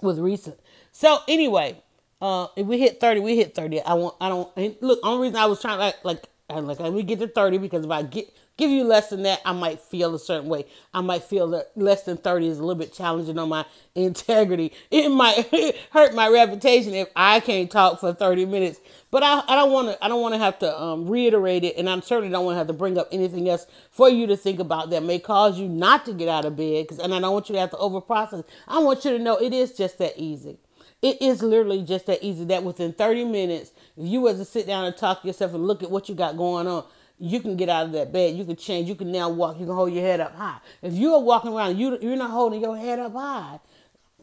with 0.00 0.18
recent. 0.18 0.58
So 0.92 1.18
anyway, 1.28 1.82
uh 2.22 2.46
if 2.56 2.66
we 2.66 2.78
hit 2.78 3.00
30, 3.00 3.20
we 3.20 3.36
hit 3.36 3.54
30. 3.54 3.82
I 3.82 3.92
want 3.92 4.16
I 4.18 4.30
don't 4.30 4.82
look, 4.82 4.98
only 5.02 5.28
reason 5.28 5.36
I 5.36 5.44
was 5.44 5.60
trying 5.60 5.78
like 5.78 6.02
like 6.02 6.24
like 6.48 6.80
let 6.80 6.94
me 6.94 7.02
get 7.02 7.18
to 7.18 7.28
30 7.28 7.58
because 7.58 7.84
if 7.84 7.90
I 7.90 8.02
get 8.02 8.34
give 8.56 8.70
you 8.70 8.84
less 8.84 9.10
than 9.10 9.22
that, 9.22 9.40
I 9.44 9.52
might 9.52 9.80
feel 9.80 10.14
a 10.14 10.18
certain 10.18 10.48
way. 10.48 10.66
I 10.92 11.00
might 11.00 11.24
feel 11.24 11.48
that 11.50 11.72
less 11.76 12.02
than 12.02 12.16
30 12.16 12.48
is 12.48 12.58
a 12.58 12.64
little 12.64 12.78
bit 12.78 12.92
challenging 12.92 13.38
on 13.38 13.48
my 13.48 13.66
integrity. 13.94 14.72
It 14.90 15.08
might 15.10 15.76
hurt 15.92 16.14
my 16.14 16.28
reputation 16.28 16.94
if 16.94 17.08
I 17.16 17.40
can't 17.40 17.70
talk 17.70 18.00
for 18.00 18.12
30 18.12 18.46
minutes. 18.46 18.80
But 19.10 19.22
I, 19.22 19.42
I 19.46 19.56
don't 19.56 19.72
want 19.72 19.88
to 19.88 20.04
I 20.04 20.08
don't 20.08 20.22
want 20.22 20.34
to 20.34 20.40
have 20.40 20.58
to 20.58 20.80
um, 20.80 21.08
reiterate 21.08 21.64
it, 21.64 21.76
and 21.76 21.88
I 21.88 21.98
certainly 22.00 22.30
don't 22.30 22.44
want 22.44 22.54
to 22.54 22.58
have 22.58 22.66
to 22.66 22.72
bring 22.72 22.98
up 22.98 23.08
anything 23.12 23.48
else 23.48 23.66
for 23.90 24.08
you 24.08 24.26
to 24.26 24.36
think 24.36 24.58
about 24.58 24.90
that 24.90 25.04
may 25.04 25.20
cause 25.20 25.58
you 25.58 25.68
not 25.68 26.04
to 26.06 26.12
get 26.12 26.28
out 26.28 26.44
of 26.44 26.56
bed. 26.56 26.88
Cause, 26.88 26.98
and 26.98 27.14
I 27.14 27.20
don't 27.20 27.32
want 27.32 27.48
you 27.48 27.54
to 27.54 27.60
have 27.60 27.70
to 27.70 27.76
overprocess. 27.76 28.44
I 28.66 28.80
want 28.80 29.04
you 29.04 29.12
to 29.12 29.18
know 29.18 29.36
it 29.36 29.52
is 29.52 29.72
just 29.72 29.98
that 29.98 30.14
easy. 30.16 30.58
It 31.02 31.20
is 31.20 31.42
literally 31.42 31.82
just 31.82 32.06
that 32.06 32.24
easy 32.24 32.44
that 32.46 32.64
within 32.64 32.92
30 32.92 33.26
minutes, 33.26 33.72
if 33.96 34.06
you 34.06 34.22
was 34.22 34.38
to 34.38 34.44
sit 34.44 34.66
down 34.66 34.86
and 34.86 34.96
talk 34.96 35.20
to 35.20 35.26
yourself 35.26 35.54
and 35.54 35.66
look 35.66 35.82
at 35.82 35.90
what 35.90 36.08
you 36.08 36.14
got 36.14 36.36
going 36.36 36.66
on, 36.66 36.84
you 37.18 37.40
can 37.40 37.56
get 37.56 37.68
out 37.68 37.86
of 37.86 37.92
that 37.92 38.12
bed. 38.12 38.34
You 38.36 38.44
can 38.44 38.56
change. 38.56 38.88
You 38.88 38.94
can 38.94 39.12
now 39.12 39.28
walk. 39.28 39.58
You 39.58 39.66
can 39.66 39.74
hold 39.74 39.92
your 39.92 40.02
head 40.02 40.20
up 40.20 40.34
high. 40.34 40.58
If 40.82 40.94
you 40.94 41.14
are 41.14 41.20
walking 41.20 41.52
around, 41.52 41.78
you 41.78 41.98
you're 42.00 42.16
not 42.16 42.30
holding 42.30 42.60
your 42.60 42.76
head 42.76 42.98
up 42.98 43.12
high. 43.12 43.60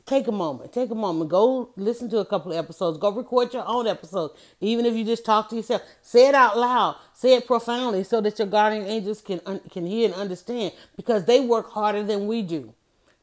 Take 0.05 0.27
a 0.27 0.31
moment. 0.31 0.73
Take 0.73 0.89
a 0.89 0.95
moment. 0.95 1.29
Go 1.29 1.69
listen 1.77 2.09
to 2.09 2.17
a 2.17 2.25
couple 2.25 2.51
of 2.51 2.57
episodes. 2.57 2.97
Go 2.97 3.11
record 3.11 3.53
your 3.53 3.63
own 3.67 3.87
episode. 3.87 4.31
Even 4.59 4.85
if 4.85 4.95
you 4.95 5.05
just 5.05 5.23
talk 5.23 5.49
to 5.49 5.55
yourself, 5.55 5.83
say 6.01 6.27
it 6.27 6.35
out 6.35 6.57
loud. 6.57 6.97
Say 7.13 7.35
it 7.35 7.45
profoundly, 7.45 8.03
so 8.03 8.19
that 8.21 8.37
your 8.39 8.47
guardian 8.47 8.85
angels 8.85 9.21
can 9.21 9.39
can 9.69 9.85
hear 9.85 10.07
and 10.07 10.15
understand. 10.15 10.73
Because 10.95 11.25
they 11.25 11.39
work 11.39 11.71
harder 11.71 12.03
than 12.03 12.27
we 12.27 12.41
do, 12.41 12.73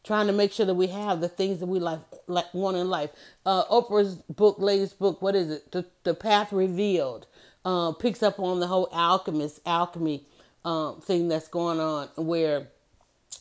trying 0.05 0.29
to 0.29 0.33
make 0.33 0.53
sure 0.53 0.67
that 0.67 0.75
we 0.75 0.87
have 0.87 1.21
the 1.21 1.29
things 1.29 1.61
that 1.61 1.67
we 1.67 1.79
like, 1.79 2.01
like 2.27 2.53
want 2.55 2.77
in 2.77 2.89
life. 2.89 3.11
Uh, 3.45 3.65
Oprah's 3.65 4.15
book, 4.15 4.57
latest 4.59 4.99
book, 4.99 5.21
what 5.21 5.35
is 5.35 5.51
it? 5.51 5.71
The, 5.73 5.85
the 6.05 6.15
Path 6.15 6.53
Revealed 6.53 7.27
uh, 7.69 7.93
picks 7.93 8.23
up 8.23 8.41
on 8.41 8.61
the 8.61 8.67
whole 8.67 8.89
alchemist 8.93 9.61
alchemy 9.67 10.25
um, 10.65 11.03
thing 11.03 11.29
that's 11.29 11.49
going 11.49 11.79
on 11.79 12.09
where 12.17 12.69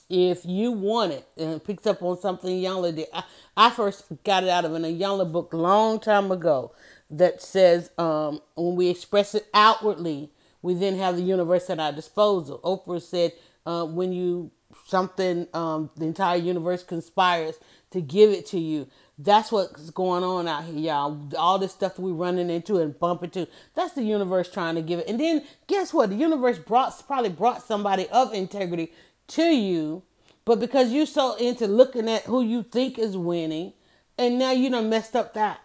if 0.09 0.45
you 0.45 0.73
want 0.73 1.13
it 1.13 1.25
and 1.37 1.63
picks 1.63 1.87
up 1.87 2.01
on 2.01 2.19
something 2.19 2.49
Iyanla 2.49 2.93
did. 2.93 3.07
I, 3.13 3.23
I, 3.55 3.69
first 3.69 4.03
got 4.25 4.43
it 4.43 4.49
out 4.49 4.65
of 4.65 4.73
an 4.73 4.83
Iyanla 4.83 5.31
book 5.31 5.53
long 5.53 6.01
time 6.01 6.29
ago 6.31 6.73
that 7.09 7.41
says 7.41 7.89
um, 7.97 8.41
when 8.55 8.75
we 8.75 8.89
express 8.89 9.33
it 9.33 9.47
outwardly, 9.53 10.29
we 10.61 10.73
then 10.73 10.97
have 10.97 11.15
the 11.15 11.21
universe 11.21 11.69
at 11.69 11.79
our 11.79 11.93
disposal. 11.93 12.59
Oprah 12.65 13.01
said 13.01 13.31
uh, 13.65 13.85
when 13.85 14.11
you 14.11 14.51
something 14.85 15.47
um, 15.53 15.89
the 15.95 16.05
entire 16.05 16.37
universe 16.37 16.83
conspires 16.83 17.55
to 17.91 18.01
give 18.01 18.31
it 18.31 18.45
to 18.47 18.59
you 18.59 18.87
that's 19.17 19.51
what's 19.51 19.89
going 19.89 20.23
on 20.23 20.47
out 20.47 20.65
here, 20.65 20.77
y'all. 20.77 21.29
All 21.37 21.57
this 21.57 21.71
stuff 21.71 21.97
we're 21.97 22.13
running 22.13 22.49
into 22.49 22.77
and 22.77 22.97
bumping 22.97 23.31
to, 23.31 23.47
that's 23.73 23.93
the 23.93 24.03
universe 24.03 24.51
trying 24.51 24.75
to 24.75 24.81
give 24.81 24.99
it. 24.99 25.07
And 25.07 25.19
then 25.19 25.43
guess 25.65 25.93
what? 25.93 26.09
The 26.09 26.15
universe 26.15 26.59
brought 26.59 27.05
probably 27.07 27.29
brought 27.29 27.63
somebody 27.63 28.07
of 28.09 28.33
integrity 28.33 28.93
to 29.29 29.43
you, 29.43 30.03
but 30.45 30.59
because 30.59 30.91
you're 30.91 31.05
so 31.05 31.35
into 31.35 31.67
looking 31.67 32.07
at 32.07 32.23
who 32.23 32.43
you 32.43 32.63
think 32.63 32.99
is 32.99 33.17
winning, 33.17 33.73
and 34.17 34.37
now 34.39 34.51
you 34.51 34.69
done 34.69 34.89
messed 34.89 35.15
up 35.15 35.33
that 35.33 35.61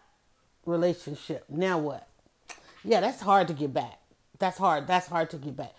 relationship. 0.65 1.45
Now 1.49 1.79
what? 1.79 2.09
Yeah, 2.85 3.01
that's 3.01 3.21
hard 3.21 3.49
to 3.49 3.55
get 3.55 3.73
back. 3.73 3.99
That's 4.39 4.59
hard. 4.59 4.87
That's 4.87 5.07
hard 5.07 5.31
to 5.31 5.37
get 5.37 5.57
back. 5.57 5.73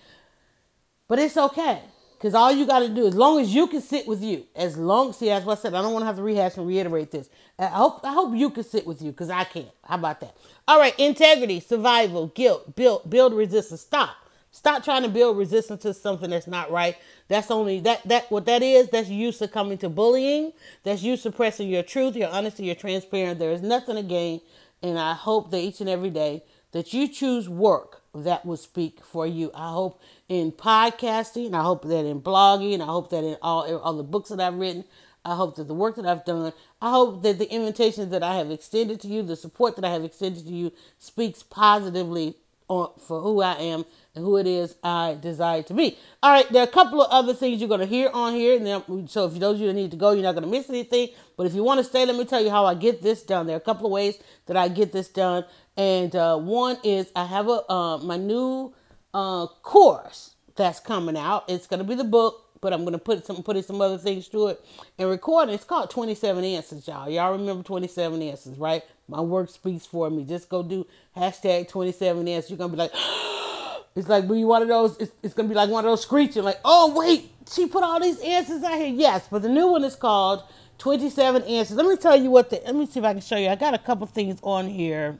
But 1.07 1.19
it's 1.19 1.37
okay. 1.37 1.81
Because 2.23 2.35
all 2.35 2.53
you 2.53 2.65
got 2.65 2.79
to 2.79 2.87
do, 2.87 3.05
as 3.05 3.15
long 3.15 3.41
as 3.41 3.53
you 3.53 3.67
can 3.67 3.81
sit 3.81 4.07
with 4.07 4.23
you, 4.23 4.45
as 4.55 4.77
long, 4.77 5.11
see, 5.11 5.25
that's 5.25 5.45
what 5.45 5.59
I 5.59 5.61
said. 5.61 5.73
I 5.73 5.81
don't 5.81 5.91
want 5.91 6.03
to 6.03 6.05
have 6.05 6.15
to 6.15 6.23
rehash 6.23 6.55
and 6.55 6.65
reiterate 6.65 7.11
this. 7.11 7.27
I 7.59 7.65
hope, 7.65 7.99
I 8.05 8.13
hope 8.13 8.33
you 8.33 8.49
can 8.49 8.63
sit 8.63 8.87
with 8.87 9.01
you 9.01 9.11
because 9.11 9.29
I 9.29 9.43
can't. 9.43 9.67
How 9.83 9.95
about 9.95 10.21
that? 10.21 10.33
All 10.65 10.79
right, 10.79 10.97
integrity, 10.97 11.59
survival, 11.59 12.27
guilt, 12.27 12.77
build, 12.77 13.09
build 13.09 13.33
resistance. 13.33 13.81
Stop. 13.81 14.15
Stop 14.51 14.85
trying 14.85 15.03
to 15.03 15.09
build 15.09 15.37
resistance 15.37 15.81
to 15.81 15.93
something 15.93 16.29
that's 16.29 16.47
not 16.47 16.71
right. 16.71 16.95
That's 17.27 17.51
only 17.51 17.81
that 17.81 18.07
that 18.07 18.31
what 18.31 18.45
that 18.45 18.63
is. 18.63 18.87
That's 18.87 19.09
you 19.09 19.33
succumbing 19.33 19.79
to 19.79 19.89
bullying. 19.89 20.53
That's 20.83 21.03
you 21.03 21.17
suppressing 21.17 21.67
your 21.67 21.83
truth, 21.83 22.15
your 22.15 22.29
honesty, 22.29 22.63
your 22.63 22.75
transparent. 22.75 23.37
There 23.37 23.51
is 23.51 23.61
nothing 23.61 23.97
to 23.97 24.03
gain, 24.03 24.39
and 24.81 24.97
I 24.97 25.13
hope 25.13 25.51
that 25.51 25.59
each 25.59 25.81
and 25.81 25.89
every 25.89 26.11
day 26.11 26.45
that 26.71 26.93
you 26.93 27.09
choose 27.09 27.49
work 27.49 28.02
that 28.13 28.45
will 28.45 28.57
speak 28.57 29.03
for 29.03 29.25
you. 29.25 29.51
I 29.53 29.71
hope 29.71 30.01
in 30.29 30.51
podcasting, 30.51 31.53
I 31.53 31.63
hope 31.63 31.83
that 31.83 32.05
in 32.05 32.21
blogging, 32.21 32.81
I 32.81 32.85
hope 32.85 33.09
that 33.09 33.23
in 33.23 33.37
all, 33.41 33.77
all 33.79 33.93
the 33.93 34.03
books 34.03 34.29
that 34.29 34.39
I've 34.39 34.55
written, 34.55 34.83
I 35.25 35.35
hope 35.35 35.55
that 35.55 35.67
the 35.67 35.73
work 35.73 35.95
that 35.95 36.05
I've 36.05 36.25
done, 36.25 36.53
I 36.81 36.91
hope 36.91 37.23
that 37.23 37.39
the 37.39 37.51
invitations 37.51 38.09
that 38.11 38.23
I 38.23 38.35
have 38.35 38.51
extended 38.51 38.99
to 39.01 39.07
you, 39.07 39.23
the 39.23 39.35
support 39.35 39.75
that 39.77 39.85
I 39.85 39.91
have 39.91 40.03
extended 40.03 40.45
to 40.45 40.51
you, 40.51 40.71
speaks 40.99 41.43
positively 41.43 42.35
on, 42.73 42.91
for 42.99 43.21
who 43.21 43.41
I 43.41 43.53
am 43.55 43.85
and 44.15 44.23
who 44.23 44.37
it 44.37 44.47
is 44.47 44.75
I 44.83 45.17
desire 45.21 45.63
to 45.63 45.73
be. 45.73 45.97
All 46.21 46.31
right, 46.31 46.49
there 46.51 46.61
are 46.63 46.67
a 46.67 46.71
couple 46.71 47.01
of 47.01 47.11
other 47.11 47.33
things 47.33 47.59
you're 47.59 47.69
going 47.69 47.79
to 47.81 47.85
hear 47.85 48.09
on 48.13 48.33
here. 48.33 48.57
And 48.57 48.65
then, 48.65 49.07
so 49.07 49.25
if 49.25 49.33
those 49.35 49.55
of 49.55 49.61
you 49.61 49.67
that 49.67 49.73
need 49.73 49.91
to 49.91 49.97
go, 49.97 50.11
you're 50.11 50.23
not 50.23 50.33
going 50.33 50.43
to 50.43 50.49
miss 50.49 50.69
anything. 50.69 51.09
But 51.37 51.47
if 51.47 51.53
you 51.53 51.63
want 51.63 51.79
to 51.79 51.83
stay, 51.83 52.05
let 52.05 52.15
me 52.15 52.25
tell 52.25 52.43
you 52.43 52.49
how 52.49 52.65
I 52.65 52.75
get 52.75 53.01
this 53.01 53.23
done. 53.23 53.47
There 53.47 53.55
are 53.55 53.57
a 53.57 53.61
couple 53.61 53.85
of 53.85 53.91
ways 53.91 54.17
that 54.47 54.57
I 54.57 54.67
get 54.67 54.91
this 54.91 55.09
done. 55.09 55.45
And 55.77 56.15
uh, 56.15 56.37
one 56.37 56.77
is 56.83 57.11
I 57.15 57.25
have 57.25 57.47
a 57.47 57.71
uh, 57.71 57.97
my 57.99 58.17
new 58.17 58.73
uh, 59.13 59.47
course 59.47 60.35
that's 60.55 60.79
coming 60.79 61.17
out. 61.17 61.45
It's 61.49 61.67
going 61.67 61.79
to 61.79 61.83
be 61.83 61.95
the 61.95 62.03
book, 62.03 62.59
but 62.61 62.73
I'm 62.73 62.85
to 62.85 62.97
put 62.99 63.25
some 63.25 63.43
putting 63.43 63.63
some 63.63 63.81
other 63.81 63.97
things 63.97 64.27
to 64.29 64.47
it 64.47 64.65
and 64.97 65.09
recording. 65.09 65.53
It's 65.55 65.63
called 65.63 65.89
27 65.89 66.43
Answers, 66.43 66.87
y'all. 66.87 67.09
Y'all 67.09 67.31
remember 67.33 67.63
27 67.63 68.21
Answers, 68.21 68.57
right? 68.57 68.83
My 69.07 69.21
work 69.21 69.49
speaks 69.49 69.85
for 69.85 70.09
me. 70.09 70.23
Just 70.23 70.49
go 70.49 70.63
do 70.63 70.87
hashtag 71.15 71.67
27 71.69 72.27
Answers. 72.27 72.49
You're 72.49 72.57
going 72.57 72.71
to 72.71 72.77
be 72.77 72.81
like, 72.83 72.91
it's 73.95 74.07
like 74.07 74.25
when 74.25 74.39
you 74.39 74.47
one 74.47 74.61
of 74.61 74.67
those, 74.67 74.97
it's, 74.97 75.11
it's 75.21 75.33
going 75.33 75.47
to 75.49 75.53
be 75.53 75.55
like 75.55 75.69
one 75.69 75.85
of 75.85 75.91
those 75.91 76.01
screeching, 76.01 76.43
like, 76.43 76.59
oh, 76.65 76.93
wait, 76.97 77.31
she 77.51 77.67
put 77.67 77.83
all 77.83 77.99
these 77.99 78.19
answers 78.21 78.63
out 78.63 78.77
here. 78.77 78.87
Yes, 78.87 79.27
but 79.29 79.41
the 79.41 79.49
new 79.49 79.67
one 79.67 79.83
is 79.83 79.95
called 79.95 80.43
27 80.79 81.43
Answers. 81.43 81.77
Let 81.77 81.85
me 81.85 81.97
tell 81.97 82.15
you 82.15 82.31
what 82.31 82.49
the, 82.49 82.61
let 82.65 82.75
me 82.75 82.85
see 82.85 82.99
if 82.99 83.05
I 83.05 83.13
can 83.13 83.21
show 83.21 83.37
you. 83.37 83.49
I 83.49 83.55
got 83.55 83.73
a 83.73 83.79
couple 83.79 84.07
things 84.07 84.39
on 84.41 84.67
here 84.67 85.19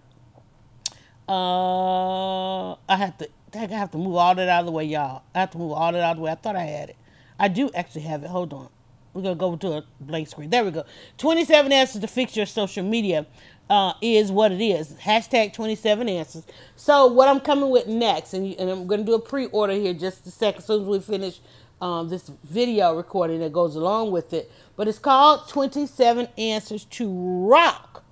uh, 1.28 2.74
I 2.74 2.98
have 2.98 3.18
to. 3.20 3.30
I 3.56 3.68
have 3.68 3.92
to 3.92 3.98
move 3.98 4.16
all 4.16 4.34
that 4.36 4.50
out 4.50 4.62
of 4.62 4.66
the 4.66 4.72
way, 4.72 4.86
y'all. 4.86 5.22
I 5.34 5.42
have 5.42 5.52
to 5.52 5.58
move 5.60 5.74
all 5.74 5.92
that 5.92 6.02
out 6.02 6.12
of 6.12 6.18
the 6.18 6.24
way. 6.24 6.32
I 6.32 6.36
thought 6.36 6.56
I 6.56 6.64
had 6.64 6.90
it. 6.90 6.98
I 7.40 7.48
do 7.48 7.70
actually 7.76 8.02
have 8.02 8.24
it. 8.24 8.30
Hold 8.30 8.52
on. 8.52 8.70
We're 9.14 9.22
gonna 9.22 9.36
go 9.36 9.56
to 9.56 9.74
a 9.78 9.84
blank 10.00 10.28
screen. 10.28 10.50
There 10.50 10.66
we 10.66 10.72
go. 10.72 10.84
27 11.20 11.72
answers 11.72 12.02
to 12.02 12.08
fix 12.08 12.36
your 12.36 12.48
social 12.48 12.84
media 12.84 13.28
uh, 13.70 13.94
is 14.02 14.32
what 14.32 14.52
it 14.52 14.62
is. 14.62 14.94
Hashtag 14.94 15.54
27 15.54 16.10
answers. 16.10 16.44
So 16.76 17.08
what 17.08 17.28
I'm 17.28 17.40
coming 17.40 17.70
with 17.70 17.88
next, 17.88 18.34
and, 18.34 18.54
and 18.56 18.70
I'm 18.70 18.88
gonna 18.88 19.04
do 19.04 19.14
a 19.14 19.20
pre-order 19.20 19.74
here 19.74 19.94
just 19.94 20.26
a 20.28 20.32
second, 20.32 20.60
as 20.60 20.66
soon 20.66 20.82
as 20.82 20.88
we 20.88 21.00
finish 21.00 21.40
um, 21.82 22.10
this 22.10 22.30
video 22.44 22.96
recording 22.96 23.40
that 23.40 23.52
goes 23.52 23.76
along 23.76 24.12
with 24.12 24.34
it. 24.34 24.52
But 24.76 24.88
it's 24.88 25.00
called 25.00 25.48
27 25.50 26.28
Answers 26.38 26.86
to 26.86 27.10
Rock, 27.48 28.04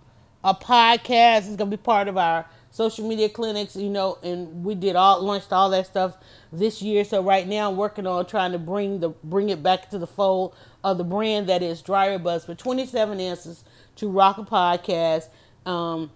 a 0.43 0.53
podcast. 0.53 1.47
It's 1.47 1.55
gonna 1.55 1.69
be 1.69 1.77
part 1.77 2.07
of 2.07 2.17
our 2.17 2.45
social 2.71 3.07
media 3.07 3.29
clinics, 3.29 3.75
you 3.75 3.89
know, 3.89 4.17
and 4.23 4.63
we 4.63 4.73
did 4.75 4.95
all 4.95 5.21
launched 5.21 5.51
all 5.51 5.69
that 5.69 5.85
stuff 5.85 6.17
this 6.51 6.81
year. 6.81 7.03
So 7.03 7.21
right 7.21 7.47
now 7.47 7.69
I'm 7.69 7.77
working 7.77 8.07
on 8.07 8.25
trying 8.25 8.53
to 8.53 8.59
bring 8.59 8.99
the 8.99 9.09
bring 9.09 9.49
it 9.49 9.61
back 9.61 9.89
to 9.91 9.99
the 9.99 10.07
fold 10.07 10.55
of 10.83 10.97
the 10.97 11.03
brand 11.03 11.47
that 11.47 11.61
is 11.61 11.81
Dryer 11.81 12.17
Buzz 12.17 12.45
for 12.45 12.55
27 12.55 13.19
answers 13.19 13.63
to 13.97 14.09
rock 14.09 14.37
a 14.37 14.43
podcast. 14.43 15.27
Um, 15.65 16.11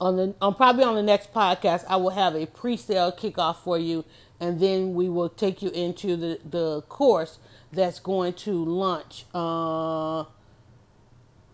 on 0.00 0.16
the 0.16 0.34
on 0.40 0.54
probably 0.54 0.84
on 0.84 0.94
the 0.96 1.02
next 1.02 1.32
podcast 1.32 1.84
I 1.88 1.96
will 1.96 2.10
have 2.10 2.34
a 2.34 2.46
pre-sale 2.46 3.12
kickoff 3.12 3.58
for 3.58 3.78
you 3.78 4.04
and 4.40 4.58
then 4.58 4.94
we 4.94 5.08
will 5.08 5.28
take 5.28 5.62
you 5.62 5.70
into 5.70 6.16
the 6.16 6.40
the 6.44 6.82
course 6.88 7.38
that's 7.72 8.00
going 8.00 8.32
to 8.34 8.64
launch 8.64 9.24
uh, 9.34 10.24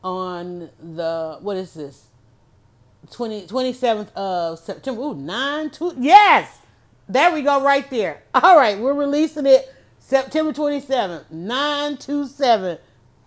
on 0.03 0.71
the 0.81 1.39
what 1.41 1.57
is 1.57 1.75
this 1.75 2.09
20, 3.11 3.47
27th 3.47 4.13
of 4.15 4.59
September. 4.59 5.01
Ooh, 5.01 5.15
9 5.15 5.71
2. 5.71 5.95
Yes! 5.99 6.59
There 7.09 7.33
we 7.33 7.43
go, 7.43 7.63
right 7.63 7.89
there. 7.91 8.23
All 8.35 8.57
right, 8.57 8.79
we're 8.79 8.95
releasing 8.95 9.47
it 9.47 9.73
September 9.99 10.53
27th, 10.53 11.31
927. 11.31 12.79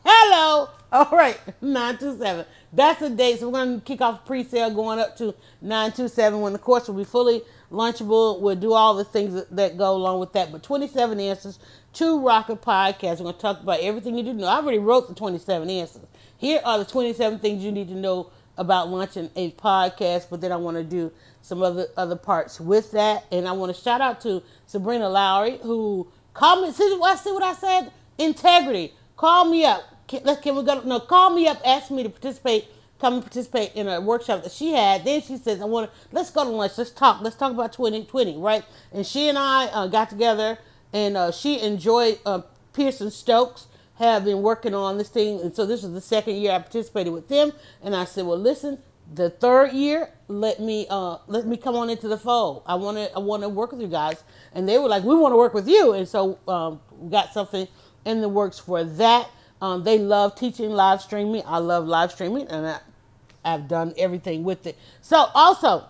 Hello! 0.03 0.69
All 0.93 1.07
right, 1.11 1.39
927. 1.61 2.45
That's 2.73 2.99
the 2.99 3.09
date. 3.09 3.39
So 3.39 3.47
we're 3.47 3.63
going 3.63 3.79
to 3.79 3.85
kick 3.85 4.01
off 4.01 4.25
pre 4.25 4.43
sale 4.43 4.69
going 4.71 4.99
up 4.99 5.15
to 5.17 5.33
927 5.61 6.41
when 6.41 6.51
the 6.51 6.59
course 6.59 6.89
will 6.89 6.95
be 6.95 7.05
fully 7.05 7.43
launchable. 7.71 8.41
We'll 8.41 8.57
do 8.57 8.73
all 8.73 8.95
the 8.95 9.05
things 9.05 9.41
that, 9.51 9.77
go 9.77 9.95
along 9.95 10.19
with 10.19 10.33
that. 10.33 10.51
But 10.51 10.63
27 10.63 11.17
answers 11.21 11.59
to 11.93 12.19
Rock 12.19 12.49
a 12.49 12.57
Podcast. 12.57 13.19
We're 13.19 13.23
going 13.23 13.35
to 13.35 13.41
talk 13.41 13.61
about 13.61 13.79
everything 13.79 14.17
you 14.17 14.23
need 14.23 14.33
to 14.33 14.37
know. 14.37 14.47
I 14.47 14.57
already 14.57 14.79
wrote 14.79 15.07
the 15.07 15.15
27 15.15 15.69
answers. 15.69 16.03
Here 16.37 16.59
are 16.65 16.77
the 16.77 16.85
27 16.85 17.39
things 17.39 17.63
you 17.63 17.71
need 17.71 17.87
to 17.87 17.95
know 17.95 18.29
about 18.57 18.89
launching 18.89 19.29
a 19.37 19.51
podcast, 19.51 20.27
but 20.29 20.41
then 20.41 20.51
I 20.51 20.57
want 20.57 20.75
to 20.75 20.83
do 20.83 21.13
some 21.41 21.63
other 21.63 21.87
other 21.95 22.17
parts 22.17 22.59
with 22.59 22.91
that. 22.91 23.23
And 23.31 23.47
I 23.47 23.53
want 23.53 23.73
to 23.73 23.81
shout 23.81 24.01
out 24.01 24.19
to 24.21 24.43
Sabrina 24.65 25.07
Lowry 25.07 25.57
who 25.59 26.11
called 26.33 26.67
me. 26.67 26.73
See 26.73 26.83
what 26.97 27.43
I 27.43 27.53
said? 27.53 27.93
Integrity. 28.17 28.93
Call 29.15 29.45
me 29.45 29.63
up. 29.63 29.83
Can, 30.11 30.35
can 30.41 30.55
we 30.57 30.63
go? 30.63 30.81
No, 30.81 30.99
call 30.99 31.29
me 31.29 31.47
up. 31.47 31.61
Ask 31.65 31.89
me 31.89 32.03
to 32.03 32.09
participate. 32.09 32.67
Come 32.99 33.15
and 33.15 33.23
participate 33.23 33.73
in 33.75 33.87
a 33.87 34.01
workshop 34.01 34.43
that 34.43 34.51
she 34.51 34.73
had. 34.73 35.05
Then 35.05 35.21
she 35.21 35.37
says, 35.37 35.61
"I 35.61 35.65
want 35.65 35.89
to. 35.89 35.97
Let's 36.11 36.29
go 36.31 36.43
to 36.43 36.49
lunch. 36.49 36.77
Let's 36.77 36.91
talk. 36.91 37.21
Let's 37.21 37.37
talk 37.37 37.53
about 37.53 37.71
2020, 37.71 38.37
right?" 38.37 38.65
And 38.91 39.07
she 39.07 39.29
and 39.29 39.37
I 39.37 39.67
uh, 39.67 39.87
got 39.87 40.09
together, 40.09 40.59
and 40.91 41.15
uh, 41.15 41.31
she 41.31 41.61
enjoyed 41.61 42.19
uh, 42.25 42.41
Pearson 42.73 43.09
Stokes 43.09 43.67
have 43.95 44.25
been 44.25 44.41
working 44.41 44.75
on 44.75 44.97
this 44.97 45.07
thing, 45.07 45.39
and 45.39 45.55
so 45.55 45.65
this 45.65 45.81
was 45.81 45.93
the 45.93 46.01
second 46.01 46.35
year 46.35 46.51
I 46.51 46.59
participated 46.59 47.13
with 47.13 47.29
them. 47.29 47.53
And 47.81 47.95
I 47.95 48.03
said, 48.03 48.25
"Well, 48.25 48.37
listen, 48.37 48.79
the 49.13 49.29
third 49.29 49.71
year, 49.71 50.09
let 50.27 50.59
me 50.59 50.87
uh, 50.89 51.19
let 51.27 51.47
me 51.47 51.55
come 51.55 51.75
on 51.77 51.89
into 51.89 52.09
the 52.09 52.17
fold. 52.17 52.63
I 52.65 52.75
want 52.75 52.97
to 52.97 53.15
I 53.15 53.19
want 53.19 53.43
to 53.43 53.49
work 53.49 53.71
with 53.71 53.79
you 53.79 53.87
guys." 53.87 54.25
And 54.53 54.67
they 54.67 54.77
were 54.77 54.89
like, 54.89 55.05
"We 55.05 55.15
want 55.15 55.31
to 55.31 55.37
work 55.37 55.53
with 55.53 55.69
you," 55.69 55.93
and 55.93 56.05
so 56.05 56.37
um, 56.49 56.81
we 56.97 57.09
got 57.09 57.31
something 57.31 57.65
in 58.03 58.19
the 58.19 58.29
works 58.29 58.59
for 58.59 58.83
that. 58.83 59.29
Um, 59.61 59.83
they 59.83 59.99
love 59.99 60.35
teaching 60.35 60.71
live 60.71 61.01
streaming. 61.01 61.43
I 61.45 61.59
love 61.59 61.87
live 61.87 62.11
streaming, 62.11 62.47
and 62.47 62.67
I, 62.67 62.79
I've 63.45 63.67
done 63.67 63.93
everything 63.97 64.43
with 64.43 64.65
it. 64.65 64.77
So 65.01 65.27
also, 65.35 65.85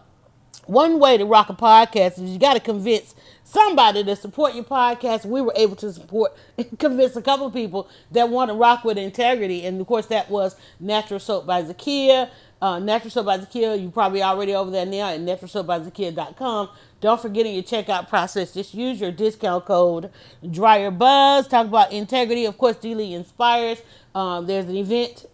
one 0.65 0.99
way 0.99 1.17
to 1.17 1.25
rock 1.25 1.49
a 1.49 1.53
podcast 1.53 2.21
is 2.21 2.29
you 2.31 2.39
got 2.39 2.53
to 2.53 2.59
convince 2.59 3.15
somebody 3.43 4.03
to 4.03 4.15
support 4.15 4.55
your 4.55 4.63
podcast. 4.63 5.25
We 5.25 5.41
were 5.41 5.53
able 5.55 5.75
to 5.77 5.91
support 5.91 6.33
convince 6.79 7.15
a 7.15 7.21
couple 7.21 7.49
people 7.51 7.89
that 8.11 8.29
want 8.29 8.49
to 8.49 8.55
rock 8.55 8.83
with 8.83 8.97
integrity. 8.97 9.65
And 9.65 9.79
of 9.81 9.87
course, 9.87 10.05
that 10.07 10.29
was 10.29 10.55
Natural 10.79 11.19
Soap 11.19 11.45
by 11.45 11.63
Zakia. 11.63 12.29
Uh, 12.61 12.77
Natural 12.79 13.09
Soap 13.09 13.25
by 13.25 13.39
Zakia, 13.39 13.81
you 13.81 13.89
probably 13.89 14.21
already 14.21 14.53
over 14.53 14.69
there 14.69 14.85
now 14.85 15.09
at 15.09 15.19
naturalsoapbyzakia.com. 15.19 16.69
Don't 16.99 17.19
forget 17.19 17.45
in 17.47 17.55
your 17.55 17.63
checkout 17.63 18.07
process, 18.07 18.53
just 18.53 18.75
use 18.75 19.01
your 19.01 19.11
discount 19.11 19.65
code 19.65 20.11
Dryer 20.49 20.91
Buzz. 20.91 21.47
Talk 21.47 21.67
about 21.67 21.91
integrity. 21.91 22.45
Of 22.45 22.57
course, 22.59 22.75
D. 22.77 22.93
Lee 22.93 23.13
Inspires. 23.15 23.81
Um, 24.13 24.45
there's 24.45 24.65
an 24.65 24.75
event 24.75 25.25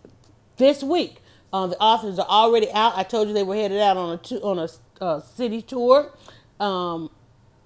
this 0.56 0.82
week. 0.82 1.18
Uh, 1.52 1.68
the 1.68 1.78
authors 1.80 2.18
are 2.20 2.28
already 2.28 2.72
out. 2.72 2.98
I 2.98 3.04
told 3.04 3.28
you 3.28 3.34
they 3.34 3.44
were 3.44 3.56
headed 3.56 3.80
out 3.82 3.98
on 3.98 4.14
a 4.14 4.18
two, 4.18 4.38
on 4.42 4.60
a 4.60 4.70
uh, 5.04 5.20
city 5.20 5.62
tour. 5.62 6.12
Um, 6.60 7.10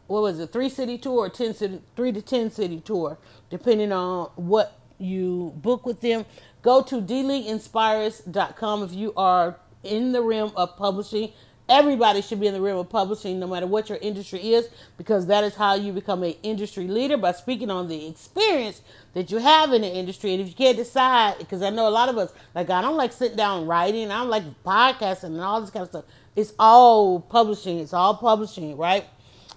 what 0.08 0.24
was 0.24 0.40
it, 0.40 0.52
three 0.52 0.70
city 0.70 0.98
tour 0.98 1.20
or 1.20 1.30
ten 1.30 1.54
city, 1.54 1.82
three 1.96 2.12
to 2.12 2.22
ten 2.22 2.52
city 2.52 2.82
tour, 2.82 3.18
depending 3.50 3.92
on 3.92 4.30
what 4.36 4.80
you 4.98 5.54
book 5.56 5.86
with 5.86 6.02
them. 6.02 6.26
Go 6.62 6.84
to 6.84 7.02
dleeinspires.com 7.02 8.84
if 8.84 8.94
you 8.94 9.14
are 9.18 9.58
in 9.84 10.12
the 10.12 10.22
realm 10.22 10.52
of 10.56 10.78
publishing. 10.78 11.32
Everybody 11.68 12.22
should 12.22 12.40
be 12.40 12.48
in 12.48 12.54
the 12.54 12.60
realm 12.60 12.80
of 12.80 12.90
publishing, 12.90 13.40
no 13.40 13.48
matter 13.48 13.66
what 13.66 13.88
your 13.88 13.98
industry 14.00 14.54
is, 14.54 14.68
because 14.98 15.28
that 15.28 15.44
is 15.46 15.56
how 15.56 15.74
you 15.76 15.94
become 15.94 16.22
an 16.24 16.36
industry 16.44 16.86
leader 16.88 17.16
by 17.16 17.32
speaking 17.32 17.72
on 17.72 17.88
the 17.88 18.08
experience 18.08 18.82
that 19.14 19.32
you 19.32 19.38
have 19.38 19.72
in 19.72 19.82
the 19.82 19.88
industry. 19.88 20.34
And 20.34 20.42
if 20.42 20.50
you 20.50 20.54
can't 20.54 20.76
decide, 20.76 21.38
because 21.38 21.62
I 21.62 21.70
know 21.70 21.88
a 21.88 21.90
lot 21.90 22.10
of 22.10 22.18
us, 22.18 22.34
like 22.54 22.70
I 22.70 22.82
don't 22.82 22.98
like 22.98 23.14
sitting 23.14 23.38
down 23.38 23.68
writing, 23.68 24.12
I 24.12 24.18
don't 24.18 24.30
like 24.30 24.44
podcasting 24.66 25.24
and 25.26 25.42
all 25.42 25.62
this 25.62 25.70
kind 25.70 25.84
of 25.84 25.90
stuff. 25.90 26.06
It's 26.36 26.54
all 26.60 27.22
publishing. 27.22 27.80
It's 27.80 27.94
all 27.94 28.16
publishing, 28.16 28.76
right? 28.76 29.06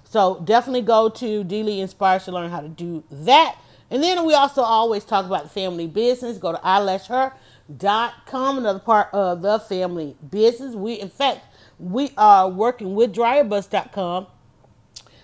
So 0.05 0.41
definitely 0.45 0.83
go 0.83 1.09
to 1.09 1.43
D. 1.43 1.65
Lee 1.65 1.85
to 1.85 2.33
learn 2.33 2.51
how 2.51 2.61
to 2.61 2.69
do 2.69 3.03
that. 3.11 3.57
And 3.95 4.03
then 4.03 4.27
we 4.27 4.35
also 4.35 4.61
always 4.61 5.05
talk 5.05 5.25
about 5.25 5.53
family 5.53 5.87
business. 5.87 6.37
Go 6.37 6.51
to 6.51 6.59
eyelashher.com, 6.59 8.59
another 8.59 8.81
part 8.81 9.15
of 9.15 9.41
the 9.41 9.61
family 9.61 10.17
business. 10.33 10.75
We, 10.75 10.95
in 10.95 11.09
fact, 11.09 11.43
we 11.79 12.11
are 12.17 12.49
working 12.49 12.97
with 12.97 13.15
dryerbuzz.com. 13.15 14.27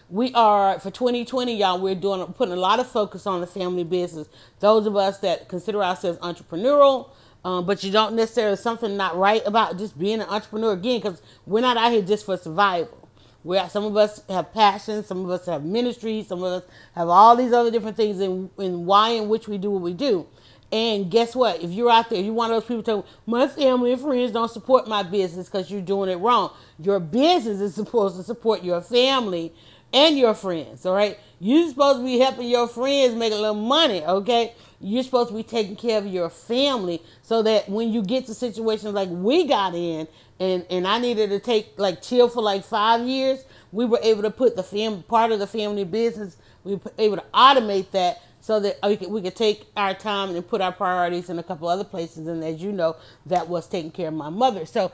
We 0.08 0.32
are 0.34 0.78
for 0.78 0.92
2020, 0.92 1.56
y'all. 1.56 1.80
We're 1.80 1.96
doing 1.96 2.24
putting 2.34 2.54
a 2.54 2.60
lot 2.60 2.78
of 2.78 2.86
focus 2.86 3.26
on 3.26 3.40
the 3.40 3.46
family 3.48 3.82
business. 3.82 4.28
Those 4.60 4.86
of 4.86 4.94
us 4.94 5.18
that 5.18 5.48
consider 5.48 5.82
ourselves 5.82 6.20
entrepreneurial, 6.20 7.10
um, 7.44 7.66
but 7.66 7.82
you 7.82 7.90
don't 7.90 8.14
necessarily 8.14 8.56
something 8.56 8.96
not 8.96 9.16
right 9.16 9.42
about 9.46 9.78
just 9.78 9.98
being 9.98 10.20
an 10.20 10.28
entrepreneur 10.28 10.74
again, 10.74 11.00
because 11.00 11.20
we're 11.44 11.60
not 11.60 11.76
out 11.76 11.90
here 11.90 12.02
just 12.02 12.24
for 12.24 12.36
survival. 12.36 12.99
Where 13.42 13.68
some 13.68 13.84
of 13.84 13.96
us 13.96 14.22
have 14.28 14.52
passions, 14.52 15.06
some 15.06 15.24
of 15.24 15.30
us 15.30 15.46
have 15.46 15.64
ministries, 15.64 16.28
some 16.28 16.42
of 16.42 16.62
us 16.62 16.70
have 16.94 17.08
all 17.08 17.36
these 17.36 17.52
other 17.52 17.70
different 17.70 17.96
things 17.96 18.20
in, 18.20 18.50
in 18.58 18.84
why 18.84 19.10
in 19.10 19.28
which 19.28 19.48
we 19.48 19.56
do 19.56 19.70
what 19.70 19.82
we 19.82 19.94
do. 19.94 20.26
And 20.72 21.10
guess 21.10 21.34
what? 21.34 21.62
If 21.62 21.70
you're 21.70 21.90
out 21.90 22.10
there, 22.10 22.20
you're 22.20 22.32
one 22.32 22.50
of 22.50 22.56
those 22.56 22.68
people 22.68 22.82
tell 22.82 23.06
my 23.26 23.48
family 23.48 23.92
and 23.92 24.00
friends 24.00 24.30
don't 24.30 24.50
support 24.50 24.86
my 24.86 25.02
business 25.02 25.48
because 25.48 25.70
you're 25.70 25.80
doing 25.80 26.10
it 26.10 26.16
wrong. 26.16 26.52
Your 26.78 27.00
business 27.00 27.60
is 27.60 27.74
supposed 27.74 28.16
to 28.16 28.22
support 28.22 28.62
your 28.62 28.80
family 28.80 29.52
and 29.92 30.16
your 30.16 30.34
friends. 30.34 30.86
All 30.86 30.94
right, 30.94 31.18
you're 31.40 31.68
supposed 31.68 32.00
to 32.00 32.04
be 32.04 32.18
helping 32.18 32.48
your 32.48 32.68
friends 32.68 33.14
make 33.16 33.32
a 33.32 33.36
little 33.36 33.54
money. 33.54 34.04
Okay, 34.04 34.54
you're 34.80 35.02
supposed 35.02 35.28
to 35.28 35.34
be 35.34 35.42
taking 35.42 35.76
care 35.76 35.98
of 35.98 36.06
your 36.06 36.30
family 36.30 37.02
so 37.22 37.42
that 37.42 37.68
when 37.68 37.92
you 37.92 38.02
get 38.02 38.26
to 38.26 38.34
situations 38.34 38.94
like 38.94 39.08
we 39.10 39.46
got 39.46 39.74
in 39.74 40.08
and 40.38 40.64
and 40.70 40.86
I 40.88 40.98
needed 40.98 41.30
to 41.30 41.38
take 41.38 41.78
like 41.78 42.00
chill 42.00 42.28
for 42.28 42.42
like 42.42 42.64
five 42.64 43.06
years, 43.06 43.44
we 43.72 43.84
were 43.84 44.00
able 44.02 44.22
to 44.22 44.30
put 44.30 44.56
the 44.56 44.62
fam 44.62 45.02
part 45.02 45.32
of 45.32 45.38
the 45.38 45.46
family 45.46 45.84
business. 45.84 46.36
We 46.64 46.76
were 46.76 46.92
able 46.98 47.16
to 47.18 47.24
automate 47.34 47.90
that 47.90 48.22
so 48.40 48.58
that 48.60 48.78
we 48.82 48.96
could, 48.96 49.10
we 49.10 49.20
could 49.20 49.36
take 49.36 49.66
our 49.76 49.92
time 49.92 50.34
and 50.34 50.46
put 50.46 50.62
our 50.62 50.72
priorities 50.72 51.28
in 51.28 51.38
a 51.38 51.42
couple 51.42 51.68
other 51.68 51.84
places. 51.84 52.26
And 52.26 52.42
as 52.42 52.62
you 52.62 52.72
know, 52.72 52.96
that 53.26 53.48
was 53.48 53.68
taking 53.68 53.90
care 53.90 54.08
of 54.08 54.14
my 54.14 54.30
mother. 54.30 54.64
So 54.64 54.92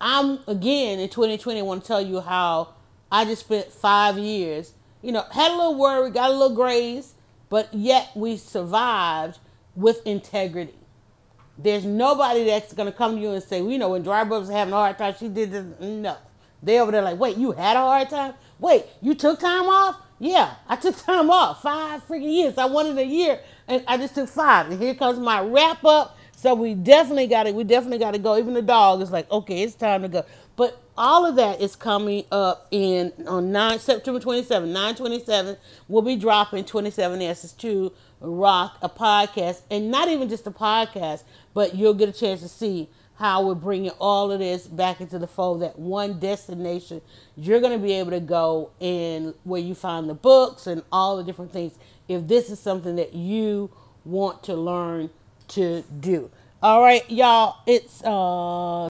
I'm 0.00 0.38
again 0.46 1.00
in 1.00 1.08
2020. 1.08 1.58
I 1.58 1.62
want 1.62 1.82
to 1.82 1.88
tell 1.88 2.00
you 2.00 2.20
how 2.20 2.74
I 3.10 3.24
just 3.24 3.44
spent 3.44 3.72
five 3.72 4.18
years. 4.18 4.72
You 5.02 5.12
know, 5.12 5.24
had 5.32 5.50
a 5.50 5.56
little 5.56 5.74
worry, 5.74 6.10
got 6.10 6.30
a 6.30 6.32
little 6.32 6.54
graze, 6.54 7.14
but 7.48 7.72
yet 7.72 8.10
we 8.14 8.36
survived 8.36 9.38
with 9.74 10.04
integrity. 10.06 10.74
There's 11.58 11.84
nobody 11.84 12.44
that's 12.44 12.72
gonna 12.72 12.92
come 12.92 13.16
to 13.16 13.20
you 13.20 13.30
and 13.30 13.42
say, 13.42 13.62
well, 13.62 13.70
you 13.70 13.78
know, 13.78 13.90
when 13.90 14.02
Dry 14.02 14.22
was 14.22 14.48
having 14.48 14.74
a 14.74 14.76
hard 14.76 14.98
time, 14.98 15.14
she 15.18 15.28
did 15.28 15.52
this. 15.52 15.64
No, 15.80 16.16
they 16.62 16.80
over 16.80 16.92
there 16.92 17.02
like, 17.02 17.18
wait, 17.18 17.36
you 17.36 17.52
had 17.52 17.76
a 17.76 17.80
hard 17.80 18.10
time? 18.10 18.34
Wait, 18.58 18.84
you 19.00 19.14
took 19.14 19.40
time 19.40 19.68
off? 19.68 19.96
Yeah, 20.18 20.54
I 20.68 20.76
took 20.76 20.96
time 21.04 21.30
off. 21.30 21.62
Five 21.62 22.06
freaking 22.06 22.32
years. 22.32 22.58
I 22.58 22.66
wanted 22.66 22.98
a 22.98 23.04
year, 23.04 23.40
and 23.68 23.84
I 23.86 23.96
just 23.96 24.14
took 24.14 24.28
five. 24.28 24.70
And 24.70 24.80
here 24.80 24.94
comes 24.94 25.18
my 25.18 25.40
wrap 25.40 25.84
up. 25.84 26.16
So 26.36 26.54
we 26.54 26.74
definitely 26.74 27.28
got 27.28 27.46
it. 27.46 27.54
We 27.54 27.64
definitely 27.64 27.98
got 27.98 28.10
to 28.12 28.18
go. 28.18 28.36
Even 28.36 28.52
the 28.52 28.62
dog 28.62 29.00
is 29.00 29.10
like, 29.10 29.30
okay, 29.30 29.62
it's 29.62 29.74
time 29.74 30.02
to 30.02 30.08
go. 30.08 30.24
But 30.56 30.80
all 30.96 31.26
of 31.26 31.36
that 31.36 31.60
is 31.60 31.76
coming 31.76 32.24
up 32.32 32.66
in 32.70 33.12
on 33.26 33.52
9 33.52 33.78
September 33.78 34.18
27, 34.18 34.72
927. 34.72 35.56
We'll 35.88 36.02
be 36.02 36.16
dropping 36.16 36.64
27 36.64 37.20
answers 37.20 37.52
to 37.52 37.92
rock 38.20 38.78
a 38.80 38.88
podcast, 38.88 39.60
and 39.70 39.90
not 39.90 40.08
even 40.08 40.28
just 40.28 40.46
a 40.46 40.50
podcast, 40.50 41.24
but 41.52 41.74
you'll 41.74 41.94
get 41.94 42.08
a 42.08 42.12
chance 42.12 42.40
to 42.40 42.48
see 42.48 42.88
how 43.16 43.46
we're 43.46 43.54
bringing 43.54 43.90
all 43.98 44.30
of 44.30 44.38
this 44.40 44.66
back 44.66 45.00
into 45.00 45.18
the 45.18 45.26
fold. 45.26 45.62
That 45.62 45.78
one 45.78 46.18
destination 46.18 47.00
you're 47.36 47.60
going 47.60 47.72
to 47.72 47.78
be 47.78 47.92
able 47.94 48.10
to 48.12 48.20
go 48.20 48.70
in 48.80 49.34
where 49.44 49.60
you 49.60 49.74
find 49.74 50.08
the 50.08 50.14
books 50.14 50.66
and 50.66 50.82
all 50.90 51.16
the 51.16 51.24
different 51.24 51.52
things. 51.52 51.74
If 52.08 52.26
this 52.28 52.50
is 52.50 52.58
something 52.58 52.96
that 52.96 53.14
you 53.14 53.70
want 54.04 54.42
to 54.44 54.54
learn 54.54 55.10
to 55.48 55.82
do. 56.00 56.30
All 56.62 56.82
right, 56.82 57.08
y'all. 57.10 57.56
It's 57.66 58.02
uh 58.02 58.88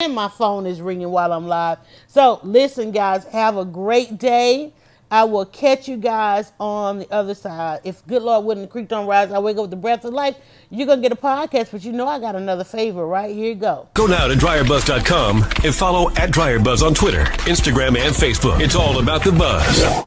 and 0.00 0.14
my 0.14 0.28
phone 0.28 0.64
is 0.64 0.80
ringing 0.80 1.10
while 1.10 1.32
I'm 1.32 1.48
live. 1.48 1.78
So 2.06 2.38
listen, 2.44 2.92
guys, 2.92 3.24
have 3.24 3.56
a 3.56 3.64
great 3.64 4.16
day. 4.16 4.72
I 5.10 5.24
will 5.24 5.44
catch 5.44 5.88
you 5.88 5.96
guys 5.96 6.52
on 6.60 7.00
the 7.00 7.12
other 7.12 7.34
side. 7.34 7.80
If 7.82 8.06
good 8.06 8.22
Lord 8.22 8.44
willing, 8.44 8.62
the 8.62 8.68
creek 8.68 8.86
don't 8.86 9.08
rise, 9.08 9.32
I 9.32 9.40
wake 9.40 9.56
up 9.56 9.62
with 9.62 9.70
the 9.70 9.76
breath 9.76 10.04
of 10.04 10.14
life. 10.14 10.36
You're 10.70 10.86
gonna 10.86 11.02
get 11.02 11.10
a 11.10 11.16
podcast, 11.16 11.72
but 11.72 11.82
you 11.82 11.90
know 11.90 12.06
I 12.06 12.20
got 12.20 12.36
another 12.36 12.62
favor, 12.62 13.08
right? 13.08 13.34
Here 13.34 13.48
you 13.48 13.56
go. 13.56 13.88
Go 13.94 14.06
now 14.06 14.28
to 14.28 14.34
dryerbuzz.com 14.34 15.42
and 15.64 15.74
follow 15.74 16.10
at 16.10 16.30
dryerbuzz 16.30 16.86
on 16.86 16.94
Twitter, 16.94 17.24
Instagram, 17.50 17.98
and 17.98 18.14
Facebook. 18.14 18.60
It's 18.60 18.76
all 18.76 19.00
about 19.00 19.24
the 19.24 19.32
buzz. 19.32 20.04